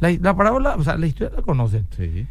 La, 0.00 0.10
la 0.20 0.36
parábola, 0.36 0.76
o 0.76 0.82
sea, 0.84 0.96
la 0.98 1.06
historia 1.06 1.34
la 1.36 1.42
conocen. 1.42 1.86
Sí. 1.96 2.26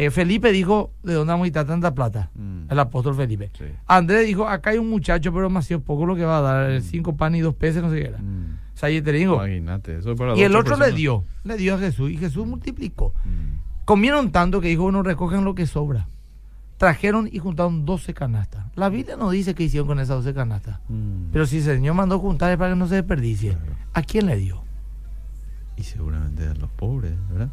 Eh, 0.00 0.12
Felipe 0.12 0.52
dijo, 0.52 0.92
¿de 1.02 1.12
dónde 1.14 1.32
vamos 1.32 1.44
a 1.44 1.48
quitar 1.48 1.66
tanta 1.66 1.92
plata? 1.92 2.30
Mm. 2.36 2.70
El 2.70 2.78
apóstol 2.78 3.16
Felipe. 3.16 3.50
Sí. 3.58 3.64
Andrés 3.88 4.28
dijo, 4.28 4.46
acá 4.46 4.70
hay 4.70 4.78
un 4.78 4.88
muchacho, 4.88 5.32
pero 5.32 5.48
demasiado 5.48 5.82
poco 5.82 6.06
lo 6.06 6.14
que 6.14 6.24
va 6.24 6.38
a 6.38 6.40
dar. 6.40 6.70
eh, 6.70 6.80
Cinco 6.82 7.16
panes 7.16 7.40
y 7.40 7.42
dos 7.42 7.56
peces, 7.56 7.82
no 7.82 7.90
sé 7.90 7.96
qué 8.02 8.08
era. 8.10 8.18
Mm. 8.18 8.58
O 8.74 8.76
sea, 8.78 8.90
y 8.90 9.02
te 9.02 9.10
digo. 9.10 9.34
Imagínate, 9.34 9.96
eso 9.98 10.12
es 10.12 10.16
para 10.16 10.36
Y 10.36 10.42
el 10.44 10.54
otro 10.54 10.76
le 10.76 10.92
dio, 10.92 11.24
le 11.42 11.56
dio 11.56 11.74
a 11.74 11.78
Jesús 11.78 12.12
y 12.12 12.16
Jesús 12.16 12.46
multiplicó. 12.46 13.12
Mm. 13.24 13.84
Comieron 13.84 14.30
tanto 14.30 14.60
que 14.60 14.68
dijo, 14.68 14.84
bueno, 14.84 15.02
recojan 15.02 15.44
lo 15.44 15.56
que 15.56 15.66
sobra. 15.66 16.06
Trajeron 16.76 17.28
y 17.32 17.40
juntaron 17.40 17.84
12 17.84 18.14
canastas. 18.14 18.66
La 18.76 18.90
Biblia 18.90 19.16
no 19.16 19.30
dice 19.30 19.56
qué 19.56 19.64
hicieron 19.64 19.88
con 19.88 19.98
esas 19.98 20.18
12 20.22 20.32
canastas. 20.32 20.78
Mm. 20.88 21.32
Pero 21.32 21.44
si 21.44 21.56
el 21.56 21.64
Señor 21.64 21.96
mandó 21.96 22.20
juntar 22.20 22.52
es 22.52 22.56
para 22.56 22.74
que 22.74 22.78
no 22.78 22.86
se 22.86 22.94
desperdicie. 22.94 23.54
Claro. 23.54 23.72
¿A 23.94 24.02
quién 24.02 24.26
le 24.26 24.36
dio? 24.36 24.62
Y 25.76 25.82
seguramente 25.82 26.46
a 26.46 26.54
los 26.54 26.70
pobres, 26.70 27.14
¿verdad? 27.30 27.48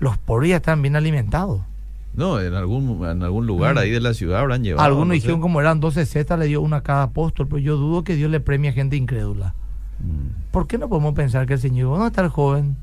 Los 0.00 0.18
pobres 0.18 0.50
ya 0.50 0.56
están 0.56 0.82
bien 0.82 0.96
alimentados. 0.96 1.60
No, 2.16 2.40
en 2.40 2.54
algún, 2.54 3.04
en 3.06 3.22
algún 3.22 3.46
lugar 3.46 3.76
ahí 3.78 3.90
de 3.90 4.00
la 4.00 4.14
ciudad 4.14 4.40
habrán 4.40 4.62
llevado. 4.62 4.86
Algunos 4.86 5.08
no 5.08 5.14
sé. 5.14 5.20
dijeron 5.20 5.40
como 5.40 5.60
eran 5.60 5.80
12 5.80 6.06
cetas, 6.06 6.38
le 6.38 6.46
dio 6.46 6.60
una 6.60 6.76
a 6.76 6.82
cada 6.82 7.02
apóstol, 7.04 7.48
pero 7.48 7.58
yo 7.58 7.76
dudo 7.76 8.04
que 8.04 8.14
Dios 8.14 8.30
le 8.30 8.40
premie 8.40 8.70
a 8.70 8.72
gente 8.72 8.96
incrédula. 8.96 9.54
Mm. 9.98 10.52
¿Por 10.52 10.66
qué 10.66 10.78
no 10.78 10.88
podemos 10.88 11.14
pensar 11.14 11.46
que 11.46 11.54
el 11.54 11.60
Señor, 11.60 11.90
¿dónde 11.90 12.06
está 12.06 12.22
el 12.22 12.28
joven? 12.28 12.76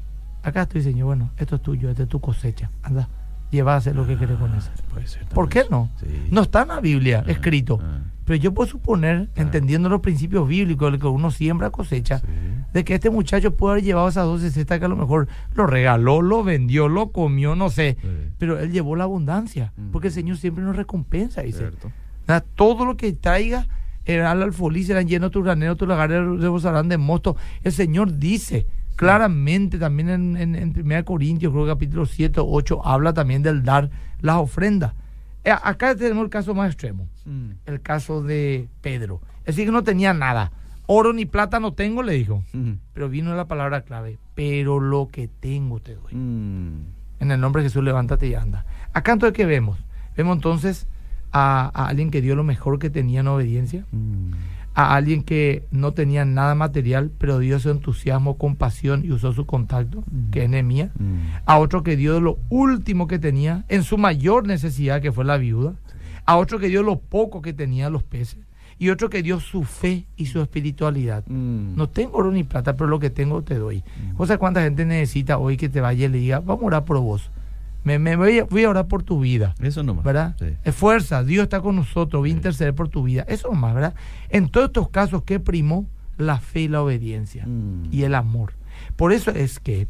Acá 0.44 0.64
estoy, 0.64 0.82
Señor, 0.82 1.06
bueno, 1.06 1.32
esto 1.38 1.56
es 1.56 1.62
tuyo, 1.62 1.90
esta 1.90 2.04
es 2.04 2.10
tu 2.10 2.20
cosecha. 2.20 2.72
Anda, 2.84 3.08
lleva 3.52 3.74
a 3.74 3.78
hacer 3.78 3.96
lo 3.96 4.08
que 4.08 4.18
querés 4.18 4.38
con 4.40 4.54
eso. 4.56 4.72
Puede 4.92 5.08
ser 5.08 5.26
¿Por 5.28 5.50
qué 5.50 5.66
no? 5.70 5.90
Sí. 6.00 6.08
No 6.32 6.42
está 6.42 6.64
en 6.64 6.70
la 6.70 6.80
Biblia 6.80 7.24
Ah, 7.28 7.32
escrito, 7.32 7.80
ah. 7.82 8.00
pero 8.26 8.38
yo 8.38 8.54
puedo 8.54 8.70
suponer, 8.70 9.30
entendiendo 9.36 9.90
los 9.90 10.02
principios 10.02 10.48
bíblicos, 10.48 10.92
de 10.92 11.00
que 11.00 11.08
uno 11.08 11.30
siembra 11.32 11.70
cosecha, 11.70 12.20
Sí. 12.20 12.26
de 12.74 12.84
que 12.84 12.96
este 12.96 13.10
muchacho 13.10 13.56
puede 13.56 13.74
haber 13.74 13.84
llevado 13.84 14.08
esas 14.08 14.26
12 14.26 14.50
cestas 14.52 14.80
que 14.80 14.86
a 14.86 14.88
lo 14.88 14.96
mejor 14.96 15.28
lo 15.54 15.68
regaló, 15.68 16.22
lo 16.22 16.44
vendió, 16.44 16.88
lo 16.88 17.10
comió, 17.12 17.56
no 17.56 17.70
sé. 17.70 17.98
Sí. 18.02 18.08
Pero 18.38 18.58
él 18.60 18.72
llevó 18.72 18.96
la 18.96 19.04
abundancia, 19.04 19.74
porque 19.92 20.08
el 20.08 20.14
Señor 20.14 20.38
siempre 20.38 20.64
nos 20.64 20.76
recompensa, 20.76 21.42
dice. 21.42 21.60
Cierto. 21.60 21.92
Nada, 22.28 22.44
Todo 22.56 22.86
lo 22.86 22.96
que 22.98 23.12
traiga, 23.14 23.68
era 24.06 24.32
al 24.32 24.42
alfolí 24.42 24.84
serán 24.84 25.08
llenos 25.08 25.30
tus 25.32 25.44
graneros, 25.44 25.78
tus 25.78 25.88
lagares 25.88 26.22
rebosarán 26.40 26.90
de 26.90 26.98
mosto. 26.98 27.36
El 27.64 27.72
Señor 27.72 28.18
dice 28.18 28.66
claramente 29.06 29.78
también 29.80 30.10
en, 30.10 30.38
en, 30.38 30.56
en 30.56 30.74
1 30.80 31.06
Corintios, 31.06 31.52
creo 31.52 31.66
que 31.66 31.72
capítulo 31.72 32.06
7 32.06 32.40
o 32.40 32.46
8, 32.52 32.86
habla 32.86 33.14
también 33.14 33.42
del 33.44 33.64
dar 33.64 33.90
las 34.22 34.38
ofrendas. 34.38 34.94
Eh, 35.44 35.52
Acá 35.52 35.96
tenemos 35.96 36.24
el 36.24 36.30
caso 36.30 36.54
más 36.54 36.68
extremo, 36.72 37.08
Mm. 37.26 37.52
el 37.66 37.82
caso 37.82 38.22
de 38.24 38.68
Pedro. 38.82 39.22
Es 39.40 39.56
decir, 39.56 39.66
que 39.66 39.72
no 39.72 39.84
tenía 39.84 40.14
nada. 40.14 40.52
Oro 40.88 41.14
ni 41.14 41.26
plata 41.26 41.60
no 41.60 41.74
tengo, 41.74 42.04
le 42.04 42.14
dijo. 42.14 42.44
Mm. 42.54 42.74
Pero 42.94 43.10
vino 43.10 43.34
la 43.36 43.46
palabra 43.46 43.82
clave, 43.82 44.18
pero 44.36 44.80
lo 44.80 45.08
que 45.12 45.28
tengo 45.28 45.80
te 45.80 45.96
doy. 45.96 46.14
Mm. 46.14 46.86
En 47.22 47.32
el 47.32 47.40
nombre 47.40 47.62
de 47.64 47.70
Jesús, 47.70 47.84
levántate 47.84 48.28
y 48.28 48.36
anda. 48.36 48.66
Acá 48.94 49.14
entonces, 49.14 49.36
¿qué 49.36 49.46
vemos? 49.46 49.78
Vemos 50.18 50.36
entonces 50.36 50.88
a, 51.32 51.72
a 51.74 51.88
alguien 51.88 52.12
que 52.12 52.22
dio 52.22 52.36
lo 52.36 52.44
mejor 52.44 52.78
que 52.80 52.90
tenía 52.90 53.22
en 53.22 53.28
obediencia. 53.28 53.86
A 54.74 54.96
alguien 54.96 55.24
que 55.24 55.66
no 55.72 55.94
tenía 55.94 56.24
nada 56.24 56.56
material, 56.56 57.12
pero 57.18 57.40
dio 57.40 57.60
su 57.60 57.70
entusiasmo, 57.70 58.38
compasión 58.38 59.04
y 59.04 59.12
usó 59.12 59.34
su 59.34 59.46
contacto, 59.46 60.04
que 60.32 60.44
es 60.44 60.50
Nehemías. 60.50 60.92
Mm. 60.98 61.18
A 61.46 61.60
otro 61.60 61.84
que 61.84 61.98
dio 61.98 62.22
lo 62.22 62.40
último 62.50 63.08
que 63.08 63.20
tenía 63.20 63.66
en 63.68 63.84
su 63.84 63.98
mayor 63.98 64.48
necesidad, 64.48 65.02
que 65.02 65.12
fue 65.12 65.26
la 65.26 65.38
viuda. 65.38 65.74
A 66.26 66.38
otro 66.38 66.60
que 66.60 66.70
dio 66.70 66.84
lo 66.84 67.00
poco 67.00 67.42
que 67.42 67.54
tenía 67.54 67.90
los 67.90 68.04
peces. 68.04 68.40
Y 68.80 68.90
otro 68.90 69.10
que 69.10 69.22
dio 69.22 69.40
su 69.40 69.64
fe 69.64 70.06
y 70.16 70.28
su 70.28 70.42
espiritualidad. 70.42 71.24
Mm. 71.28 71.76
No 71.76 71.90
tengo 71.90 72.18
oro 72.18 72.32
ni 72.32 72.44
plata, 72.44 72.76
pero 72.76 72.90
lo 72.90 73.00
que 73.00 73.10
tengo 73.10 73.44
te 73.44 73.56
doy. 73.56 73.84
O 74.18 74.26
sea, 74.26 74.38
cuánta 74.38 74.64
gente 74.64 74.86
necesita 74.86 75.38
hoy 75.38 75.58
que 75.58 75.70
te 75.70 75.82
vaya 75.82 76.06
y 76.06 76.10
le 76.10 76.18
diga, 76.18 76.40
vamos 76.40 76.64
a 76.64 76.68
orar 76.68 76.86
por 76.86 77.00
vos. 77.00 77.30
Me, 77.84 77.98
me 78.00 78.16
voy, 78.16 78.40
a, 78.40 78.44
voy 78.46 78.64
a 78.64 78.70
orar 78.70 78.88
por 78.88 79.02
tu 79.04 79.20
vida. 79.20 79.56
Eso 79.60 79.82
nomás. 79.84 80.04
¿Verdad? 80.04 80.36
Sí. 80.40 80.56
Esfuerza, 80.64 81.24
Dios 81.24 81.44
está 81.44 81.62
con 81.62 81.76
nosotros, 81.76 82.20
voy 82.22 82.30
a 82.30 82.34
Sí. 82.34 82.38
interceder 82.38 82.76
por 82.76 82.90
tu 82.90 83.04
vida. 83.04 83.24
Eso 83.28 83.50
nomás, 83.50 83.74
¿verdad? 83.74 83.96
En 84.30 84.50
todos 84.50 84.68
estos 84.68 84.90
casos, 84.90 85.24
¿qué 85.24 85.40
primó? 85.40 85.88
La 86.18 86.40
fe 86.40 86.62
y 86.62 86.68
la 86.68 86.82
obediencia. 86.84 87.46
Mm. 87.48 87.86
Y 87.92 88.04
el 88.04 88.14
amor. 88.16 88.54
Por 88.96 89.14
eso 89.14 89.32
es 89.32 89.60
que 89.60 89.88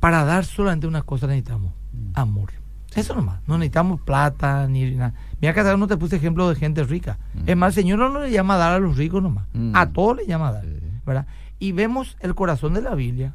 para 0.00 0.24
dar 0.24 0.44
solamente 0.44 0.86
una 0.86 1.02
cosa 1.02 1.26
necesitamos, 1.26 1.72
Mm. 1.92 2.10
amor. 2.14 2.50
Eso 2.94 3.14
nomás. 3.14 3.40
No 3.46 3.56
necesitamos 3.56 4.00
plata 4.02 4.66
ni 4.68 4.90
nada. 4.90 5.14
Mira, 5.40 5.52
acá 5.52 5.76
no 5.78 5.86
te 5.86 5.96
puse 5.96 6.16
ejemplo 6.16 6.48
de 6.50 6.56
gente 6.56 6.84
rica. 6.84 7.18
Mm. 7.34 7.48
Es 7.48 7.56
más, 7.56 7.68
el 7.76 7.82
Señor 7.84 7.98
no 8.00 8.20
le 8.20 8.30
llama 8.30 8.54
a 8.56 8.58
dar 8.58 8.72
a 8.74 8.78
los 8.78 8.96
ricos 8.98 9.22
nomás. 9.22 9.46
A 9.72 9.86
todos 9.90 10.16
le 10.18 10.26
llama 10.26 10.48
a 10.48 10.52
dar. 10.52 10.64
Sí. 10.64 10.78
¿verdad? 11.06 11.26
Y 11.58 11.72
vemos 11.72 12.16
el 12.20 12.34
corazón 12.34 12.74
de 12.74 12.82
la 12.82 12.94
Biblia. 12.94 13.34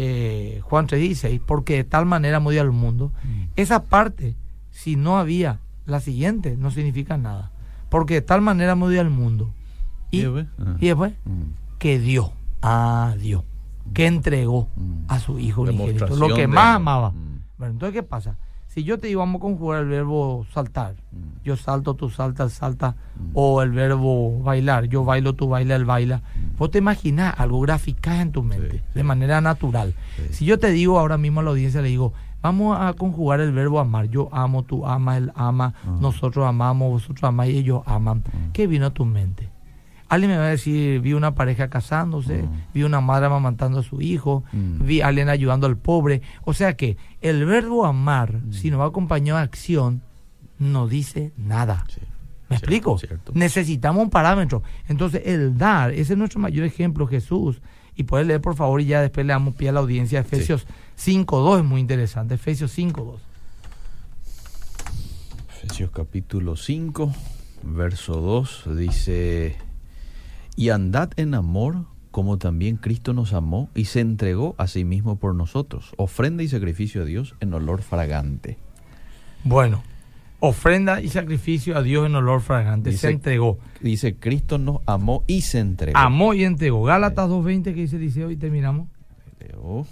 Eh, 0.00 0.60
Juan 0.62 0.86
3:16, 0.86 1.40
porque 1.44 1.74
de 1.76 1.84
tal 1.84 2.06
manera 2.06 2.36
amó 2.36 2.50
Dios 2.50 2.62
al 2.62 2.70
mundo. 2.72 3.10
Mm. 3.24 3.42
Esa 3.56 3.82
parte, 3.84 4.36
si 4.70 4.94
no 4.94 5.18
había 5.18 5.58
la 5.86 5.98
siguiente, 6.00 6.56
no 6.56 6.70
significa 6.70 7.16
nada. 7.18 7.50
Porque 7.88 8.14
de 8.14 8.20
tal 8.22 8.40
manera 8.42 8.72
amó 8.72 8.88
Dios 8.88 9.00
al 9.00 9.10
mundo. 9.10 9.50
Y, 10.12 10.18
¿Y 10.20 10.22
después? 10.22 10.46
Ah. 10.60 10.76
y 10.78 10.86
después, 10.86 11.12
Mm. 11.24 11.42
que 11.78 11.98
dio, 11.98 12.32
a 12.62 13.14
Dios, 13.18 13.42
que 13.92 14.06
entregó 14.06 14.68
Mm. 14.76 14.92
a 15.08 15.18
su 15.18 15.38
Hijo 15.40 15.62
unigénito, 15.62 16.06
lo 16.16 16.34
que 16.34 16.46
más 16.46 16.76
amaba. 16.76 17.12
Bueno, 17.58 17.72
entonces, 17.72 17.92
¿qué 17.94 18.02
pasa? 18.04 18.36
Si 18.68 18.84
yo 18.84 18.98
te 19.00 19.08
digo, 19.08 19.20
vamos 19.20 19.40
a 19.40 19.42
conjugar 19.42 19.82
el 19.82 19.88
verbo 19.88 20.46
saltar, 20.52 20.94
yo 21.42 21.56
salto, 21.56 21.94
tú 21.94 22.10
saltas, 22.10 22.52
salta, 22.52 22.94
o 23.32 23.62
el 23.62 23.72
verbo 23.72 24.40
bailar, 24.42 24.84
yo 24.84 25.04
bailo, 25.04 25.32
tú 25.34 25.48
baila, 25.48 25.74
él 25.74 25.84
baila. 25.84 26.22
Vos 26.58 26.70
te 26.70 26.78
imaginás 26.78 27.34
algo, 27.38 27.60
graficás 27.60 28.20
en 28.20 28.32
tu 28.32 28.42
mente, 28.42 28.78
Sí, 28.78 28.82
de 28.94 29.00
sí. 29.00 29.06
manera 29.06 29.40
natural. 29.40 29.94
Sí. 30.16 30.22
Si 30.34 30.44
yo 30.44 30.58
te 30.58 30.70
digo 30.70 30.98
ahora 30.98 31.16
mismo 31.18 31.40
a 31.40 31.42
la 31.44 31.50
audiencia, 31.50 31.80
le 31.82 31.88
digo, 31.88 32.12
vamos 32.42 32.76
a 32.80 32.92
conjugar 32.94 33.40
el 33.40 33.52
verbo 33.52 33.80
amar, 33.80 34.08
yo 34.08 34.28
amo, 34.32 34.62
tú 34.64 34.86
amas, 34.86 35.18
él 35.18 35.32
ama, 35.34 35.74
Ah. 35.86 35.96
nosotros 36.00 36.46
amamos, 36.46 36.90
vosotros 36.90 37.24
amáis, 37.28 37.56
ellos 37.56 37.82
aman. 37.86 38.24
Ah. 38.26 38.36
¿Qué 38.52 38.66
vino 38.66 38.86
a 38.86 38.90
tu 38.90 39.04
mente? 39.04 39.48
Alguien 40.10 40.30
me 40.30 40.38
va 40.38 40.44
a 40.44 40.48
decir, 40.48 41.00
vi 41.00 41.12
una 41.12 41.34
pareja 41.34 41.68
casándose, 41.68 42.42
Mm. 42.44 42.48
vi 42.72 42.82
una 42.82 43.00
madre 43.02 43.26
amamantando 43.26 43.80
a 43.80 43.82
su 43.82 44.00
hijo, 44.00 44.42
Mm. 44.52 44.84
vi 44.86 45.00
a 45.02 45.08
alguien 45.08 45.28
ayudando 45.28 45.66
al 45.66 45.76
pobre. 45.76 46.22
O 46.44 46.54
sea 46.54 46.76
que 46.76 46.96
el 47.20 47.44
verbo 47.44 47.84
amar, 47.84 48.32
Mm. 48.38 48.52
si 48.52 48.70
no 48.70 48.78
va 48.78 48.86
acompañado 48.86 49.36
de 49.38 49.44
acción, 49.44 50.00
no 50.58 50.88
dice 50.88 51.32
nada. 51.36 51.84
Sí. 52.48 52.54
¿Me 52.54 52.56
Cierto, 52.56 52.64
explico? 52.64 52.98
cierto. 52.98 53.32
Necesitamos 53.34 54.02
un 54.02 54.10
parámetro. 54.10 54.62
Entonces, 54.88 55.22
el 55.26 55.58
dar, 55.58 55.92
ese 55.92 56.14
es 56.14 56.18
nuestro 56.18 56.40
mayor 56.40 56.64
ejemplo, 56.64 57.06
Jesús. 57.06 57.60
Y 57.94 58.04
puedes 58.04 58.26
leer, 58.26 58.40
por 58.40 58.54
favor, 58.54 58.80
y 58.80 58.86
ya 58.86 59.02
después 59.02 59.26
le 59.26 59.32
damos 59.32 59.54
pie 59.54 59.68
a 59.68 59.72
la 59.72 59.80
audiencia. 59.80 60.20
Efesios 60.20 60.66
5.2 60.98 61.58
es 61.58 61.64
muy 61.64 61.80
interesante. 61.80 62.34
Efesios 62.34 62.76
5.2. 62.78 63.16
Efesios 65.50 65.90
capítulo 65.90 66.56
5, 66.56 67.12
verso 67.64 68.14
2 68.14 68.76
dice, 68.76 69.56
y 70.56 70.70
andad 70.70 71.10
en 71.16 71.34
amor 71.34 71.84
como 72.10 72.38
también 72.38 72.76
Cristo 72.76 73.12
nos 73.12 73.32
amó 73.32 73.68
y 73.74 73.84
se 73.86 74.00
entregó 74.00 74.54
a 74.58 74.66
sí 74.66 74.84
mismo 74.84 75.16
por 75.16 75.34
nosotros, 75.34 75.92
ofrenda 75.96 76.42
y 76.42 76.48
sacrificio 76.48 77.02
a 77.02 77.04
Dios 77.04 77.34
en 77.40 77.52
olor 77.52 77.82
fragante. 77.82 78.56
Bueno, 79.44 79.82
ofrenda 80.40 81.00
y 81.00 81.08
sacrificio 81.08 81.76
a 81.76 81.82
Dios 81.82 82.06
en 82.06 82.14
olor 82.14 82.40
fragante. 82.40 82.90
Dice- 82.90 83.08
se 83.08 83.12
entregó. 83.12 83.58
Dice, 83.80 84.14
Cristo 84.16 84.58
nos 84.58 84.78
amó 84.86 85.24
y 85.26 85.40
se 85.42 85.58
entregó. 85.58 85.98
Amó 85.98 86.34
y 86.34 86.44
entregó. 86.44 86.82
Gálatas 86.84 87.28
2.20 87.28 87.64
que 87.74 87.80
dice 87.80 87.96
Eliseo 87.96 88.30
y 88.30 88.36
terminamos. 88.36 88.88
Leo. 89.40 89.86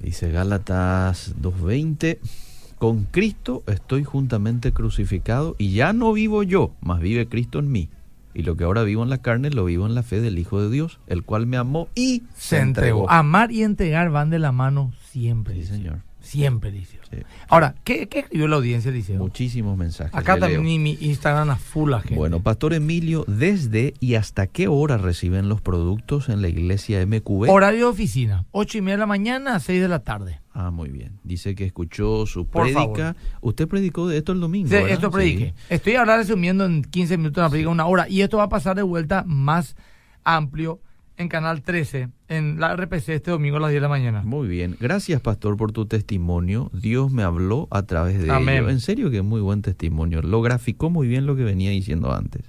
Dice 0.00 0.30
Gálatas 0.30 1.34
2.20, 1.40 2.18
con 2.78 3.04
Cristo 3.04 3.64
estoy 3.66 4.04
juntamente 4.04 4.72
crucificado 4.72 5.56
y 5.58 5.72
ya 5.72 5.92
no 5.92 6.12
vivo 6.12 6.42
yo, 6.42 6.72
mas 6.80 7.00
vive 7.00 7.26
Cristo 7.28 7.58
en 7.58 7.72
mí. 7.72 7.88
Y 8.36 8.42
lo 8.42 8.54
que 8.54 8.64
ahora 8.64 8.82
vivo 8.82 9.02
en 9.02 9.08
la 9.08 9.16
carne, 9.16 9.48
lo 9.48 9.64
vivo 9.64 9.86
en 9.86 9.94
la 9.94 10.02
fe 10.02 10.20
del 10.20 10.38
Hijo 10.38 10.60
de 10.60 10.68
Dios, 10.68 11.00
el 11.06 11.22
cual 11.22 11.46
me 11.46 11.56
amó 11.56 11.88
y 11.94 12.24
Se 12.36 12.58
entregó. 12.58 13.08
Amar 13.10 13.50
y 13.50 13.62
entregar 13.62 14.10
van 14.10 14.28
de 14.28 14.38
la 14.38 14.52
mano 14.52 14.92
siempre. 15.10 15.54
Sí, 15.54 15.60
Liceo. 15.60 15.76
señor. 15.76 15.98
Siempre, 16.20 16.70
Liceo. 16.70 17.00
Sí. 17.10 17.18
Ahora, 17.48 17.76
¿qué, 17.82 18.08
qué 18.08 18.18
escribió 18.18 18.46
la 18.46 18.56
audiencia, 18.56 18.90
Liceo? 18.90 19.18
Muchísimos 19.18 19.78
mensajes. 19.78 20.14
Acá 20.14 20.36
también 20.36 20.64
leo. 20.64 20.80
mi 20.80 20.98
Instagram 21.00 21.48
a 21.48 21.56
full 21.56 21.90
la 21.90 22.00
gente. 22.00 22.16
Bueno, 22.16 22.40
Pastor 22.40 22.74
Emilio, 22.74 23.24
¿desde 23.26 23.94
y 24.00 24.16
hasta 24.16 24.46
qué 24.48 24.68
hora 24.68 24.98
reciben 24.98 25.48
los 25.48 25.62
productos 25.62 26.28
en 26.28 26.42
la 26.42 26.48
iglesia 26.48 27.06
MQB? 27.06 27.48
Horario 27.48 27.86
de 27.86 27.92
oficina, 27.92 28.44
8 28.50 28.76
y 28.76 28.80
media 28.82 28.96
de 28.96 29.00
la 29.00 29.06
mañana 29.06 29.54
a 29.54 29.60
6 29.60 29.80
de 29.80 29.88
la 29.88 30.00
tarde. 30.00 30.40
Ah, 30.58 30.70
muy 30.70 30.88
bien. 30.88 31.18
Dice 31.22 31.54
que 31.54 31.66
escuchó 31.66 32.24
su 32.24 32.46
Por 32.46 32.62
prédica. 32.62 33.14
Usted 33.42 33.68
predicó 33.68 34.08
de 34.08 34.16
esto 34.16 34.32
el 34.32 34.40
domingo. 34.40 34.70
Sí, 34.70 34.76
esto 34.88 35.10
prediqué. 35.10 35.52
Estoy 35.68 35.96
ahora 35.96 36.16
resumiendo 36.16 36.64
en 36.64 36.82
15 36.82 37.18
minutos 37.18 37.42
una 37.42 37.50
predica, 37.50 37.68
una 37.68 37.84
hora. 37.84 38.08
Y 38.08 38.22
esto 38.22 38.38
va 38.38 38.44
a 38.44 38.48
pasar 38.48 38.74
de 38.74 38.82
vuelta 38.82 39.22
más 39.26 39.76
amplio 40.24 40.80
en 41.18 41.28
Canal 41.28 41.60
13, 41.60 42.08
en 42.28 42.58
la 42.58 42.74
RPC 42.74 43.10
este 43.10 43.30
domingo 43.30 43.58
a 43.58 43.60
las 43.60 43.70
10 43.70 43.76
de 43.76 43.82
la 43.82 43.88
mañana. 43.88 44.22
Muy 44.22 44.48
bien. 44.48 44.78
Gracias, 44.80 45.20
pastor, 45.20 45.58
por 45.58 45.72
tu 45.72 45.84
testimonio. 45.84 46.70
Dios 46.72 47.10
me 47.10 47.22
habló 47.22 47.68
a 47.70 47.82
través 47.82 48.22
de 48.22 48.30
Amén. 48.30 48.56
ello. 48.56 48.70
En 48.70 48.80
serio 48.80 49.10
que 49.10 49.20
muy 49.20 49.42
buen 49.42 49.60
testimonio. 49.60 50.22
Lo 50.22 50.40
graficó 50.40 50.88
muy 50.88 51.06
bien 51.06 51.26
lo 51.26 51.36
que 51.36 51.44
venía 51.44 51.70
diciendo 51.70 52.14
antes. 52.14 52.44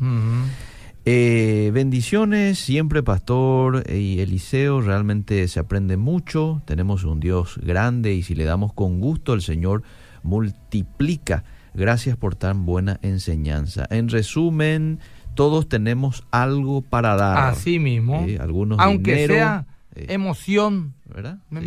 Eh, 1.10 1.72
bendiciones, 1.74 2.60
siempre 2.60 3.02
pastor 3.02 3.90
y 3.90 4.20
Eliseo, 4.20 4.82
realmente 4.82 5.48
se 5.48 5.58
aprende 5.62 5.96
mucho, 5.96 6.62
tenemos 6.66 7.06
un 7.06 7.22
Dios 7.22 7.58
grande 7.64 8.14
y 8.14 8.24
si 8.24 8.36
le 8.36 8.44
damos 8.44 8.74
con 8.74 9.00
gusto 9.00 9.34
el 9.34 9.42
Señor 9.42 9.84
multiplica. 10.24 11.46
Gracias 11.74 12.18
por 12.18 12.36
tan 12.36 12.66
buena 12.66 13.00
enseñanza. 13.04 13.88
En 13.90 14.10
resumen, 14.10 15.00
todos 15.34 15.70
tenemos 15.70 16.26
algo 16.30 16.82
para 16.82 17.16
dar. 17.16 17.38
Así 17.54 17.80
mismo. 17.80 18.26
Eh, 18.28 18.38
algunos 18.42 18.78
Aunque 18.82 19.14
dinero, 19.14 19.34
sea 19.36 19.66
eh, 19.96 20.08
emoción, 20.10 20.94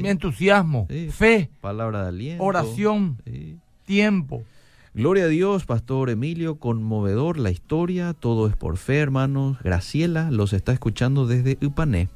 entusiasmo, 0.05 0.87
Sí. 0.91 1.09
fe, 1.11 1.49
Palabra 1.63 2.03
de 2.03 2.09
aliento. 2.11 2.45
oración, 2.45 3.17
Sí. 3.25 3.57
tiempo. 3.87 4.43
Gloria 4.93 5.25
a 5.25 5.29
Dios, 5.29 5.67
Pastor 5.67 6.11
Emilio, 6.11 6.57
conmovedor 6.57 7.39
la 7.39 7.53
historia, 7.53 8.13
todo 8.13 8.49
es 8.49 8.57
por 8.57 8.77
fe, 8.77 8.99
hermanos. 8.99 9.57
Graciela 9.63 10.33
los 10.33 10.53
está 10.53 10.73
escuchando 10.73 11.29
desde 11.29 11.59
Upané. 11.65 12.09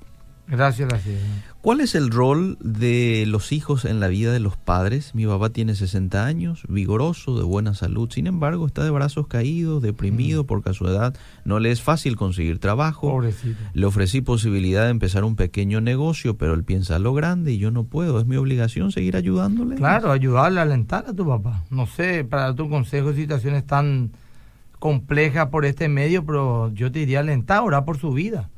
Gracias, 0.48 0.88
gracias. 0.88 1.20
¿Cuál 1.64 1.80
es 1.80 1.94
el 1.94 2.10
rol 2.10 2.58
de 2.60 3.24
los 3.26 3.50
hijos 3.50 3.86
en 3.86 3.98
la 3.98 4.08
vida 4.08 4.34
de 4.34 4.38
los 4.38 4.54
padres? 4.54 5.14
Mi 5.14 5.24
papá 5.24 5.48
tiene 5.48 5.74
60 5.74 6.26
años, 6.26 6.64
vigoroso, 6.68 7.38
de 7.38 7.42
buena 7.42 7.72
salud, 7.72 8.10
sin 8.10 8.26
embargo 8.26 8.66
está 8.66 8.84
de 8.84 8.90
brazos 8.90 9.28
caídos, 9.28 9.80
deprimido 9.80 10.44
porque 10.44 10.68
a 10.68 10.72
su 10.74 10.86
edad 10.86 11.16
no 11.46 11.60
le 11.60 11.70
es 11.70 11.80
fácil 11.80 12.16
conseguir 12.16 12.58
trabajo. 12.58 13.08
Pobrecito. 13.08 13.58
Le 13.72 13.86
ofrecí 13.86 14.20
posibilidad 14.20 14.84
de 14.84 14.90
empezar 14.90 15.24
un 15.24 15.36
pequeño 15.36 15.80
negocio, 15.80 16.36
pero 16.36 16.52
él 16.52 16.64
piensa 16.64 16.98
lo 16.98 17.14
grande 17.14 17.52
y 17.52 17.58
yo 17.58 17.70
no 17.70 17.84
puedo. 17.84 18.20
¿Es 18.20 18.26
mi 18.26 18.36
obligación 18.36 18.92
seguir 18.92 19.16
ayudándole? 19.16 19.76
Claro, 19.76 20.12
ayudarle, 20.12 20.60
alentar 20.60 21.06
a 21.08 21.14
tu 21.14 21.26
papá. 21.26 21.64
No 21.70 21.86
sé, 21.86 22.24
para 22.24 22.42
dar 22.42 22.56
tu 22.56 22.68
consejo 22.68 23.14
situaciones 23.14 23.66
tan 23.66 24.10
complejas 24.78 25.48
por 25.48 25.64
este 25.64 25.88
medio, 25.88 26.26
pero 26.26 26.70
yo 26.74 26.92
te 26.92 26.98
diría 26.98 27.20
alentar, 27.20 27.62
orar 27.62 27.86
por 27.86 27.96
su 27.96 28.12
vida. 28.12 28.50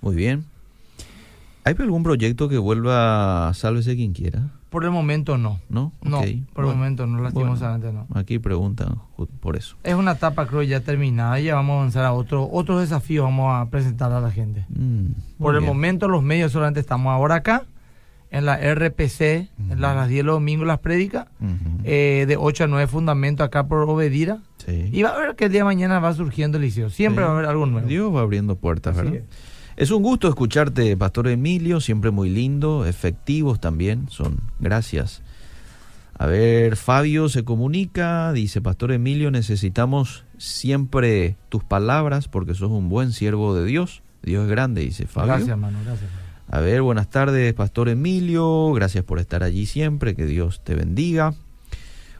Muy 0.00 0.14
bien. 0.16 0.46
¿Hay 1.64 1.74
algún 1.78 2.02
proyecto 2.02 2.48
que 2.48 2.58
vuelva 2.58 3.48
a 3.48 3.54
Sálvese 3.54 3.94
quien 3.96 4.12
quiera? 4.12 4.48
Por 4.70 4.84
el 4.84 4.90
momento 4.92 5.36
no. 5.36 5.60
¿No? 5.68 5.92
No, 6.02 6.18
Ok. 6.20 6.26
por 6.52 6.64
el 6.64 6.66
Bueno, 6.66 6.74
momento 6.74 7.06
no, 7.06 7.20
lastimosamente 7.22 7.92
no. 7.92 8.06
Aquí 8.14 8.38
preguntan 8.38 8.96
por 9.40 9.56
eso. 9.56 9.76
Es 9.82 9.94
una 9.94 10.12
etapa 10.12 10.46
creo 10.46 10.62
ya 10.62 10.80
terminada 10.80 11.40
y 11.40 11.44
ya 11.44 11.56
vamos 11.56 11.74
a 11.74 11.78
avanzar 11.78 12.04
a 12.04 12.12
otro, 12.12 12.48
otros 12.50 12.80
desafíos 12.80 13.24
vamos 13.24 13.52
a 13.54 13.68
presentar 13.68 14.12
a 14.12 14.20
la 14.20 14.30
gente. 14.30 14.64
Mm, 14.68 15.06
Por 15.38 15.54
el 15.56 15.60
bien. 15.62 15.72
momento 15.74 16.08
los 16.08 16.22
medios 16.22 16.52
solamente 16.52 16.78
estamos 16.80 17.10
ahora 17.10 17.36
acá, 17.36 17.64
en 18.30 18.46
la 18.46 18.58
RPC, 18.58 19.20
en 19.70 19.80
las, 19.80 19.96
las 19.96 20.08
10 20.08 20.20
de 20.20 20.22
los 20.22 20.36
domingos 20.36 20.64
las 20.68 20.78
prédicas, 20.78 21.26
Ujú. 21.40 21.80
eh, 21.82 22.26
de 22.28 22.36
8 22.36 22.62
a 22.64 22.66
9 22.68 22.86
fundamento 22.86 23.42
acá 23.42 23.66
por 23.66 23.78
Obedira. 23.90 24.38
Sí. 24.64 24.88
Y 24.92 25.02
va 25.02 25.08
a 25.10 25.18
ver 25.18 25.34
que 25.34 25.46
el 25.46 25.50
día 25.52 25.62
de 25.62 25.64
mañana 25.64 25.98
va 25.98 26.14
surgiendo 26.14 26.58
el 26.58 26.62
liceo. 26.62 26.90
Siempre 26.90 27.24
Sí. 27.24 27.26
va 27.26 27.32
a 27.32 27.36
haber 27.36 27.50
algo 27.50 27.66
nuevo. 27.66 27.88
Dios 27.88 28.14
va 28.14 28.20
abriendo 28.20 28.54
puertas, 28.54 28.96
Así 28.96 29.04
¿verdad? 29.10 29.24
Es 29.28 29.49
un 29.90 30.02
gusto 30.02 30.28
escucharte, 30.28 30.94
Pastor 30.98 31.28
Emilio, 31.28 31.80
siempre 31.80 32.10
muy 32.10 32.28
lindo, 32.28 32.84
efectivos 32.84 33.60
también, 33.60 34.08
son. 34.10 34.40
Gracias. 34.58 35.22
A 36.18 36.26
ver, 36.26 36.76
Fabio 36.76 37.30
se 37.30 37.44
comunica, 37.44 38.30
dice, 38.34 38.60
Pastor 38.60 38.92
Emilio, 38.92 39.30
necesitamos 39.30 40.24
siempre 40.36 41.38
tus 41.48 41.64
palabras 41.64 42.28
porque 42.28 42.52
sos 42.52 42.70
un 42.70 42.90
buen 42.90 43.12
siervo 43.12 43.54
de 43.54 43.64
Dios. 43.64 44.02
Dios 44.22 44.44
es 44.44 44.50
grande, 44.50 44.82
dice 44.82 45.06
Fabio. 45.06 45.28
Gracias, 45.28 45.48
hermano. 45.48 45.78
Gracias. 45.82 46.10
A 46.48 46.60
ver, 46.60 46.82
buenas 46.82 47.08
tardes, 47.08 47.54
Pastor 47.54 47.88
Emilio. 47.88 48.70
Gracias 48.74 49.02
por 49.02 49.18
estar 49.18 49.42
allí 49.42 49.64
siempre. 49.64 50.14
Que 50.14 50.26
Dios 50.26 50.62
te 50.62 50.74
bendiga. 50.74 51.32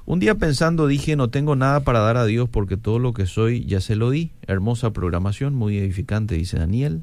Un 0.06 0.18
día 0.18 0.34
pensando 0.34 0.86
dije, 0.86 1.14
no 1.14 1.28
tengo 1.28 1.54
nada 1.54 1.80
para 1.80 1.98
dar 1.98 2.16
a 2.16 2.24
Dios 2.24 2.48
porque 2.48 2.78
todo 2.78 2.98
lo 2.98 3.12
que 3.12 3.26
soy 3.26 3.66
ya 3.66 3.82
se 3.82 3.96
lo 3.96 4.08
di. 4.08 4.32
Hermosa 4.46 4.92
programación, 4.92 5.54
muy 5.54 5.76
edificante, 5.76 6.36
dice 6.36 6.58
Daniel. 6.58 7.02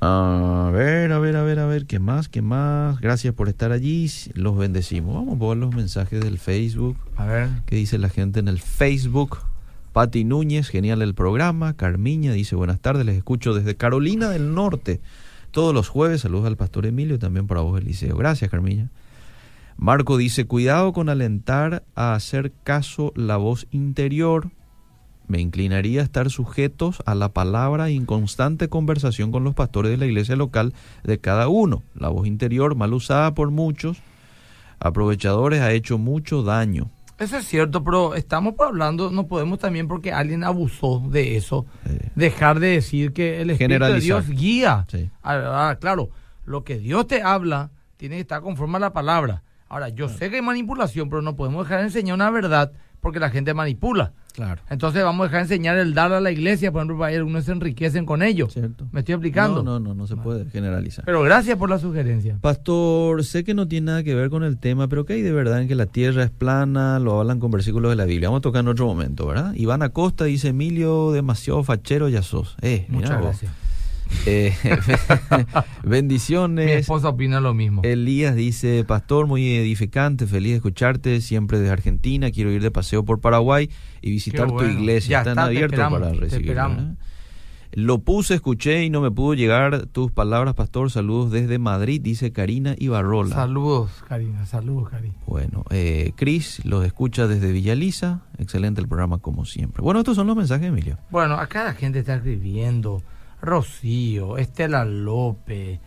A 0.00 0.70
ver, 0.72 1.12
a 1.12 1.18
ver, 1.18 1.36
a 1.36 1.42
ver, 1.42 1.58
a 1.58 1.66
ver, 1.66 1.86
¿qué 1.86 1.98
más? 1.98 2.28
¿Qué 2.28 2.42
más? 2.42 3.00
Gracias 3.00 3.34
por 3.34 3.48
estar 3.48 3.72
allí. 3.72 4.10
Los 4.34 4.56
bendecimos. 4.56 5.14
Vamos 5.14 5.40
a 5.40 5.48
ver 5.48 5.56
los 5.56 5.74
mensajes 5.74 6.20
del 6.22 6.38
Facebook. 6.38 6.96
A 7.16 7.24
ver. 7.24 7.48
¿Qué 7.66 7.76
dice 7.76 7.98
la 7.98 8.08
gente 8.08 8.40
en 8.40 8.48
el 8.48 8.60
Facebook? 8.60 9.38
Pati 9.92 10.24
Núñez, 10.24 10.68
genial 10.68 11.02
el 11.02 11.14
programa. 11.14 11.74
Carmiña 11.74 12.32
dice, 12.32 12.56
buenas 12.56 12.80
tardes, 12.80 13.06
les 13.06 13.16
escucho 13.16 13.54
desde 13.54 13.76
Carolina 13.76 14.28
del 14.28 14.52
Norte. 14.52 15.00
Todos 15.52 15.72
los 15.72 15.88
jueves, 15.88 16.22
saludos 16.22 16.46
al 16.46 16.56
pastor 16.56 16.84
Emilio 16.84 17.14
y 17.14 17.18
también 17.18 17.46
para 17.46 17.60
vos, 17.60 17.80
Eliseo. 17.80 18.16
Gracias, 18.16 18.50
Carmiña. 18.50 18.90
Marco 19.76 20.16
dice, 20.16 20.46
cuidado 20.46 20.92
con 20.92 21.08
alentar 21.08 21.84
a 21.94 22.14
hacer 22.14 22.52
caso 22.64 23.12
la 23.14 23.36
voz 23.36 23.68
interior. 23.70 24.50
Me 25.26 25.40
inclinaría 25.40 26.00
a 26.00 26.04
estar 26.04 26.30
sujetos 26.30 27.02
a 27.06 27.14
la 27.14 27.30
palabra 27.30 27.90
y 27.90 27.96
en 27.96 28.06
constante 28.06 28.68
conversación 28.68 29.32
con 29.32 29.44
los 29.44 29.54
pastores 29.54 29.90
de 29.90 29.96
la 29.96 30.06
iglesia 30.06 30.36
local 30.36 30.74
de 31.02 31.18
cada 31.18 31.48
uno. 31.48 31.82
La 31.94 32.08
voz 32.08 32.26
interior, 32.26 32.74
mal 32.74 32.92
usada 32.92 33.34
por 33.34 33.50
muchos 33.50 33.98
aprovechadores, 34.80 35.60
ha 35.62 35.72
hecho 35.72 35.96
mucho 35.96 36.42
daño. 36.42 36.90
Eso 37.18 37.38
es 37.38 37.46
cierto, 37.46 37.84
pero 37.84 38.16
estamos 38.16 38.54
hablando, 38.58 39.10
no 39.10 39.28
podemos 39.28 39.60
también 39.60 39.86
porque 39.86 40.12
alguien 40.12 40.42
abusó 40.42 41.00
de 41.08 41.36
eso, 41.36 41.64
dejar 42.16 42.58
de 42.58 42.68
decir 42.68 43.12
que 43.12 43.40
el 43.40 43.50
Espíritu 43.50 43.84
de. 43.84 44.00
Dios 44.00 44.28
guía. 44.28 44.84
Sí. 44.90 45.08
Ah, 45.22 45.70
ah, 45.70 45.76
claro, 45.80 46.10
lo 46.44 46.64
que 46.64 46.78
Dios 46.78 47.06
te 47.06 47.22
habla 47.22 47.70
tiene 47.96 48.16
que 48.16 48.22
estar 48.22 48.42
conforme 48.42 48.78
a 48.78 48.80
la 48.80 48.92
palabra. 48.92 49.43
Ahora, 49.68 49.88
yo 49.88 50.08
sé 50.08 50.30
que 50.30 50.36
hay 50.36 50.42
manipulación, 50.42 51.08
pero 51.08 51.22
no 51.22 51.36
podemos 51.36 51.66
dejar 51.66 51.80
de 51.80 51.86
enseñar 51.86 52.14
una 52.14 52.30
verdad 52.30 52.72
porque 53.04 53.20
la 53.20 53.28
gente 53.28 53.52
manipula. 53.52 54.12
Claro. 54.32 54.62
Entonces 54.70 55.04
vamos 55.04 55.24
a 55.24 55.28
dejar 55.28 55.46
de 55.46 55.54
enseñar 55.54 55.76
el 55.76 55.94
dar 55.94 56.12
a 56.12 56.20
la 56.20 56.32
iglesia, 56.32 56.72
por 56.72 56.80
ejemplo, 56.80 56.98
para 56.98 57.12
que 57.12 57.18
algunos 57.18 57.44
se 57.44 57.52
enriquecen 57.52 58.06
con 58.06 58.22
ello. 58.22 58.48
¿Cierto? 58.48 58.88
¿Me 58.92 59.00
estoy 59.00 59.14
explicando? 59.14 59.62
No, 59.62 59.78
no, 59.78 59.88
no, 59.88 59.94
no 59.94 60.06
se 60.06 60.16
puede 60.16 60.46
generalizar. 60.50 61.04
Pero 61.04 61.22
gracias 61.22 61.56
por 61.58 61.68
la 61.68 61.78
sugerencia. 61.78 62.38
Pastor, 62.40 63.22
sé 63.22 63.44
que 63.44 63.52
no 63.54 63.68
tiene 63.68 63.86
nada 63.86 64.02
que 64.02 64.14
ver 64.14 64.30
con 64.30 64.42
el 64.42 64.58
tema, 64.58 64.88
pero 64.88 65.04
¿qué 65.04 65.12
hay 65.12 65.22
de 65.22 65.32
verdad 65.32 65.60
en 65.60 65.68
que 65.68 65.74
la 65.74 65.86
tierra 65.86 66.24
es 66.24 66.30
plana? 66.30 66.98
Lo 66.98 67.20
hablan 67.20 67.40
con 67.40 67.50
versículos 67.50 67.92
de 67.92 67.96
la 67.96 68.06
Biblia. 68.06 68.30
Vamos 68.30 68.40
a 68.40 68.42
tocar 68.42 68.60
en 68.62 68.68
otro 68.68 68.86
momento, 68.86 69.26
¿verdad? 69.26 69.54
Iván 69.54 69.82
Acosta 69.82 70.24
dice, 70.24 70.48
Emilio, 70.48 71.12
demasiado 71.12 71.62
fachero 71.62 72.08
ya 72.08 72.22
sos. 72.22 72.56
Eh, 72.62 72.86
Muchas 72.88 73.20
vos. 73.20 73.40
Eh, 74.26 74.52
Mi 75.84 75.90
bendiciones. 75.90 76.70
esposa 76.80 77.08
opina 77.08 77.40
lo 77.40 77.54
mismo. 77.54 77.82
Elías 77.84 78.34
dice, 78.34 78.84
pastor, 78.84 79.26
muy 79.26 79.54
edificante, 79.56 80.26
feliz 80.26 80.52
de 80.52 80.56
escucharte, 80.56 81.20
siempre 81.20 81.58
desde 81.58 81.72
Argentina, 81.72 82.30
quiero 82.30 82.50
ir 82.50 82.62
de 82.62 82.70
paseo 82.70 83.04
por 83.04 83.20
Paraguay 83.20 83.70
y 84.00 84.10
visitar 84.10 84.48
tu 84.50 84.62
iglesia. 84.64 85.10
Ya 85.10 85.18
Están 85.18 85.32
está, 85.32 85.44
abiertos 85.44 85.78
para 85.90 86.12
recibir. 86.12 86.46
esperamos. 86.48 86.96
Lo 87.76 87.98
puse, 87.98 88.34
escuché 88.34 88.84
y 88.84 88.90
no 88.90 89.00
me 89.00 89.10
pudo 89.10 89.34
llegar 89.34 89.86
tus 89.86 90.12
palabras, 90.12 90.54
pastor. 90.54 90.92
Saludos 90.92 91.32
desde 91.32 91.58
Madrid, 91.58 92.00
dice 92.00 92.30
Karina 92.30 92.76
Ibarrola. 92.78 93.34
Saludos, 93.34 93.90
Karina. 94.08 94.46
Saludos, 94.46 94.90
Karina. 94.90 95.14
Bueno, 95.26 95.64
eh, 95.70 96.12
Cris 96.14 96.64
los 96.64 96.84
escucha 96.86 97.26
desde 97.26 97.50
Villaliza. 97.50 98.20
Excelente 98.38 98.80
el 98.80 98.86
programa 98.86 99.18
como 99.18 99.44
siempre. 99.44 99.82
Bueno, 99.82 99.98
estos 99.98 100.14
son 100.14 100.28
los 100.28 100.36
mensajes, 100.36 100.68
Emilio. 100.68 100.98
Bueno, 101.10 101.34
acá 101.34 101.64
la 101.64 101.74
gente 101.74 101.98
está 101.98 102.14
escribiendo. 102.14 103.02
Rocío, 103.44 104.38
Estela 104.38 104.84
López, 104.84 105.80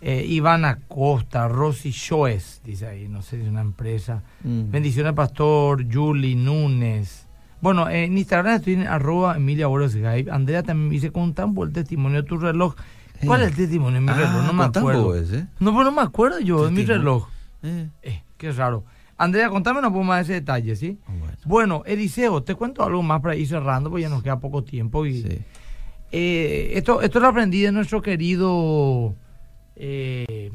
eh, 0.00 0.24
Iván 0.28 0.64
Acosta, 0.64 1.48
Rosy 1.48 1.90
Shoes, 1.90 2.60
dice 2.64 2.86
ahí, 2.86 3.08
no 3.08 3.22
sé 3.22 3.36
si 3.36 3.42
es 3.42 3.48
una 3.48 3.60
empresa. 3.60 4.22
Mm. 4.44 4.70
Bendiciones, 4.70 5.12
Pastor, 5.12 5.84
Julie 5.92 6.36
Núñez. 6.36 7.26
Bueno, 7.60 7.88
eh, 7.90 8.04
en 8.04 8.16
Instagram 8.16 8.54
estoy 8.56 8.74
en 8.74 8.86
arroba 8.86 9.36
Emilia 9.36 9.66
Boros 9.66 9.94
Gaib. 9.94 10.30
Andrea 10.32 10.62
también 10.62 10.88
me 10.88 10.94
dice, 10.94 11.10
contá 11.12 11.46
por 11.46 11.68
el 11.68 11.74
testimonio 11.74 12.22
de 12.22 12.28
tu 12.28 12.38
reloj. 12.38 12.74
¿Cuál 13.26 13.42
Eh. 13.42 13.44
es 13.44 13.50
el 13.50 13.56
testimonio 13.56 13.94
de 13.96 14.00
mi 14.00 14.08
Ah, 14.10 14.14
reloj? 14.14 14.44
No 14.46 14.52
me 14.54 14.64
acuerdo. 14.64 15.14
No, 15.60 15.72
pero 15.72 15.84
no 15.84 15.92
me 15.92 16.00
acuerdo 16.02 16.40
yo 16.40 16.64
de 16.64 16.70
mi 16.70 16.84
reloj. 16.86 17.28
Eh, 17.62 17.88
Eh, 18.02 18.22
qué 18.38 18.52
raro. 18.52 18.84
Andrea, 19.18 19.50
contame 19.50 19.80
un 19.80 19.92
poco 19.92 20.02
más 20.02 20.26
de 20.26 20.32
ese 20.32 20.40
detalle, 20.40 20.74
¿sí? 20.76 20.98
bueno. 21.06 21.36
Bueno, 21.44 21.82
Eliseo, 21.84 22.42
te 22.42 22.54
cuento 22.54 22.82
algo 22.82 23.02
más 23.02 23.20
para 23.20 23.36
ir 23.36 23.46
cerrando, 23.46 23.90
porque 23.90 24.04
ya 24.04 24.08
nos 24.08 24.22
queda 24.22 24.40
poco 24.40 24.64
tiempo 24.64 25.04
y 25.04 25.20
Sí. 25.20 25.38
Eh, 26.12 26.72
esto, 26.74 27.02
esto 27.02 27.20
lo 27.20 27.28
aprendí 27.28 27.60
de 27.62 27.72
nuestro 27.72 28.02
querido 28.02 29.14
eh, 29.76 30.50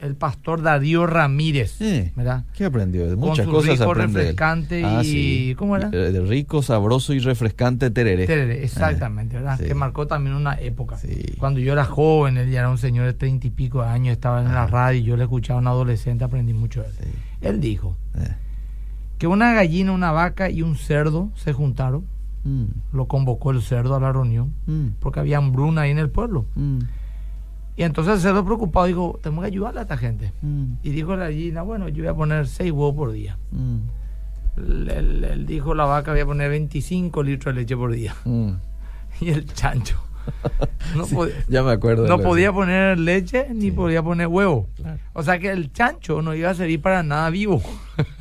el 0.00 0.14
pastor 0.14 0.62
Darío 0.62 1.06
Ramírez, 1.06 1.80
Eh, 1.80 2.12
¿verdad? 2.14 2.44
¿Qué 2.54 2.64
aprendió? 2.66 3.04
De 3.08 3.16
Con 3.16 3.30
muchas 3.30 3.46
su 3.46 3.50
cosas 3.50 3.78
rico, 3.78 3.90
aprende 3.90 4.20
él. 4.20 4.26
refrescante 4.26 4.84
Ah, 4.84 5.00
y 5.02 5.06
sí. 5.06 5.54
¿cómo 5.58 5.76
era? 5.76 5.88
Eh, 5.92 6.12
De 6.12 6.20
rico, 6.20 6.62
sabroso 6.62 7.14
y 7.14 7.18
refrescante 7.18 7.90
tereré. 7.90 8.26
Tereré, 8.26 8.62
exactamente, 8.62 9.36
¿verdad? 9.36 9.58
sí. 9.58 9.64
Que 9.64 9.74
marcó 9.74 10.06
también 10.06 10.36
una 10.36 10.54
época. 10.60 10.98
Cuando 11.38 11.58
yo 11.60 11.72
era 11.72 11.84
joven, 11.84 12.36
él 12.36 12.50
ya 12.50 12.60
era 12.60 12.70
un 12.70 12.78
señor 12.78 13.06
de 13.06 13.14
treinta 13.14 13.46
y 13.48 13.50
pico 13.50 13.82
de 13.82 13.88
años, 13.88 14.12
estaba 14.12 14.40
en 14.42 14.54
la 14.54 14.66
radio 14.68 15.00
y 15.00 15.02
yo 15.04 15.16
le 15.16 15.24
escuchaba 15.24 15.58
a 15.58 15.62
un 15.62 15.66
adolescente, 15.68 16.22
aprendí 16.22 16.52
mucho 16.52 16.82
de 16.82 16.88
él. 16.90 16.94
Él 17.40 17.60
dijo 17.60 17.96
Eh. 18.16 18.34
que 19.18 19.26
una 19.26 19.52
gallina, 19.52 19.90
una 19.90 20.12
vaca 20.12 20.48
y 20.48 20.62
un 20.62 20.76
cerdo 20.76 21.30
se 21.34 21.52
juntaron, 21.52 22.04
Mm, 22.44 22.64
lo 22.92 23.06
convocó 23.08 23.50
el 23.50 23.62
cerdo 23.62 23.94
a 23.96 24.00
la 24.00 24.12
reunión, 24.12 24.52
mm, 24.66 24.86
porque 25.00 25.20
había 25.20 25.38
hambruna 25.38 25.82
ahí 25.82 25.90
en 25.90 25.98
el 25.98 26.08
pueblo. 26.10 26.46
mm, 26.54 26.78
Y 27.76 27.82
entonces 27.84 28.14
el 28.14 28.20
cerdo 28.20 28.44
preocupado 28.44 28.86
dijo, 28.86 29.20
tenemos 29.22 29.42
que 29.42 29.46
ayudarle 29.48 29.80
a 29.80 29.82
esta 29.82 29.96
gente. 29.96 30.32
Y 30.82 30.90
dijo 30.90 31.14
la 31.16 31.24
gallina, 31.26 31.62
bueno, 31.62 31.88
yo 31.88 32.02
voy 32.02 32.08
a 32.10 32.14
poner 32.14 32.46
seis 32.48 32.72
huevos 32.72 32.94
por 32.96 33.12
día. 33.12 33.38
Él, 34.56 35.44
dijo 35.46 35.74
la 35.74 35.84
vaca, 35.84 36.10
voy 36.12 36.20
a 36.20 36.26
poner 36.26 36.50
25 36.50 37.22
litros 37.22 37.54
de 37.54 37.60
leche 37.60 37.76
por 37.76 37.92
día. 37.92 38.14
Y 39.20 39.30
el 39.30 39.46
chancho 39.52 39.96
no, 40.96 41.04
Sí, 41.04 41.14
pod- 41.16 41.32
ya 41.48 41.62
me 41.64 41.72
acuerdo. 41.72 42.06
no 42.06 42.18
podía 42.20 42.52
poner 42.52 42.98
leche 43.00 43.48
ni 43.52 43.62
Sí. 43.62 43.70
podía 43.72 44.00
poner 44.02 44.26
huevo. 44.28 44.68
Claro. 44.76 44.98
O 45.12 45.22
sea 45.24 45.38
que 45.40 45.50
el 45.50 45.72
chancho 45.72 46.22
no 46.22 46.34
iba 46.34 46.50
a 46.50 46.54
servir 46.54 46.80
para 46.82 47.02
nada 47.02 47.28
vivo. 47.30 47.60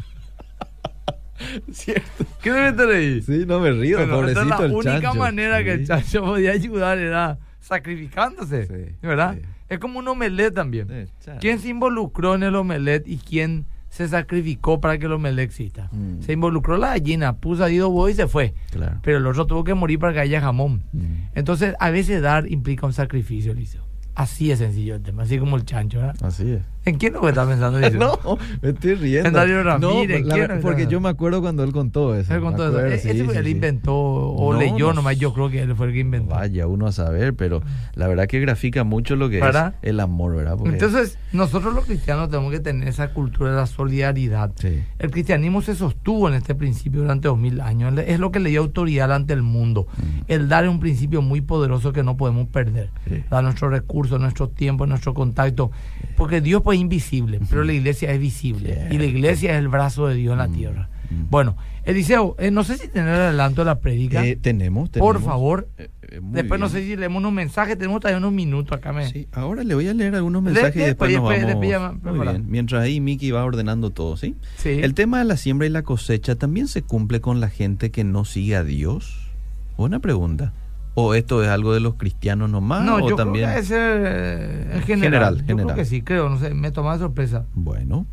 Cierto. 1.71 2.25
¿Qué 2.41 2.51
me 2.51 2.71
metes 2.71 2.87
ahí? 2.87 3.21
Sí, 3.21 3.45
no 3.45 3.59
me 3.59 3.71
río, 3.71 3.97
Bueno, 3.99 4.15
pobrecito 4.15 4.41
entonces 4.41 4.65
el 4.65 4.71
la 4.71 4.77
única 4.77 5.01
chancho. 5.01 5.19
manera 5.19 5.63
que 5.63 5.71
el 5.73 5.87
chancho 5.87 6.21
podía 6.23 6.51
ayudar 6.51 6.97
era 6.97 7.37
sacrificándose, 7.59 8.65
Sí, 8.67 8.95
¿verdad? 9.01 9.35
sí. 9.35 9.41
Es 9.69 9.79
como 9.79 9.99
un 9.99 10.07
omelette 10.07 10.53
también. 10.53 11.09
¿Quién 11.41 11.59
se 11.59 11.67
involucró 11.69 12.35
en 12.35 12.43
el 12.43 12.55
omelette 12.55 13.05
y 13.07 13.17
quién 13.17 13.65
se 13.89 14.07
sacrificó 14.07 14.79
para 14.79 14.97
que 14.97 15.07
el 15.07 15.11
omelette 15.11 15.45
exista? 15.49 15.89
Mm. 15.91 16.21
Se 16.21 16.31
involucró 16.33 16.77
la 16.77 16.89
gallina, 16.89 17.35
puso 17.35 17.65
ahí 17.65 17.75
dos 17.77 17.89
huevos 17.89 18.11
y 18.11 18.13
se 18.13 18.27
fue. 18.27 18.53
Claro. 18.71 18.99
Pero 19.03 19.17
el 19.17 19.27
otro 19.27 19.45
tuvo 19.45 19.63
que 19.65 19.73
morir 19.73 19.99
para 19.99 20.13
que 20.13 20.19
haya 20.21 20.39
jamón. 20.39 20.83
Mm. 20.93 21.03
Entonces, 21.35 21.75
a 21.79 21.89
veces 21.89 22.21
dar 22.21 22.49
implica 22.49 22.85
un 22.85 22.93
sacrificio, 22.93 23.53
Liceo. 23.53 23.85
Así 24.15 24.51
es 24.51 24.59
sencillo 24.59 24.95
el 24.95 25.03
tema, 25.03 25.23
así 25.23 25.37
como 25.37 25.57
el 25.57 25.65
chancho, 25.65 25.99
¿verdad? 25.99 26.15
Así 26.23 26.49
es. 26.53 26.61
¿En 26.87 26.97
quién 26.97 27.13
lo 27.13 27.21
que 27.21 27.29
estás 27.29 27.47
pensando, 27.47 27.79
Liceo? 27.79 27.97
No, 28.23 28.37
me 28.61 28.69
estoy 28.69 28.95
riendo. 28.95 29.27
En 29.27 29.33
Darío 29.33 29.57
no, 29.57 29.63
Ramírez, 29.63 30.61
porque 30.61 30.87
yo 30.87 31.01
me 31.01 31.09
acuerdo 31.09 31.41
cuando 31.41 31.63
él 31.63 31.71
contó 31.71 32.15
eso. 32.15 32.33
Él 32.33 32.41
contó 32.41 32.67
eso. 32.67 32.85
E- 32.85 32.97
sí, 32.97 33.23
fue 33.23 33.37
él 33.37 33.45
sí. 33.45 33.51
inventó 33.51 33.93
o 33.95 34.53
No, 34.53 34.59
leyó 34.59 34.87
no 34.87 34.93
nomás, 34.95 35.17
yo 35.17 35.33
creo 35.33 35.49
que 35.49 35.61
él 35.61 35.75
fue 35.75 35.87
el 35.87 35.93
que 35.93 35.99
inventó. 35.99 36.35
Vaya, 36.35 36.67
uno 36.67 36.87
a 36.87 36.91
saber, 36.91 37.35
pero 37.35 37.61
la 37.95 38.07
verdad 38.07 38.27
que 38.27 38.39
grafica 38.39 38.83
mucho 38.83 39.15
lo 39.15 39.29
que 39.29 39.39
es 39.39 39.55
el 39.81 39.99
amor, 39.99 40.35
¿verdad? 40.35 40.57
Porque- 40.57 40.73
Entonces, 40.73 41.17
nosotros 41.33 41.73
los 41.73 41.85
cristianos 41.85 42.29
tenemos 42.29 42.51
que 42.51 42.59
tener 42.59 42.87
esa 42.87 43.13
cultura 43.13 43.51
de 43.51 43.57
la 43.57 43.65
solidaridad. 43.67 44.51
El 44.99 45.11
cristianismo 45.11 45.61
se 45.61 45.75
sostuvo 45.75 46.27
en 46.29 46.35
este 46.35 46.55
principio 46.55 47.01
durante 47.01 47.27
dos 47.27 47.37
mil 47.37 47.61
años. 47.61 47.93
Es 48.07 48.19
lo 48.19 48.31
que 48.31 48.39
le 48.39 48.49
dio 48.49 48.61
autoridad 48.61 49.11
ante 49.11 49.33
el 49.33 49.41
mundo. 49.41 49.87
Mm. 49.97 50.01
El 50.27 50.49
dar 50.49 50.63
es 50.63 50.69
un 50.69 50.79
principio 50.79 51.21
muy 51.21 51.41
poderoso 51.41 51.91
que 51.93 52.03
no 52.03 52.15
podemos 52.17 52.47
perder. 52.47 52.89
Dar 53.29 53.43
nuestros 53.43 53.71
recursos, 53.71 54.19
nuestro 54.19 54.49
tiempo, 54.49 54.85
nuestro 54.85 55.13
contacto. 55.13 55.71
Porque 56.15 56.41
Dios 56.41 56.61
pues 56.63 56.76
es 56.77 56.81
invisible, 56.81 57.39
pero 57.49 57.63
la 57.63 57.73
iglesia 57.73 58.11
es 58.11 58.19
visible. 58.19 58.87
Y 58.91 58.97
la 58.97 59.05
iglesia 59.05 59.53
es 59.53 59.59
el 59.59 59.67
brazo 59.67 60.07
de 60.07 60.15
Dios 60.15 60.33
en 60.33 60.37
la 60.39 60.47
tierra. 60.47 60.89
Bueno, 61.29 61.55
Eliseo, 61.85 62.35
eh, 62.37 62.51
no 62.51 62.63
sé 62.65 62.77
si 62.77 62.89
tener 62.89 63.13
el 63.15 63.21
adelanto 63.21 63.61
de 63.61 63.65
la 63.65 63.79
prédica. 63.79 64.25
Eh, 64.25 64.35
tenemos, 64.35 64.89
Por 64.89 65.21
favor. 65.21 65.69
Eh, 65.77 65.89
Después 66.21 66.59
no 66.59 66.67
sé 66.69 66.83
si 66.83 66.95
leemos 66.95 67.19
unos 67.19 67.31
mensajes. 67.33 67.77
Tenemos 67.77 67.99
todavía 68.01 68.17
unos 68.17 68.31
minutos 68.33 68.77
acá. 68.77 68.91
Me... 68.93 69.09
Sí, 69.09 69.27
ahora 69.33 69.63
le 69.63 69.73
voy 69.75 69.87
a 69.87 69.93
leer 69.93 70.15
algunos 70.15 70.41
mensajes 70.41 70.75
y 70.75 70.79
después, 70.79 71.11
después- 71.11 71.39
nos 71.41 71.47
después- 71.49 71.71
vamos. 71.71 71.93
después 71.95 72.15
Muy 72.15 72.27
bien. 72.27 72.45
Mientras 72.49 72.81
ahí 72.83 72.99
Miki 73.01 73.31
va 73.31 73.43
ordenando 73.43 73.89
todo, 73.89 74.15
¿sí? 74.17 74.35
Sí. 74.57 74.69
El 74.81 74.93
tema 74.93 75.19
de 75.19 75.25
la 75.25 75.37
siembra 75.37 75.67
y 75.67 75.69
la 75.69 75.83
cosecha 75.83 76.35
también 76.35 76.67
se 76.67 76.81
cumple 76.81 77.21
con 77.21 77.39
la 77.39 77.49
gente 77.49 77.89
que 77.91 78.03
no 78.03 78.25
sigue 78.25 78.55
a 78.55 78.63
Dios. 78.63 79.29
Buena 79.77 79.99
pregunta. 79.99 80.53
¿O 80.99 81.13
esto 81.13 81.43
es 81.43 81.49
algo 81.49 81.75
de 81.75 81.79
los 81.79 81.93
cristianos 81.93 82.49
nomás? 82.49 82.83
No, 82.83 82.95
o 82.95 83.09
yo 83.09 83.15
también... 83.15 83.45
creo 83.45 83.55
que 83.55 83.61
es 83.61 83.71
eh, 83.71 84.69
en 84.73 84.81
general. 84.81 84.87
General, 84.87 85.37
yo 85.37 85.45
general. 85.45 85.65
creo 85.65 85.75
que 85.75 85.85
sí, 85.85 86.01
creo, 86.01 86.27
no 86.27 86.39
sé, 86.39 86.55
me 86.55 86.71
toma 86.71 86.93
de 86.93 86.99
sorpresa. 86.99 87.45
Bueno. 87.53 88.07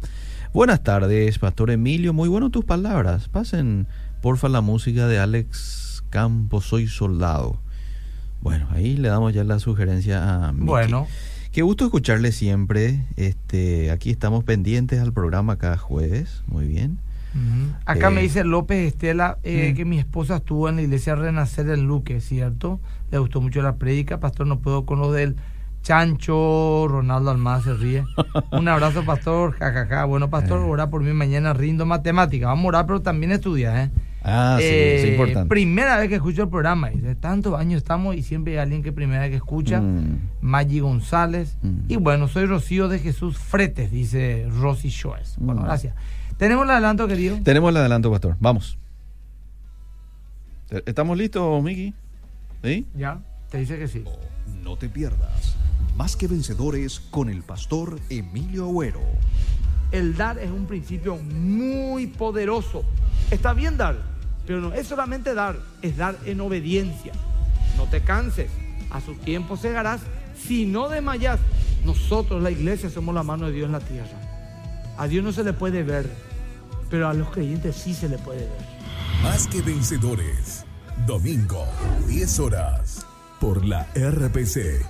Buenas 0.53 0.83
tardes, 0.83 1.39
Pastor 1.39 1.71
Emilio. 1.71 2.13
Muy 2.13 2.29
bueno 2.29 2.51
tus 2.51 2.67
palabras. 2.67 3.31
Pasen, 3.31 3.87
porfa, 4.21 4.51
la 4.51 4.61
música 4.61 5.09
de 5.09 5.19
Alex 5.19 6.05
Campos, 6.11 6.67
Soy 6.67 6.87
Soldado. 6.87 7.59
Bueno, 8.43 8.69
ahí 8.71 8.99
le 8.99 9.09
damos 9.09 9.33
ya 9.33 9.45
la 9.45 9.61
sugerencia 9.61 10.49
a 10.49 10.53
Miki. 10.53 10.67
Bueno, 10.67 11.07
Qué 11.53 11.63
gusto 11.63 11.87
escucharle 11.87 12.33
siempre. 12.33 13.07
Este, 13.17 13.93
aquí 13.93 14.11
estamos 14.11 14.45
pendientes 14.45 15.01
al 15.01 15.15
programa 15.15 15.57
cada 15.57 15.79
jueves. 15.79 16.43
Muy 16.49 16.67
bien. 16.67 16.99
Acá 17.85 18.09
Eh, 18.09 18.11
me 18.11 18.23
dice 18.23 18.45
López 18.45 18.87
Estela 18.87 19.39
eh, 19.43 19.73
que 19.77 19.85
mi 19.85 19.99
esposa 19.99 20.37
estuvo 20.37 20.69
en 20.69 20.77
la 20.77 20.83
iglesia 20.83 21.15
Renacer 21.15 21.69
en 21.71 21.87
Luque, 21.87 22.21
¿cierto? 22.21 22.81
Le 23.11 23.19
gustó 23.19 23.41
mucho 23.41 23.63
la 23.63 23.77
prédica, 23.77 24.21
pastor, 24.21 24.47
no 24.47 24.61
puedo 24.61 24.85
con 24.87 24.99
lo 25.01 25.13
del 25.13 25.37
Chancho, 25.83 26.87
Ronaldo 26.89 27.31
Almada 27.31 27.61
se 27.63 27.75
ríe. 27.75 28.05
Un 28.53 28.69
abrazo, 28.69 29.05
pastor, 29.05 29.53
jajaja. 29.53 30.05
Bueno, 30.07 30.31
pastor, 30.31 30.61
Eh. 30.61 30.65
ora 30.65 30.91
por 30.91 31.03
mí 31.03 31.13
mañana 31.13 31.53
rindo 31.53 31.87
matemática. 31.87 32.47
Vamos 32.47 32.65
a 32.65 32.69
orar, 32.69 32.87
pero 32.87 33.03
también 33.03 33.33
estudia, 33.33 33.85
¿eh? 33.85 33.91
Ah, 34.23 34.57
sí, 34.59 34.65
es 34.65 35.05
Eh, 35.05 35.09
importante. 35.13 35.49
Primera 35.51 35.99
vez 35.99 36.09
que 36.09 36.15
escucho 36.15 36.45
el 36.45 36.49
programa, 36.49 36.89
dice, 36.89 37.15
tantos 37.15 37.59
años 37.61 37.79
estamos 37.79 38.17
y 38.17 38.23
siempre 38.23 38.55
hay 38.55 38.61
alguien 38.61 38.83
que 38.83 38.93
primera 38.93 39.21
vez 39.21 39.31
que 39.31 39.37
escucha. 39.37 39.81
Mm. 39.83 40.19
Maggi 40.41 40.81
González. 40.81 41.59
Mm. 41.63 41.79
Y 41.89 41.97
bueno, 41.97 42.29
soy 42.29 42.47
Rocío 42.47 42.89
de 42.89 42.99
Jesús 42.99 43.37
Fretes, 43.39 43.91
dice 43.91 44.47
Rosy 44.59 44.89
Shoes. 44.89 45.37
Bueno, 45.39 45.61
Mm. 45.61 45.65
gracias. 45.65 45.95
¿Tenemos 46.37 46.65
el 46.65 46.71
adelanto, 46.71 47.07
querido? 47.07 47.39
Tenemos 47.43 47.71
el 47.71 47.77
adelanto, 47.77 48.11
Pastor. 48.11 48.37
Vamos. 48.41 48.77
¿Estamos 50.87 51.17
listos, 51.17 51.63
Miki? 51.63 51.95
¿Sí? 52.63 52.87
Ya, 52.97 53.21
te 53.51 53.59
dice 53.59 53.79
que 53.79 53.87
sí. 53.87 54.05
No 54.63 54.77
te 54.77 54.89
pierdas. 54.89 55.57
Más 55.97 56.17
que 56.17 56.27
vencedores 56.27 56.99
con 56.99 57.31
el 57.31 57.43
pastor 57.43 58.01
Emilio 58.11 58.65
Agüero. 58.65 59.01
El 59.93 60.17
dar 60.17 60.39
es 60.39 60.51
un 60.51 60.67
principio 60.67 61.17
muy 61.17 62.09
poderoso. 62.09 62.85
Está 63.31 63.53
bien 63.53 63.77
dar, 63.77 63.97
pero 64.45 64.61
no 64.61 64.73
es 64.73 64.89
solamente 64.89 65.35
dar, 65.35 65.57
es 65.83 65.97
dar 65.97 66.17
en 66.25 66.41
obediencia. 66.41 67.13
No 67.77 67.85
te 67.85 68.01
canses, 68.01 68.51
a 68.91 69.01
su 69.01 69.15
tiempo 69.15 69.57
segarás. 69.57 70.01
Si 70.37 70.67
no 70.67 70.89
desmayas, 70.89 71.39
nosotros, 71.85 72.43
la 72.43 72.51
iglesia, 72.51 72.91
somos 72.91 73.15
la 73.15 73.23
mano 73.23 73.47
de 73.47 73.53
Dios 73.53 73.67
en 73.67 73.73
la 73.73 73.81
tierra. 73.81 74.34
A 74.99 75.07
Dios 75.09 75.25
no 75.25 75.33
se 75.33 75.43
le 75.45 75.53
puede 75.53 75.83
ver, 75.83 76.09
pero 76.91 77.09
a 77.09 77.15
los 77.15 77.31
creyentes 77.31 77.77
sí 77.77 77.95
se 77.95 78.09
le 78.09 78.19
puede 78.19 78.41
ver. 78.41 78.75
Más 79.23 79.47
que 79.49 79.61
vencedores. 79.63 80.65
Domingo, 81.07 81.65
10 82.09 82.39
horas. 82.39 83.07
Por 83.41 83.65
la 83.65 83.87
RPC. 83.95 84.85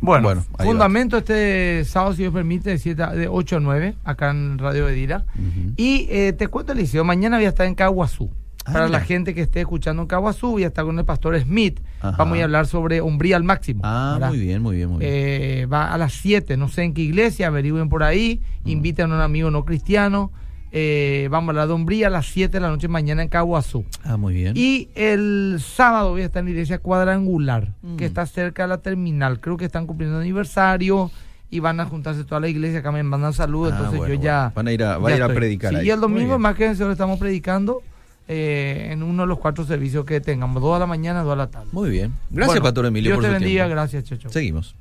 Bueno, 0.00 0.22
Bueno, 0.28 0.44
ahí 0.58 0.66
va. 0.66 0.72
fundamento 0.72 1.16
este 1.18 1.84
sábado, 1.84 2.12
si 2.12 2.22
Dios 2.22 2.32
permite, 2.32 2.70
de, 2.70 2.78
siete 2.78 3.02
a- 3.02 3.10
de 3.12 3.28
8 3.28 3.56
a 3.56 3.60
9, 3.60 3.96
acá 4.04 4.30
en 4.30 4.58
Radio 4.58 4.88
Edira. 4.88 5.24
Y 5.76 6.06
eh, 6.10 6.32
te 6.34 6.48
cuento, 6.48 6.72
Eliseo, 6.72 7.02
mañana 7.02 7.36
voy 7.38 7.46
a 7.46 7.50
estar 7.50 7.66
en 7.66 7.74
Caguazú. 7.74 8.30
Para 8.72 8.88
la 8.88 9.00
gente 9.00 9.34
que 9.34 9.42
esté 9.42 9.60
escuchando 9.60 10.02
en 10.02 10.08
Caguazú, 10.08 10.52
voy 10.52 10.64
a 10.64 10.68
estar 10.68 10.84
con 10.84 10.98
el 10.98 11.04
pastor 11.04 11.38
Smith. 11.40 11.80
Ajá. 12.00 12.16
Vamos 12.16 12.38
a 12.38 12.44
hablar 12.44 12.66
sobre 12.66 13.00
hombría 13.00 13.36
al 13.36 13.44
máximo. 13.44 13.80
Ah, 13.84 14.12
¿verdad? 14.14 14.28
muy 14.30 14.38
bien, 14.40 14.62
muy 14.62 14.76
bien, 14.76 14.88
muy 14.90 14.98
bien. 15.00 15.12
Eh, 15.14 15.66
va 15.66 15.92
a 15.92 15.98
las 15.98 16.12
7, 16.14 16.56
no 16.56 16.68
sé 16.68 16.82
en 16.82 16.94
qué 16.94 17.02
iglesia, 17.02 17.46
averigüen 17.48 17.88
por 17.88 18.02
ahí, 18.02 18.40
Mm. 18.64 18.68
inviten 18.68 19.12
a 19.12 19.14
un 19.16 19.20
amigo 19.20 19.50
no 19.50 19.64
cristiano. 19.64 20.32
eh, 20.78 21.28
vamos 21.30 21.48
a 21.48 21.50
hablar 21.52 21.68
de 21.68 21.74
hombría 21.74 22.08
a 22.08 22.10
las 22.10 22.26
7 22.26 22.54
de 22.54 22.60
la 22.60 22.68
noche 22.68 22.86
mañana 22.88 23.22
en 23.22 23.28
Caguazú. 23.28 23.84
ah, 24.04 24.16
muy 24.18 24.34
bien. 24.34 24.52
Y 24.56 24.88
el 24.94 25.58
sábado 25.60 26.10
voy 26.10 26.20
a 26.20 26.24
estar 26.26 26.40
en 26.40 26.46
la 26.46 26.50
iglesia 26.50 26.78
cuadrangular, 26.80 27.72
Mm. 27.82 27.96
que 27.96 28.04
está 28.04 28.26
cerca 28.26 28.64
de 28.64 28.68
la 28.70 28.78
terminal. 28.78 29.40
Creo 29.40 29.56
que 29.56 29.64
están 29.64 29.86
cumpliendo 29.86 30.18
aniversario 30.18 31.10
y 31.50 31.60
van 31.60 31.80
a 31.80 31.86
juntarse 31.86 32.24
toda 32.24 32.40
la 32.40 32.48
iglesia. 32.48 32.80
Acá 32.80 32.92
me 32.92 33.02
mandan 33.04 33.32
saludos, 33.32 33.72
Ah, 33.72 33.76
entonces 33.76 33.98
bueno, 34.00 34.14
yo 34.16 34.20
ya. 34.20 34.52
Van 34.54 34.66
a 34.68 34.72
ir 34.72 34.82
a- 34.84 34.98
va 34.98 35.08
a 35.08 35.10
ya 35.12 35.16
ir 35.16 35.22
a 35.22 35.28
predicar 35.28 35.70
Sí, 35.70 35.76
ahí. 35.76 35.86
y 35.86 35.90
el 35.90 36.00
domingo, 36.00 36.38
más 36.38 36.56
que 36.56 36.64
vencedor, 36.64 36.92
estamos 36.92 37.18
predicando 37.18 37.80
eh, 38.28 38.88
en 38.92 39.02
uno 39.02 39.22
de 39.24 39.26
los 39.28 39.38
cuatro 39.38 39.64
servicios 39.64 40.04
que 40.04 40.20
tengamos: 40.20 40.62
dos 40.62 40.76
a 40.76 40.78
la 40.78 40.86
mañana, 40.86 41.22
dos 41.22 41.32
a 41.32 41.36
la 41.36 41.46
tarde. 41.48 41.68
Muy 41.72 41.90
bien. 41.90 42.12
Gracias, 42.30 42.46
Bueno, 42.46 42.62
Pastor 42.62 42.86
Emilio, 42.86 43.10
Dios 43.10 43.16
por 43.16 43.24
te 43.24 43.28
su 43.28 43.32
bendiga, 43.40 43.64
tiempo. 43.64 43.74
gracias, 43.80 44.04
Chocho. 44.04 44.28
Seguimos. 44.30 44.76